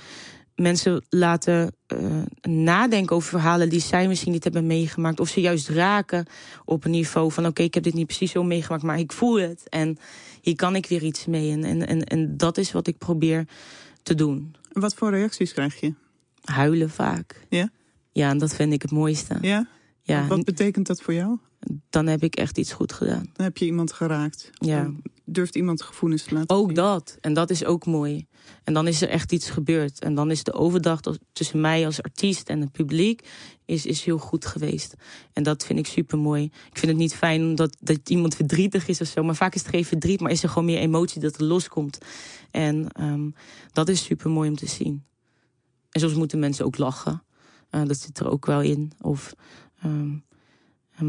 mensen 0.56 1.06
laten 1.10 1.76
eh, 1.88 1.98
nadenken 2.42 3.16
over 3.16 3.30
verhalen 3.30 3.70
die 3.70 3.82
zij 3.82 4.08
misschien 4.08 4.32
niet 4.32 4.44
hebben 4.44 4.68
meegemaakt. 4.68 5.20
Of 5.20 5.30
ze 5.30 5.42
juist 5.42 5.70
raken 5.70 6.26
op 6.66 6.86
een 6.86 6.92
niveau 6.92 7.32
van: 7.32 7.46
oké, 7.46 7.64
ik 7.64 7.74
heb 7.74 7.84
dit 7.84 7.94
niet 7.94 8.06
precies 8.06 8.32
zo 8.32 8.44
meegemaakt, 8.44 8.84
maar 8.84 9.00
ik 9.00 9.12
voel 9.12 9.40
het. 9.40 9.70
En 9.70 9.98
hier 10.42 10.56
kan 10.56 10.76
ik 10.76 10.86
weer 10.86 11.04
iets 11.04 11.26
mee. 11.26 11.52
En, 11.52 11.64
en, 11.64 11.88
en, 11.88 12.04
en 12.04 12.38
dat 12.38 12.58
is 12.58 12.72
wat 12.72 12.88
ik 12.88 12.98
probeer 12.98 13.48
te 14.04 14.16
doen. 14.16 14.56
En 14.74 14.82
Wat 14.82 14.94
voor 14.94 15.10
reacties 15.10 15.54
krijg 15.54 15.80
je? 15.80 15.94
Huilen 16.44 16.90
vaak. 16.90 17.46
Ja? 17.50 17.70
Ja, 18.12 18.30
en 18.30 18.38
dat 18.38 18.56
vind 18.56 18.74
ik 18.74 18.82
het 18.82 18.92
mooiste. 18.92 19.38
Ja? 19.42 19.68
Ja, 20.02 20.28
Wat 20.28 20.44
betekent 20.44 20.88
dat 20.88 21.02
voor 21.02 21.14
jou? 21.14 21.38
dan 21.90 22.08
heb 22.08 22.24
ik 22.24 22.36
echt 22.36 22.58
iets 22.58 22.74
goed 22.74 22.94
gedaan. 22.94 23.30
Dan 23.34 23.46
heb 23.46 23.58
je 23.58 23.66
iemand 23.66 23.92
geraakt. 23.94 24.50
Ja. 24.54 24.92
Durft 25.26 25.56
iemand 25.56 25.82
gevoelens 25.82 26.24
te 26.24 26.34
laten 26.34 26.56
Ook 26.56 26.66
zien. 26.66 26.76
dat. 26.76 27.18
En 27.22 27.34
dat 27.34 27.50
is 27.50 27.66
ook 27.66 27.86
mooi. 27.86 28.26
En 28.64 28.74
dan 28.74 28.88
is 28.88 29.02
er 29.02 29.10
echt 29.10 29.32
iets 29.32 29.50
gebeurd. 29.50 30.00
En 30.00 30.16
dan 30.16 30.32
is 30.32 30.44
de 30.44 30.54
overdag 30.54 31.00
tussen 31.34 31.62
mij 31.62 31.86
als 31.86 32.02
artiest 32.02 32.50
en 32.50 32.62
het 32.62 32.72
publiek 32.72 33.28
is, 33.70 33.86
is 33.86 34.04
heel 34.04 34.18
goed 34.18 34.46
geweest. 34.46 34.96
En 35.34 35.44
dat 35.44 35.66
vind 35.66 35.80
ik 35.80 35.88
super 35.88 36.18
mooi. 36.18 36.44
Ik 36.44 36.78
vind 36.78 36.92
het 36.92 36.98
niet 36.98 37.16
fijn 37.16 37.56
dat, 37.56 37.78
dat 37.80 38.10
iemand 38.10 38.36
verdrietig 38.36 38.88
is 38.88 39.02
of 39.02 39.08
zo. 39.08 39.24
Maar 39.24 39.36
vaak 39.36 39.56
is 39.56 39.62
het 39.62 39.70
geen 39.70 39.86
verdriet, 39.86 40.20
maar 40.20 40.32
is 40.32 40.44
er 40.44 40.50
gewoon 40.50 40.66
meer 40.66 40.80
emotie 40.80 41.22
dat 41.22 41.36
er 41.36 41.44
loskomt. 41.44 41.98
En 42.52 42.92
ehm, 42.92 43.30
dat 43.72 43.90
is 43.90 44.04
super 44.04 44.30
mooi 44.30 44.50
om 44.50 44.56
te 44.56 44.68
zien. 44.68 45.04
En 45.92 46.02
soms 46.02 46.14
moeten 46.14 46.40
mensen 46.40 46.66
ook 46.66 46.78
lachen. 46.78 47.24
Eh, 47.70 47.86
dat 47.86 47.98
zit 47.98 48.20
er 48.20 48.30
ook 48.30 48.46
wel 48.46 48.62
in. 48.62 48.92
Of, 49.02 49.34
ehm, 49.82 50.16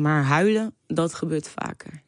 maar 0.00 0.24
huilen, 0.24 0.74
dat 0.86 1.14
gebeurt 1.14 1.48
vaker. 1.48 2.02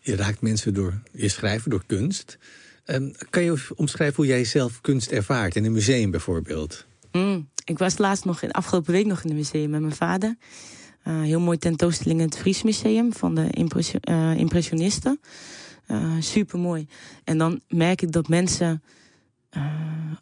Je 0.00 0.16
raakt 0.16 0.40
mensen 0.40 0.74
door 0.74 1.02
je 1.12 1.28
schrijven, 1.28 1.70
door 1.70 1.84
kunst. 1.86 2.38
Ehm, 2.84 3.10
kan 3.30 3.42
je 3.42 3.72
omschrijven 3.74 4.16
hoe 4.16 4.26
jij 4.26 4.44
zelf 4.44 4.80
kunst 4.80 5.10
ervaart 5.10 5.56
in 5.56 5.64
een 5.64 5.72
museum 5.72 6.10
bijvoorbeeld? 6.10 6.86
Mm, 7.16 7.48
ik 7.64 7.78
was 7.78 7.98
laatst 7.98 8.24
nog 8.24 8.42
in 8.42 8.50
afgelopen 8.50 8.92
week 8.92 9.06
nog 9.06 9.22
in 9.22 9.28
het 9.28 9.38
museum 9.38 9.70
met 9.70 9.80
mijn 9.80 9.94
vader. 9.94 10.36
Eh, 11.02 11.20
heel 11.20 11.40
mooi 11.40 11.58
tentoonstelling 11.58 12.20
in 12.20 12.26
het 12.26 12.38
Fries 12.38 12.62
Museum 12.62 13.12
van 13.12 13.34
de 13.34 13.50
eh, 14.00 14.36
impressionisten. 14.36 15.20
Super 16.18 16.58
mooi. 16.58 16.88
En 17.24 17.38
dan 17.38 17.60
merk 17.68 18.02
ik 18.02 18.12
dat 18.12 18.28
mensen 18.28 18.82
eh, 19.50 19.62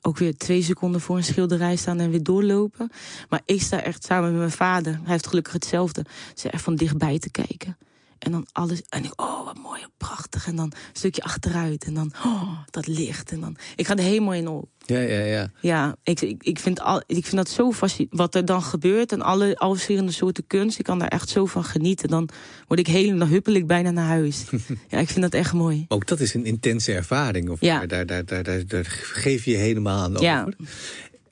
ook 0.00 0.18
weer 0.18 0.36
twee 0.36 0.62
seconden 0.62 1.00
voor 1.00 1.16
een 1.16 1.24
schilderij 1.24 1.76
staan 1.76 2.00
en 2.00 2.10
weer 2.10 2.22
doorlopen. 2.22 2.90
Maar 3.28 3.42
ik 3.44 3.62
sta 3.62 3.82
echt 3.82 4.04
samen 4.04 4.30
met 4.30 4.38
mijn 4.38 4.50
vader. 4.50 4.92
Hij 4.92 5.12
heeft 5.12 5.26
gelukkig 5.26 5.52
hetzelfde. 5.52 6.04
Ze 6.34 6.50
echt 6.50 6.62
van 6.62 6.76
dichtbij 6.76 7.18
te 7.18 7.30
kijken. 7.30 7.76
En 8.22 8.32
dan 8.32 8.46
alles. 8.52 8.82
En 8.88 9.04
ik, 9.04 9.20
oh, 9.20 9.44
wat 9.44 9.58
mooi, 9.58 9.80
prachtig. 9.96 10.46
En 10.46 10.56
dan 10.56 10.64
een 10.64 10.78
stukje 10.92 11.22
achteruit. 11.22 11.84
En 11.84 11.94
dan, 11.94 12.12
oh, 12.24 12.58
dat 12.70 12.86
licht. 12.86 13.30
En 13.30 13.40
dan, 13.40 13.56
ik 13.76 13.86
ga 13.86 13.96
er 13.96 14.02
helemaal 14.02 14.34
in 14.34 14.48
op. 14.48 14.68
Ja, 14.86 14.98
ja, 14.98 15.18
ja. 15.24 15.50
Ja, 15.60 15.96
ik, 16.02 16.20
ik, 16.20 16.42
ik, 16.42 16.58
vind 16.58 16.80
al, 16.80 17.02
ik 17.06 17.24
vind 17.24 17.36
dat 17.36 17.48
zo 17.48 17.72
fascinerend. 17.72 18.18
Wat 18.18 18.34
er 18.34 18.44
dan 18.44 18.62
gebeurt 18.62 19.12
en 19.12 19.22
alle, 19.22 19.56
alle 19.58 19.74
verschillende 19.74 20.12
soorten 20.12 20.46
kunst. 20.46 20.78
Ik 20.78 20.84
kan 20.84 20.98
daar 20.98 21.08
echt 21.08 21.28
zo 21.28 21.46
van 21.46 21.64
genieten. 21.64 22.08
Dan 22.08 22.28
word 22.66 22.80
ik 22.80 22.86
helemaal, 22.86 23.18
dan 23.18 23.28
huppel 23.28 23.52
ik 23.52 23.66
bijna 23.66 23.90
naar 23.90 24.06
huis. 24.06 24.44
ja, 24.88 24.98
ik 24.98 25.08
vind 25.08 25.20
dat 25.22 25.34
echt 25.34 25.52
mooi. 25.52 25.84
Ook 25.88 26.06
dat 26.06 26.20
is 26.20 26.34
een 26.34 26.44
intense 26.44 26.92
ervaring. 26.92 27.50
Of 27.50 27.60
Ja. 27.60 27.86
daar, 27.86 28.06
daar, 28.06 28.24
daar, 28.24 28.42
daar, 28.42 28.66
daar 28.66 28.84
geef 29.12 29.44
je 29.44 29.50
je 29.50 29.56
helemaal 29.56 30.02
aan 30.02 30.12
over. 30.12 30.24
Ja. 30.24 30.48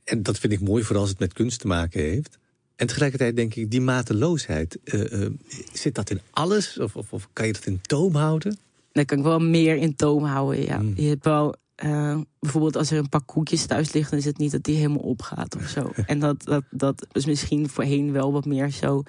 En 0.05 0.23
dat 0.23 0.39
vind 0.39 0.53
ik 0.53 0.61
mooi, 0.61 0.83
vooral 0.83 1.01
als 1.03 1.11
het 1.11 1.19
met 1.21 1.33
kunst 1.33 1.61
te 1.61 1.67
maken 1.67 2.01
heeft. 2.01 2.39
En 2.81 2.87
tegelijkertijd 2.87 3.37
denk 3.37 3.55
ik, 3.55 3.71
die 3.71 3.81
mateloosheid, 3.81 4.79
eh, 4.85 5.23
eh, 5.23 5.31
zit 5.73 5.95
dat 5.95 6.11
in 6.11 6.21
alles? 6.31 6.79
Of, 6.79 6.97
of, 6.97 7.13
of 7.13 7.29
kan 7.33 7.47
je 7.47 7.53
dat 7.53 7.67
in 7.67 7.81
toom 7.83 8.15
houden? 8.15 8.59
Dan 8.93 9.05
kan 9.05 9.19
ik 9.19 9.25
wel 9.25 9.39
meer 9.39 9.77
in 9.77 9.95
toom 9.97 10.25
houden. 10.25 10.65
Ja. 10.65 10.79
Mm. 10.79 10.93
Je 10.97 11.09
hebt 11.09 11.25
wel, 11.25 11.55
eh, 11.75 12.19
bijvoorbeeld 12.39 12.77
als 12.77 12.91
er 12.91 12.99
een 12.99 13.09
pak 13.09 13.27
koekjes 13.27 13.67
thuis 13.67 13.93
liggen, 13.93 14.11
dan 14.11 14.19
is 14.21 14.25
het 14.25 14.39
niet 14.39 14.51
dat 14.53 14.65
die 14.65 14.77
helemaal 14.77 14.99
opgaat 15.03 15.57
of 15.57 15.69
zo. 15.69 15.93
en 16.07 16.19
dat, 16.19 16.45
dat, 16.45 16.65
dat 16.71 17.07
is 17.13 17.27
misschien 17.27 17.69
voorheen 17.69 18.13
wel 18.13 18.33
wat 18.33 18.45
meer 18.45 18.71
zo. 18.71 19.03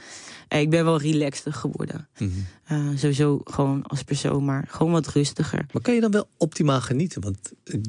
Ik 0.47 0.69
ben 0.69 0.85
wel 0.85 0.99
relaxter 0.99 1.53
geworden. 1.53 2.07
Eh, 2.63 2.87
sowieso 2.95 3.41
gewoon 3.43 3.83
als 3.83 4.03
persoon, 4.03 4.45
maar 4.45 4.65
gewoon 4.69 4.91
wat 4.91 5.07
rustiger. 5.07 5.65
Maar 5.71 5.81
kan 5.81 5.93
je 5.93 6.01
dan 6.01 6.11
wel 6.11 6.27
optimaal 6.37 6.81
genieten? 6.81 7.21
Want 7.21 7.37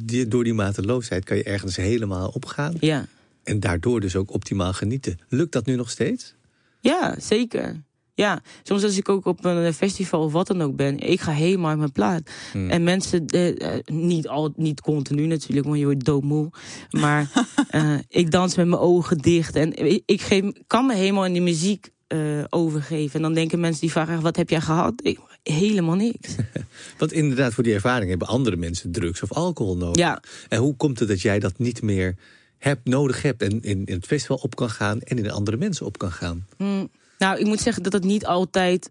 die- 0.00 0.28
door 0.28 0.44
die 0.44 0.54
mateloosheid 0.54 1.24
kan 1.24 1.36
je 1.36 1.42
ergens 1.42 1.76
helemaal 1.76 2.28
opgaan. 2.28 2.74
Ja, 2.80 3.06
En 3.44 3.60
daardoor 3.60 4.00
dus 4.00 4.16
ook 4.16 4.32
optimaal 4.32 4.72
genieten. 4.72 5.18
Lukt 5.28 5.52
dat 5.52 5.66
nu 5.66 5.76
nog 5.76 5.90
steeds? 5.90 6.34
Ja, 6.80 7.14
zeker. 7.18 7.82
Ja, 8.14 8.42
soms 8.62 8.84
als 8.84 8.96
ik 8.96 9.08
ook 9.08 9.26
op 9.26 9.44
een 9.44 9.74
festival 9.74 10.22
of 10.22 10.32
wat 10.32 10.46
dan 10.46 10.62
ook 10.62 10.76
ben, 10.76 10.98
ik 10.98 11.20
ga 11.20 11.32
helemaal 11.32 11.70
uit 11.70 11.78
mijn 11.78 11.92
plaat. 11.92 12.30
Hmm. 12.52 12.70
En 12.70 12.82
mensen, 12.82 13.26
eh, 13.26 13.78
niet, 13.84 14.28
al, 14.28 14.52
niet 14.56 14.80
continu 14.80 15.26
natuurlijk, 15.26 15.66
want 15.66 15.78
je 15.78 15.84
wordt 15.84 16.04
doodmoe. 16.04 16.50
Maar 16.90 17.30
eh, 17.68 17.94
ik 18.08 18.30
dans 18.30 18.56
met 18.56 18.66
mijn 18.66 18.80
ogen 18.80 19.18
dicht 19.18 19.56
en 19.56 19.74
ik, 19.74 20.02
ik 20.06 20.20
geef, 20.20 20.44
kan 20.66 20.86
me 20.86 20.94
helemaal 20.94 21.26
in 21.26 21.32
die 21.32 21.42
muziek 21.42 21.90
eh, 22.06 22.18
overgeven. 22.48 23.14
En 23.14 23.22
dan 23.22 23.34
denken 23.34 23.60
mensen 23.60 23.80
die 23.80 23.90
vragen, 23.90 24.20
wat 24.20 24.36
heb 24.36 24.50
jij 24.50 24.60
gehad? 24.60 24.92
Ik, 25.02 25.18
helemaal 25.42 25.94
niks. 25.94 26.34
Want 26.98 27.12
inderdaad, 27.12 27.54
voor 27.54 27.64
die 27.64 27.74
ervaring 27.74 28.10
hebben 28.10 28.28
andere 28.28 28.56
mensen 28.56 28.92
drugs 28.92 29.22
of 29.22 29.32
alcohol 29.32 29.76
nodig. 29.76 29.96
Ja. 29.96 30.22
En 30.48 30.58
hoe 30.58 30.76
komt 30.76 30.98
het 30.98 31.08
dat 31.08 31.20
jij 31.20 31.38
dat 31.38 31.58
niet 31.58 31.82
meer 31.82 32.16
hebt, 32.62 32.88
nodig 32.88 33.22
hebt... 33.22 33.42
en 33.42 33.62
in, 33.62 33.84
in 33.84 33.94
het 33.94 34.06
festival 34.06 34.36
op 34.36 34.56
kan 34.56 34.70
gaan 34.70 35.00
en 35.00 35.18
in 35.18 35.30
andere 35.30 35.56
mensen 35.56 35.86
op 35.86 35.98
kan 35.98 36.12
gaan? 36.12 36.46
Mm, 36.56 36.88
nou, 37.18 37.38
ik 37.38 37.46
moet 37.46 37.60
zeggen 37.60 37.82
dat 37.82 37.92
het 37.92 38.04
niet 38.04 38.26
altijd 38.26 38.90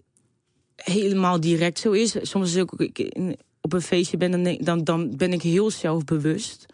helemaal 0.76 1.40
direct 1.40 1.80
zo 1.80 1.92
is. 1.92 2.16
Soms 2.22 2.56
is 2.56 2.62
ook 2.62 2.74
ik 2.74 3.16
op 3.62 3.74
een 3.74 3.82
feestje 3.82 4.18
ben, 4.18 4.64
dan, 4.64 4.84
dan 4.84 5.16
ben 5.18 5.34
ik 5.34 5.42
heel 5.42 5.72
zelfbewust. 5.72 6.66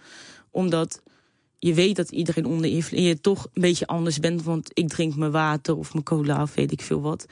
Omdat 0.51 1.01
je 1.60 1.73
weet 1.73 1.95
dat 1.95 2.12
iedereen 2.12 2.45
onder 2.45 2.69
invloed... 2.69 2.99
en 2.99 3.05
je 3.05 3.21
toch 3.21 3.47
een 3.53 3.62
beetje 3.62 3.88
anders 3.88 4.19
bent. 4.19 4.43
Want 4.43 4.69
ik 4.73 4.88
drink 4.88 5.15
mijn 5.15 5.31
water 5.31 5.77
of 5.77 5.93
mijn 5.93 6.05
cola 6.05 6.41
of 6.41 6.55
weet 6.55 6.71
ik 6.71 6.81
veel 6.81 7.01
wat. 7.01 7.25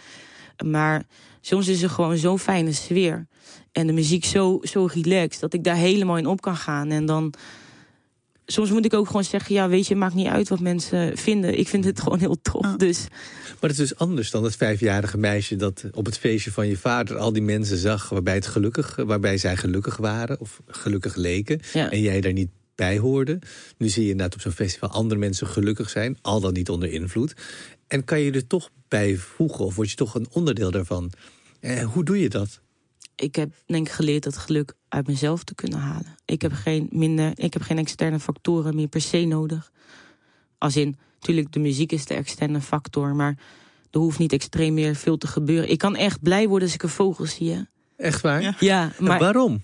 Maar 0.66 1.06
soms 1.42 1.68
is 1.68 1.82
er 1.82 1.90
gewoon 1.90 2.18
zo'n 2.18 2.40
fijne 2.40 2.72
sfeer. 2.72 3.28
En 3.72 3.88
de 3.88 3.94
muziek 3.94 4.26
zo, 4.26 4.60
zo 4.62 4.86
relaxed 4.94 5.42
dat 5.42 5.54
ik 5.54 5.64
daar 5.64 5.76
helemaal 5.76 6.18
in 6.18 6.28
op 6.28 6.42
kan 6.42 6.56
gaan. 6.56 6.90
En 6.90 7.06
dan 7.06 7.34
soms 8.46 8.70
moet 8.72 8.86
ik 8.86 8.94
ook 8.94 9.08
gewoon 9.08 9.24
zeggen, 9.24 9.56
ja, 9.56 9.70
weet 9.70 9.88
je, 9.88 9.96
maakt 9.96 10.14
niet 10.14 10.28
uit 10.28 10.50
wat 10.50 10.60
mensen 10.60 11.18
vinden. 11.18 11.58
Ik 11.60 11.68
vind 11.68 11.86
het 11.86 12.02
gewoon 12.02 12.20
heel 12.20 12.42
tof. 12.42 12.62
Ja. 12.62 12.78
Dus 12.78 13.08
Maar 13.60 13.70
het 13.70 13.72
is 13.72 13.78
dus 13.78 13.96
anders 13.96 14.32
dan 14.32 14.44
het 14.44 14.56
vijfjarige 14.56 15.18
meisje 15.18 15.56
dat 15.56 15.84
op 15.92 16.06
het 16.06 16.18
feestje 16.18 16.52
van 16.52 16.68
je 16.68 16.78
vader 16.78 17.18
al 17.18 17.34
die 17.34 17.42
mensen 17.42 17.78
zag 17.78 18.10
waarbij, 18.10 18.34
het 18.34 18.48
gelukkig, 18.48 18.96
waarbij 18.96 19.38
zij 19.38 19.58
gelukkig 19.58 19.98
waren 19.98 20.40
of 20.40 20.62
gelukkig 20.68 21.16
leken. 21.16 21.60
Ja. 21.74 21.92
En 21.92 22.02
jij 22.02 22.22
daar 22.22 22.34
niet 22.34 22.50
bij 22.76 22.98
hoorde. 22.98 23.40
Nu 23.78 23.90
zie 23.90 24.04
je 24.04 24.10
inderdaad 24.10 24.36
op 24.36 24.42
zo'n 24.42 24.52
festival 24.52 24.90
andere 24.90 25.20
mensen 25.20 25.48
gelukkig 25.48 25.90
zijn, 25.90 26.18
al 26.22 26.40
dan 26.40 26.54
niet 26.54 26.70
onder 26.70 26.92
invloed. 26.92 27.34
En 27.88 28.04
kan 28.04 28.20
je 28.20 28.32
er 28.32 28.48
toch 28.48 28.70
bij 28.88 29.16
voegen 29.16 29.66
of 29.66 29.76
word 29.76 29.90
je 29.90 29.96
toch 29.96 30.16
een 30.16 30.28
onderdeel 30.32 30.72
daarvan? 30.72 31.12
Eh, 31.60 31.84
hoe 31.84 32.04
doe 32.04 32.20
je 32.20 32.30
dat? 32.30 32.62
Ik 33.16 33.36
heb 33.36 33.54
denk 33.66 33.88
ik 33.88 33.94
geleerd 33.94 34.24
dat 34.24 34.38
geluk 34.38 34.74
uit 34.90 35.08
mezelf 35.08 35.44
te 35.44 35.56
kunnen 35.56 35.80
halen. 35.80 36.18
Ik 36.26 36.42
heb 36.42 36.54
geen 36.54 36.88
minder, 36.92 37.32
ik 37.36 37.54
heb 37.54 37.62
geen 37.62 37.78
externe 37.78 38.20
factoren 38.20 38.76
meer 38.76 38.88
per 38.88 39.02
se 39.02 39.26
nodig. 39.26 39.72
Als 40.58 40.76
in, 40.76 40.98
natuurlijk, 41.20 41.52
de 41.52 41.60
muziek 41.60 41.92
is 41.92 42.06
de 42.06 42.14
externe 42.14 42.62
factor, 42.62 43.16
maar 43.16 43.38
er 43.92 44.00
hoeft 44.00 44.20
niet 44.20 44.34
extreem 44.34 44.74
meer 44.74 44.96
veel 44.96 45.18
te 45.18 45.28
gebeuren. 45.28 45.70
Ik 45.70 45.78
kan 45.78 45.96
echt 45.96 46.22
blij 46.22 46.48
worden 46.48 46.68
als 46.68 46.76
ik 46.76 46.84
een 46.84 46.90
vogel 46.90 47.26
zie. 47.26 47.52
Hè? 47.52 47.62
Echt 47.98 48.22
waar? 48.22 48.42
Ja. 48.42 48.56
Ja, 48.60 48.92
En 48.98 49.04
maar 49.04 49.20
waarom? 49.20 49.64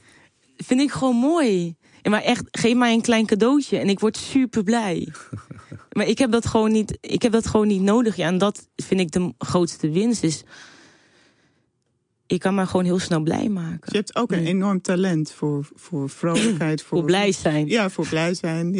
vind 0.57 0.81
ik 0.81 0.91
gewoon 0.91 1.15
mooi. 1.15 1.75
Maar 2.09 2.21
echt, 2.21 2.43
geef 2.51 2.75
mij 2.75 2.93
een 2.93 3.01
klein 3.01 3.25
cadeautje 3.25 3.77
en 3.77 3.89
ik 3.89 3.99
word 3.99 4.17
super 4.17 4.63
blij. 4.63 5.07
maar 5.97 6.05
ik 6.07 6.17
heb 6.17 6.31
dat 6.31 6.45
gewoon 6.45 6.71
niet, 6.71 6.97
ik 7.01 7.21
heb 7.21 7.31
dat 7.31 7.47
gewoon 7.47 7.67
niet 7.67 7.81
nodig. 7.81 8.15
Ja, 8.15 8.27
en 8.27 8.37
dat 8.37 8.67
vind 8.75 8.99
ik 8.99 9.11
de 9.11 9.33
grootste 9.37 9.89
winst. 9.89 10.23
Is, 10.23 10.43
ik 12.31 12.39
kan 12.39 12.55
me 12.55 12.65
gewoon 12.65 12.85
heel 12.85 12.99
snel 12.99 13.19
blij 13.21 13.49
maken. 13.49 13.91
Je 13.91 13.97
hebt 13.97 14.15
ook 14.15 14.31
een 14.31 14.45
enorm 14.45 14.81
talent 14.81 15.31
voor, 15.31 15.69
voor 15.75 16.09
vrolijkheid. 16.09 16.81
Voor, 16.81 16.97
Voor 16.97 17.07
blij 17.07 17.31
zijn. 17.31 17.67
Ja. 17.67 17.81
Ja, 17.81 17.89
voor 17.89 18.07
blij 18.07 18.33
zijn. 18.33 18.73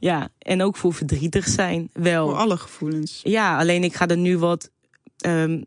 Ja, 0.00 0.28
en 0.38 0.62
ook 0.62 0.76
voor 0.76 0.94
verdrietig 0.94 1.48
zijn. 1.48 1.90
Wel. 1.92 2.28
voor 2.28 2.36
alle 2.36 2.56
gevoelens. 2.56 3.20
Ja, 3.22 3.58
alleen 3.58 3.84
ik 3.84 3.94
ga 3.94 4.06
er 4.06 4.16
nu 4.16 4.38
wat. 4.38 4.70
ehm, 5.18 5.62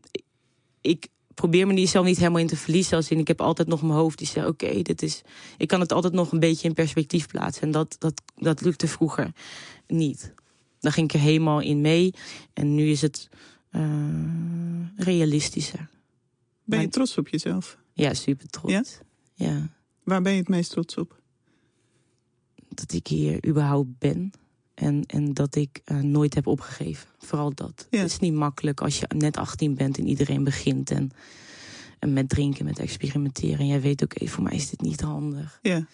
ik 0.80 1.06
probeer 1.34 1.66
me 1.66 1.72
niet 1.72 1.88
zelf 1.88 2.04
niet 2.06 2.18
helemaal 2.18 2.40
in 2.40 2.46
te 2.46 2.56
verliezen. 2.56 2.96
Als 2.96 3.10
in, 3.10 3.18
ik 3.18 3.28
heb 3.28 3.40
altijd 3.40 3.68
nog 3.68 3.82
mijn 3.82 3.94
hoofd 3.94 4.18
die 4.18 4.26
zegt: 4.26 4.46
Oké, 4.46 4.82
dit 4.82 5.02
is. 5.02 5.22
Ik 5.58 5.68
kan 5.68 5.80
het 5.80 5.92
altijd 5.92 6.12
nog 6.12 6.32
een 6.32 6.40
beetje 6.40 6.68
in 6.68 6.74
perspectief 6.74 7.26
plaatsen. 7.26 7.62
En 7.62 7.70
dat, 7.70 7.96
dat, 7.98 8.22
dat 8.36 8.60
lukte 8.60 8.88
vroeger 8.88 9.32
niet. 9.86 10.34
Dan 10.80 10.92
ging 10.92 11.08
ik 11.08 11.14
er 11.14 11.20
helemaal 11.20 11.60
in 11.60 11.80
mee. 11.80 12.14
En 12.52 12.74
nu 12.74 12.88
is 12.88 13.02
het 13.02 13.28
eh, 13.70 13.82
realistischer. 14.96 15.88
Ben 16.64 16.80
je 16.80 16.88
trots 16.88 17.18
op 17.18 17.28
jezelf? 17.28 17.78
Ja, 17.92 18.14
super 18.14 18.46
trots. 18.46 18.72
Ja? 18.72 18.82
ja. 19.34 19.68
Waar 20.02 20.22
ben 20.22 20.32
je 20.32 20.38
het 20.38 20.48
meest 20.48 20.70
trots 20.70 20.96
op? 20.96 21.22
dat 22.74 22.92
ik 22.92 23.06
hier 23.06 23.46
überhaupt 23.46 23.98
ben. 23.98 24.32
En, 24.74 25.02
en 25.06 25.34
dat 25.34 25.54
ik 25.54 25.80
eh, 25.84 25.98
nooit 25.98 26.34
heb 26.34 26.46
opgegeven. 26.46 27.08
Vooral 27.18 27.54
dat. 27.54 27.86
Ja. 27.90 27.98
Het 27.98 28.10
is 28.10 28.18
niet 28.18 28.34
makkelijk 28.34 28.80
als 28.80 28.98
je 28.98 29.06
net 29.16 29.36
18 29.36 29.74
bent 29.74 29.98
en 29.98 30.06
iedereen 30.06 30.44
begint. 30.44 30.90
En, 30.90 31.10
en 31.98 32.12
met 32.12 32.28
drinken, 32.28 32.64
met 32.64 32.78
experimenteren. 32.78 33.58
En 33.58 33.66
jij 33.66 33.80
weet, 33.80 34.02
oké, 34.02 34.26
voor 34.26 34.42
mij 34.42 34.54
is 34.54 34.70
dit 34.70 34.80
niet 34.80 35.00
handig. 35.00 35.58
Ja, 35.62 35.86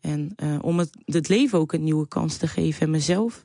En 0.00 0.32
eh, 0.36 0.58
om 0.60 0.78
het, 0.78 0.90
het 1.04 1.28
leven 1.28 1.58
ook 1.58 1.72
een 1.72 1.84
nieuwe 1.84 2.08
kans 2.08 2.36
te 2.36 2.46
geven 2.46 2.82
en 2.82 2.90
mezelf. 2.90 3.42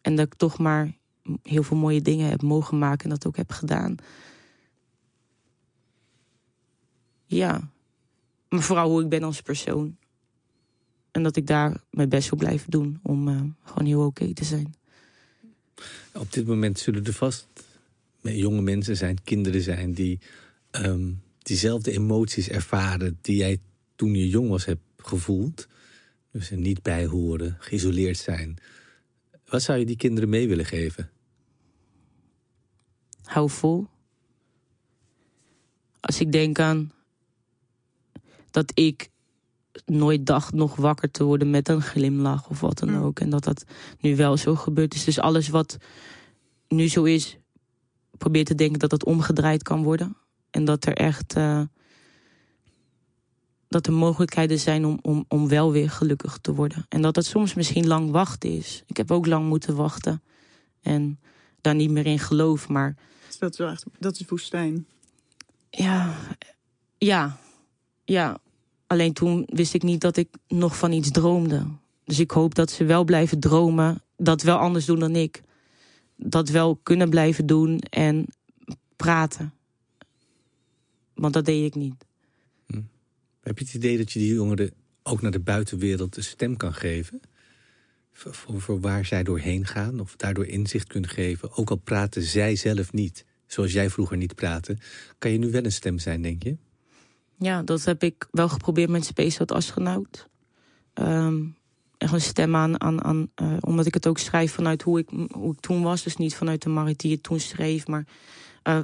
En 0.00 0.16
dat 0.16 0.26
ik 0.26 0.34
toch 0.34 0.58
maar 0.58 0.92
heel 1.42 1.62
veel 1.62 1.76
mooie 1.76 2.02
dingen 2.02 2.28
heb 2.28 2.42
mogen 2.42 2.78
maken 2.78 3.04
en 3.04 3.10
dat 3.10 3.26
ook 3.26 3.36
heb 3.36 3.50
gedaan. 3.50 3.94
Ja. 7.30 7.70
Maar 8.48 8.62
vooral 8.62 8.90
hoe 8.90 9.02
ik 9.02 9.08
ben 9.08 9.22
als 9.22 9.42
persoon. 9.42 9.96
En 11.10 11.22
dat 11.22 11.36
ik 11.36 11.46
daar 11.46 11.80
mijn 11.90 12.08
best 12.08 12.30
wil 12.30 12.38
blijven 12.38 12.70
doen 12.70 13.00
om 13.02 13.28
eh, 13.28 13.40
gewoon 13.64 13.86
heel 13.86 14.04
oké 14.04 14.32
te 14.34 14.44
zijn. 14.44 14.74
Op 16.12 16.32
dit 16.32 16.46
moment 16.46 16.78
zullen 16.78 17.04
er 17.04 17.12
vast 17.12 17.46
jonge 18.22 18.62
mensen 18.62 18.96
zijn, 18.96 19.22
kinderen 19.24 19.62
zijn 19.62 19.92
die 19.92 20.18
ehm, 20.70 21.12
diezelfde 21.38 21.92
emoties 21.92 22.48
ervaren 22.48 23.18
die 23.20 23.36
jij 23.36 23.58
toen 23.96 24.14
je 24.14 24.28
jong 24.28 24.48
was 24.48 24.64
hebt 24.64 24.82
gevoeld. 24.96 25.68
Dus 26.32 26.50
er 26.50 26.56
niet 26.56 26.82
bij 26.82 27.06
horen, 27.06 27.56
geïsoleerd 27.58 28.18
zijn. 28.18 28.58
Wat 29.46 29.62
zou 29.62 29.78
je 29.78 29.86
die 29.86 29.96
kinderen 29.96 30.28
mee 30.28 30.48
willen 30.48 30.66
geven? 30.66 31.10
Hou 33.22 33.50
vol. 33.50 33.86
Als 36.00 36.20
ik 36.20 36.32
denk 36.32 36.58
aan 36.58 36.92
dat 38.50 38.70
ik 38.74 39.08
nooit 39.84 40.26
dacht 40.26 40.52
nog 40.52 40.76
wakker 40.76 41.10
te 41.10 41.24
worden 41.24 41.50
met 41.50 41.68
een 41.68 41.82
glimlach 41.82 42.48
of 42.48 42.60
wat 42.60 42.78
dan 42.78 42.90
Ja. 42.92 42.98
ook. 42.98 43.20
En 43.20 43.30
dat 43.30 43.44
dat 43.44 43.64
nu 44.00 44.16
wel 44.16 44.36
zo 44.36 44.54
gebeurd 44.54 44.94
is. 44.94 45.04
Dus 45.04 45.18
alles 45.20 45.48
wat 45.48 45.76
nu 46.68 46.88
zo 46.88 47.04
is, 47.04 47.38
probeer 48.18 48.44
te 48.44 48.54
denken 48.54 48.78
dat 48.78 48.90
dat 48.90 49.04
omgedraaid 49.04 49.62
kan 49.62 49.82
worden. 49.82 50.16
En 50.50 50.64
dat 50.64 50.84
er 50.84 50.94
echt. 50.94 51.34
eh, 51.34 51.62
dat 53.68 53.86
er 53.86 53.92
mogelijkheden 53.92 54.58
zijn 54.58 54.84
om, 54.84 54.98
om, 55.02 55.24
om 55.28 55.48
wel 55.48 55.72
weer 55.72 55.90
gelukkig 55.90 56.38
te 56.40 56.54
worden. 56.54 56.86
En 56.88 57.02
dat 57.02 57.16
het 57.16 57.24
soms 57.26 57.54
misschien 57.54 57.86
lang 57.86 58.10
wachten 58.10 58.50
is. 58.50 58.82
Ik 58.86 58.96
heb 58.96 59.10
ook 59.10 59.26
lang 59.26 59.48
moeten 59.48 59.76
wachten. 59.76 60.22
En 60.82 61.20
daar 61.60 61.74
niet 61.74 61.90
meer 61.90 62.06
in 62.06 62.18
geloof. 62.18 62.68
Maar 62.68 62.96
dat 63.38 63.52
is, 63.52 63.58
wel 63.58 63.68
echt, 63.68 63.84
dat 63.98 64.20
is 64.20 64.26
woestijn. 64.28 64.86
ja, 65.70 66.14
ja, 66.98 67.38
ja. 68.10 68.40
Alleen 68.86 69.12
toen 69.12 69.46
wist 69.52 69.74
ik 69.74 69.82
niet 69.82 70.00
dat 70.00 70.16
ik 70.16 70.28
nog 70.48 70.78
van 70.78 70.92
iets 70.92 71.10
droomde. 71.10 71.66
Dus 72.04 72.18
ik 72.18 72.30
hoop 72.30 72.54
dat 72.54 72.70
ze 72.70 72.84
wel 72.84 73.04
blijven 73.04 73.40
dromen. 73.40 74.02
Dat 74.16 74.42
wel 74.42 74.56
anders 74.56 74.84
doen 74.84 74.98
dan 74.98 75.16
ik. 75.16 75.42
Dat 76.16 76.48
wel 76.48 76.76
kunnen 76.76 77.10
blijven 77.10 77.46
doen 77.46 77.78
en 77.78 78.26
praten. 78.96 79.52
Want 81.14 81.34
dat 81.34 81.44
deed 81.44 81.64
ik 81.64 81.74
niet. 81.74 82.04
Heb 83.40 83.58
je 83.58 83.64
het 83.64 83.74
idee 83.74 83.96
dat 83.96 84.12
je 84.12 84.18
die 84.18 84.34
jongeren 84.34 84.70
ook 85.02 85.22
naar 85.22 85.30
de 85.30 85.40
buitenwereld 85.40 86.16
een 86.16 86.24
stem 86.24 86.56
kan 86.56 86.74
geven? 86.74 87.20
Voor, 88.12 88.34
voor, 88.34 88.60
voor 88.60 88.80
waar 88.80 89.04
zij 89.04 89.22
doorheen 89.22 89.66
gaan 89.66 90.00
of 90.00 90.16
daardoor 90.16 90.46
inzicht 90.46 90.86
kunt 90.86 91.08
geven? 91.08 91.56
Ook 91.56 91.70
al 91.70 91.76
praten 91.76 92.22
zij 92.22 92.56
zelf 92.56 92.92
niet, 92.92 93.24
zoals 93.46 93.72
jij 93.72 93.90
vroeger 93.90 94.16
niet 94.16 94.34
praatte. 94.34 94.76
Kan 95.18 95.30
je 95.30 95.38
nu 95.38 95.50
wel 95.50 95.64
een 95.64 95.72
stem 95.72 95.98
zijn, 95.98 96.22
denk 96.22 96.42
je? 96.42 96.56
Ja, 97.40 97.62
dat 97.62 97.84
heb 97.84 98.02
ik 98.02 98.28
wel 98.30 98.48
geprobeerd 98.48 98.90
met 98.90 99.04
Space 99.04 99.38
Out 99.38 99.52
Astronaut. 99.52 100.28
Ehm 100.94 101.42
echt 102.00 102.12
een 102.12 102.20
stem 102.20 102.56
aan, 102.56 102.80
aan, 102.80 103.04
aan 103.04 103.30
eh, 103.34 103.52
omdat 103.60 103.86
ik 103.86 103.94
het 103.94 104.06
ook 104.06 104.18
schrijf 104.18 104.52
vanuit 104.52 104.82
hoe 104.82 104.98
ik, 104.98 105.08
hoe 105.30 105.52
ik 105.52 105.60
toen 105.60 105.82
was. 105.82 106.02
Dus 106.02 106.16
niet 106.16 106.34
vanuit 106.34 106.62
de 106.62 106.68
Marit 106.68 107.00
die 107.00 107.12
het 107.12 107.22
toen 107.22 107.40
schreef, 107.40 107.86
maar 107.86 108.06
eh, 108.62 108.78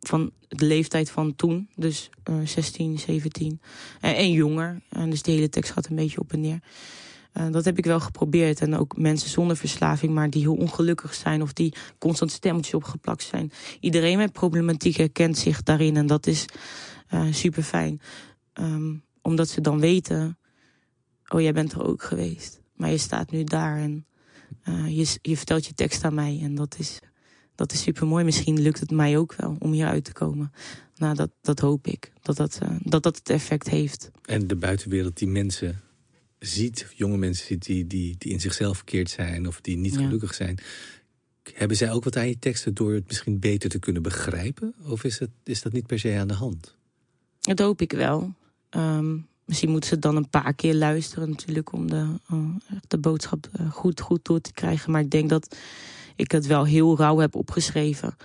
van 0.00 0.30
de 0.48 0.64
leeftijd 0.64 1.10
van 1.10 1.36
toen. 1.36 1.68
Dus 1.76 2.10
eh 2.22 2.34
16, 2.44 2.98
17 2.98 3.60
en, 4.00 4.16
en 4.16 4.32
jonger. 4.32 4.80
En 4.88 5.10
dus 5.10 5.22
de 5.22 5.30
hele 5.30 5.48
tekst 5.48 5.72
gaat 5.72 5.86
een 5.86 5.96
beetje 5.96 6.20
op 6.20 6.32
en 6.32 6.40
neer. 6.40 6.60
Eh, 7.32 7.50
dat 7.50 7.64
heb 7.64 7.78
ik 7.78 7.84
wel 7.84 8.00
geprobeerd. 8.00 8.60
En 8.60 8.76
ook 8.76 8.96
mensen 8.96 9.30
zonder 9.30 9.56
verslaving, 9.56 10.12
maar 10.12 10.30
die 10.30 10.42
heel 10.42 10.56
ongelukkig 10.56 11.14
zijn 11.14 11.42
of 11.42 11.52
die 11.52 11.74
constant 11.98 12.30
stemmetjes 12.32 12.74
opgeplakt 12.74 13.22
zijn. 13.22 13.52
Iedereen 13.80 14.18
met 14.18 14.32
problematiek 14.32 14.96
herkent 14.96 15.38
zich 15.38 15.62
daarin 15.62 15.96
en 15.96 16.06
dat 16.06 16.26
is 16.26 16.46
super 17.30 17.62
fijn. 17.62 18.00
omdat 19.22 19.48
ze 19.48 19.60
dan 19.60 19.80
weten, 19.80 20.38
oh 21.28 21.40
jij 21.40 21.52
bent 21.52 21.72
er 21.72 21.84
ook 21.86 22.02
geweest. 22.02 22.60
Maar 22.76 22.90
je 22.90 22.98
staat 22.98 23.30
nu 23.30 23.44
daar 23.44 23.76
en 23.78 24.06
eh, 24.62 24.96
je, 24.96 25.18
je 25.22 25.36
vertelt 25.36 25.66
je 25.66 25.74
tekst 25.74 26.04
aan 26.04 26.14
mij. 26.14 26.38
En 26.42 26.54
dat 26.54 26.76
is, 26.78 26.98
dat 27.54 27.72
is 27.72 27.82
super 27.82 28.06
mooi. 28.06 28.24
Misschien 28.24 28.60
lukt 28.60 28.80
het 28.80 28.90
mij 28.90 29.16
ook 29.18 29.34
wel 29.34 29.56
om 29.58 29.72
hieruit 29.72 30.04
te 30.04 30.12
komen. 30.12 30.52
Nou, 30.96 31.14
dat, 31.14 31.30
dat 31.40 31.58
hoop 31.58 31.86
ik. 31.86 32.12
Dat 32.22 32.36
dat, 32.36 32.58
eh, 32.62 32.70
dat 32.82 33.02
dat 33.02 33.16
het 33.16 33.30
effect 33.30 33.68
heeft. 33.68 34.10
En 34.24 34.46
de 34.46 34.56
buitenwereld 34.56 35.18
die 35.18 35.28
mensen 35.28 35.80
ziet, 36.38 36.92
jonge 36.96 37.16
mensen 37.16 37.46
ziet 37.46 37.64
die, 37.66 37.86
die, 37.86 38.14
die 38.18 38.32
in 38.32 38.40
zichzelf 38.40 38.76
verkeerd 38.76 39.10
zijn 39.10 39.46
of 39.46 39.60
die 39.60 39.76
niet 39.76 39.94
Ja. 39.94 40.00
gelukkig 40.04 40.34
zijn. 40.34 40.58
Hebben 41.54 41.76
zij 41.76 41.92
ook 41.92 42.04
wat 42.04 42.16
aan 42.16 42.28
je 42.28 42.38
teksten 42.38 42.74
door 42.74 42.92
het 42.92 43.06
misschien 43.06 43.38
beter 43.38 43.70
te 43.70 43.78
kunnen 43.78 44.02
begrijpen? 44.02 44.74
Of 44.86 45.04
is, 45.04 45.18
het, 45.18 45.30
is 45.44 45.62
dat 45.62 45.72
niet 45.72 45.86
per 45.86 45.98
se 45.98 46.16
aan 46.18 46.28
de 46.28 46.34
hand? 46.34 46.76
Dat 47.40 47.58
hoop 47.58 47.80
ik 47.80 47.92
wel. 47.92 48.34
Ehm, 48.70 49.16
misschien 49.44 49.70
moeten 49.70 49.88
ze 49.88 49.98
dan 49.98 50.16
een 50.16 50.28
paar 50.28 50.54
keer 50.54 50.74
luisteren 50.74 51.30
natuurlijk 51.30 51.72
om 51.72 51.90
de, 51.90 52.06
de 52.88 52.98
boodschap 52.98 53.48
eh, 53.52 53.70
goed, 53.70 54.00
goed 54.00 54.24
door 54.24 54.40
te 54.40 54.52
krijgen. 54.52 54.92
Maar 54.92 55.00
ik 55.00 55.10
denk 55.10 55.28
dat 55.28 55.56
ik 56.16 56.30
het 56.30 56.46
wel 56.46 56.64
heel 56.64 56.96
rauw 56.96 57.18
heb 57.18 57.34
opgeschreven. 57.34 58.16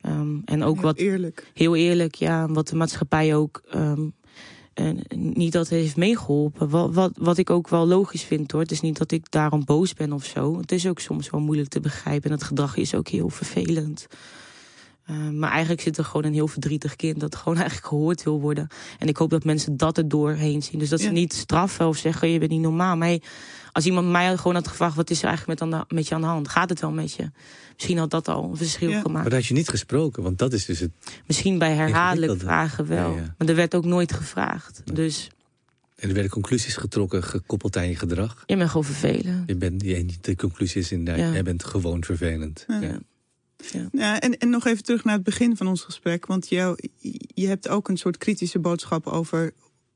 Ehm, 0.00 0.36
en 0.44 0.62
ook 0.62 0.74
Heel 0.74 0.84
wat 0.84 0.98
eerlijk. 0.98 1.50
heel 1.54 1.76
eerlijk, 1.76 2.14
ja, 2.14 2.48
wat 2.48 2.68
de 2.68 2.76
maatschappij 2.76 3.34
ook 3.34 3.62
ehm, 3.70 4.02
en 4.74 5.02
niet 5.12 5.52
dat 5.52 5.68
heeft 5.68 5.96
meegeholpen. 5.96 6.68
Wat, 6.68 6.94
wat, 6.94 7.12
wat 7.18 7.38
ik 7.38 7.50
ook 7.50 7.68
wel 7.68 7.86
logisch 7.86 8.22
vind 8.22 8.50
hoor. 8.52 8.60
Het 8.60 8.70
is 8.70 8.80
niet 8.80 8.98
dat 8.98 9.12
ik 9.12 9.30
daarom 9.30 9.64
boos 9.64 9.94
ben 9.94 10.12
of 10.12 10.24
zo. 10.24 10.58
Het 10.58 10.72
is 10.72 10.86
ook 10.86 10.98
soms 10.98 11.30
wel 11.30 11.40
moeilijk 11.40 11.68
te 11.68 11.80
begrijpen. 11.80 12.30
En 12.30 12.36
het 12.36 12.44
gedrag 12.44 12.76
is 12.76 12.94
ook 12.94 13.08
heel 13.08 13.28
vervelend. 13.28 14.06
Uh, 15.12 15.28
maar 15.28 15.50
eigenlijk 15.50 15.80
zit 15.80 15.98
er 15.98 16.04
gewoon 16.04 16.24
een 16.24 16.32
heel 16.32 16.48
verdrietig 16.48 16.96
kind 16.96 17.20
dat 17.20 17.36
gewoon 17.36 17.58
eigenlijk 17.62 17.86
gehoord 17.86 18.22
wil 18.22 18.40
worden. 18.40 18.68
En 18.98 19.08
ik 19.08 19.16
hoop 19.16 19.30
dat 19.30 19.44
mensen 19.44 19.76
dat 19.76 19.98
er 19.98 20.08
doorheen 20.08 20.62
zien. 20.62 20.78
Dus 20.78 20.88
dat 20.88 21.00
ze 21.00 21.10
niet 21.10 21.32
straffen 21.32 21.86
of 21.86 21.96
zeggen 21.96 22.28
je 22.28 22.38
bent 22.38 22.50
niet 22.50 22.60
normaal. 22.60 22.96
Maar 22.96 23.18
als 23.72 23.86
iemand 23.86 24.10
mij 24.10 24.36
gewoon 24.36 24.54
had 24.54 24.68
gevraagd 24.68 24.96
wat 24.96 25.10
is 25.10 25.22
er 25.22 25.28
eigenlijk 25.28 25.60
met, 25.60 25.72
aan 25.72 25.86
de, 25.88 25.94
met 25.94 26.08
je 26.08 26.14
aan 26.14 26.20
de 26.20 26.26
hand, 26.26 26.48
gaat 26.48 26.68
het 26.68 26.80
wel 26.80 26.90
met 26.90 27.14
je? 27.14 27.30
Misschien 27.74 27.98
had 27.98 28.10
dat 28.10 28.28
al 28.28 28.50
een 28.50 28.56
verschil 28.56 28.90
gemaakt. 28.90 29.12
Maar 29.12 29.22
dat 29.24 29.32
had 29.32 29.46
je 29.46 29.54
niet 29.54 29.68
gesproken, 29.68 30.22
want 30.22 30.38
dat 30.38 30.52
is 30.52 30.64
dus 30.64 30.78
het. 30.78 30.90
Misschien 31.26 31.58
bij 31.58 31.74
herhaaldelijk 31.74 32.40
vragen 32.40 32.86
wel. 32.86 33.14
Maar 33.14 33.48
er 33.48 33.54
werd 33.54 33.74
ook 33.74 33.84
nooit 33.84 34.12
gevraagd. 34.12 34.82
Dus. 34.94 35.30
En 35.96 36.08
er 36.08 36.14
werden 36.14 36.32
conclusies 36.32 36.76
getrokken, 36.76 37.22
gekoppeld 37.24 37.76
aan 37.76 37.88
je 37.88 37.96
gedrag. 37.96 38.42
Je 38.46 38.56
bent 38.56 38.68
gewoon 38.68 38.84
vervelend. 38.84 39.42
Je 39.46 39.56
bent, 39.56 39.80
de 40.24 40.36
conclusie 40.36 40.80
is 40.80 40.92
inderdaad, 40.92 41.32
jij 41.32 41.42
bent 41.42 41.64
gewoon 41.64 42.04
vervelend. 42.04 42.64
Ja. 42.68 42.98
Ja. 43.70 43.88
ja. 43.92 44.20
en, 44.20 44.38
en 44.38 44.50
nog 44.50 44.66
even 44.66 44.82
terug 44.82 45.04
naar 45.04 45.14
het 45.14 45.22
begin 45.22 45.56
van 45.56 45.66
ons 45.66 45.82
gesprek. 45.82 46.26
Want 46.26 46.48
jou, 46.48 46.78
je 47.34 47.46
hebt 47.46 47.68
ook 47.68 47.88
een 47.88 47.96
soort 47.96 48.18
kritische 48.18 48.58
boodschap 48.58 49.06
over... 49.06 49.52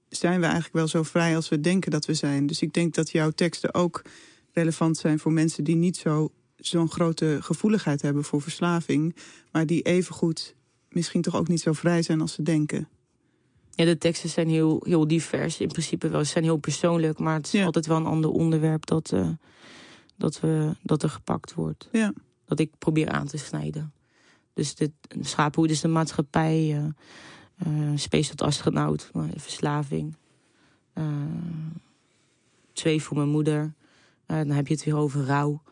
zijn 0.09 0.39
we 0.39 0.45
eigenlijk 0.45 0.75
wel 0.75 0.89
zo 0.89 1.03
vrij 1.03 1.37
als 1.37 1.49
we 1.49 1.61
denken 1.61 1.91
dat 1.91 2.07
we 2.07 2.15
zijn? 2.15 2.47
Dus 2.47 2.63
ik 2.63 2.73
denk 2.73 2.95
dat 2.95 3.11
jouw 3.11 3.31
teksten 3.31 3.75
ook 3.75 4.03
relevant 4.53 4.97
zijn 4.97 5.19
voor 5.19 5.33
mensen... 5.33 5.65
die 5.65 5.77
niet 5.77 5.97
zo, 5.97 6.33
zo'n 6.57 6.91
grote 6.91 7.39
gevoeligheid 7.41 8.03
hebben 8.03 8.25
voor 8.25 8.43
verslaving... 8.43 9.17
maar 9.53 9.67
die 9.67 9.83
evengoed 9.83 10.55
misschien 10.89 11.23
toch 11.23 11.37
ook 11.37 11.49
niet 11.49 11.61
zo 11.61 11.73
vrij 11.73 12.03
zijn 12.03 12.21
als 12.21 12.33
ze 12.33 12.43
denken. 12.43 12.89
Ja, 13.71 13.85
de 13.85 13.99
teksten 13.99 14.29
zijn 14.29 14.49
heel, 14.49 14.83
heel 14.85 15.09
divers 15.09 15.61
in 15.61 15.69
principe 15.69 16.09
wel. 16.09 16.25
Ze 16.25 16.31
zijn 16.31 16.45
heel 16.45 16.57
persoonlijk, 16.57 17.19
maar 17.19 17.35
het 17.35 17.55
is 17.55 17.65
altijd 17.65 17.87
wel 17.87 17.97
een 17.97 18.07
ander 18.07 18.31
onderwerp 18.31 18.87
dat, 18.87 19.11
uh, 19.15 19.29
dat, 20.17 20.41
we, 20.41 20.77
dat 20.83 21.03
er 21.03 21.11
gepakt 21.11 21.55
wordt. 21.55 21.89
Ja 21.93 22.13
dat 22.47 22.61
ik 22.61 22.79
probeer 22.79 23.09
aan 23.09 23.27
te 23.27 23.37
snijden. 23.37 23.93
Dus 24.53 24.75
dit, 24.75 24.91
schaaphoed 25.21 25.71
is 25.71 25.81
de 25.81 25.89
maatschappij, 25.89 26.85
uh, 27.67 27.91
Space 27.95 28.37
astronaut, 28.37 29.11
verslaving. 29.37 30.17
Uh, 30.95 31.05
twee 32.73 33.03
voor 33.03 33.17
mijn 33.17 33.29
moeder. 33.29 33.75
dan 34.27 34.51
heb 34.51 34.67
je 34.67 34.75
het 34.75 34.85
weer 34.85 34.97
over 34.97 35.25
rouw. 35.25 35.63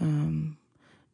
Um, 0.00 0.58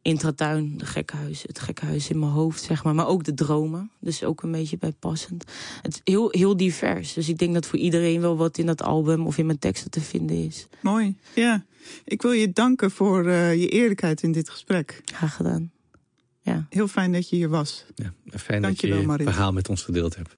Intratuin, 0.03 0.77
de 0.77 0.85
gekkenhuis, 0.85 1.43
het 1.47 1.59
gekkenhuis 1.59 2.09
in 2.09 2.19
mijn 2.19 2.31
hoofd, 2.31 2.63
zeg 2.63 2.83
maar. 2.83 2.95
Maar 2.95 3.07
ook 3.07 3.23
de 3.23 3.33
dromen. 3.33 3.91
Dus 3.99 4.23
ook 4.23 4.43
een 4.43 4.51
beetje 4.51 4.77
bijpassend. 4.77 5.43
Het 5.81 5.93
is 5.93 6.01
heel, 6.13 6.27
heel 6.31 6.57
divers. 6.57 7.13
Dus 7.13 7.29
ik 7.29 7.37
denk 7.37 7.53
dat 7.53 7.65
voor 7.65 7.79
iedereen 7.79 8.21
wel 8.21 8.37
wat 8.37 8.57
in 8.57 8.65
dat 8.65 8.81
album 8.81 9.25
of 9.25 9.37
in 9.37 9.45
mijn 9.45 9.59
teksten 9.59 9.91
te 9.91 10.01
vinden 10.01 10.45
is. 10.45 10.67
Mooi, 10.81 11.15
ja. 11.35 11.65
Ik 12.05 12.21
wil 12.21 12.31
je 12.31 12.51
danken 12.51 12.91
voor 12.91 13.25
uh, 13.25 13.55
je 13.55 13.69
eerlijkheid 13.69 14.23
in 14.23 14.31
dit 14.31 14.49
gesprek. 14.49 15.01
Graag 15.05 15.35
gedaan. 15.35 15.71
Ja. 16.41 16.65
Heel 16.69 16.87
fijn 16.87 17.11
dat 17.11 17.29
je 17.29 17.35
hier 17.35 17.49
was. 17.49 17.85
Ja, 17.95 18.13
fijn 18.25 18.61
Dank 18.61 18.81
dat 18.81 18.89
je 18.89 18.95
je 18.95 19.23
verhaal 19.23 19.51
met 19.51 19.69
ons 19.69 19.81
gedeeld 19.81 20.15
hebt. 20.15 20.29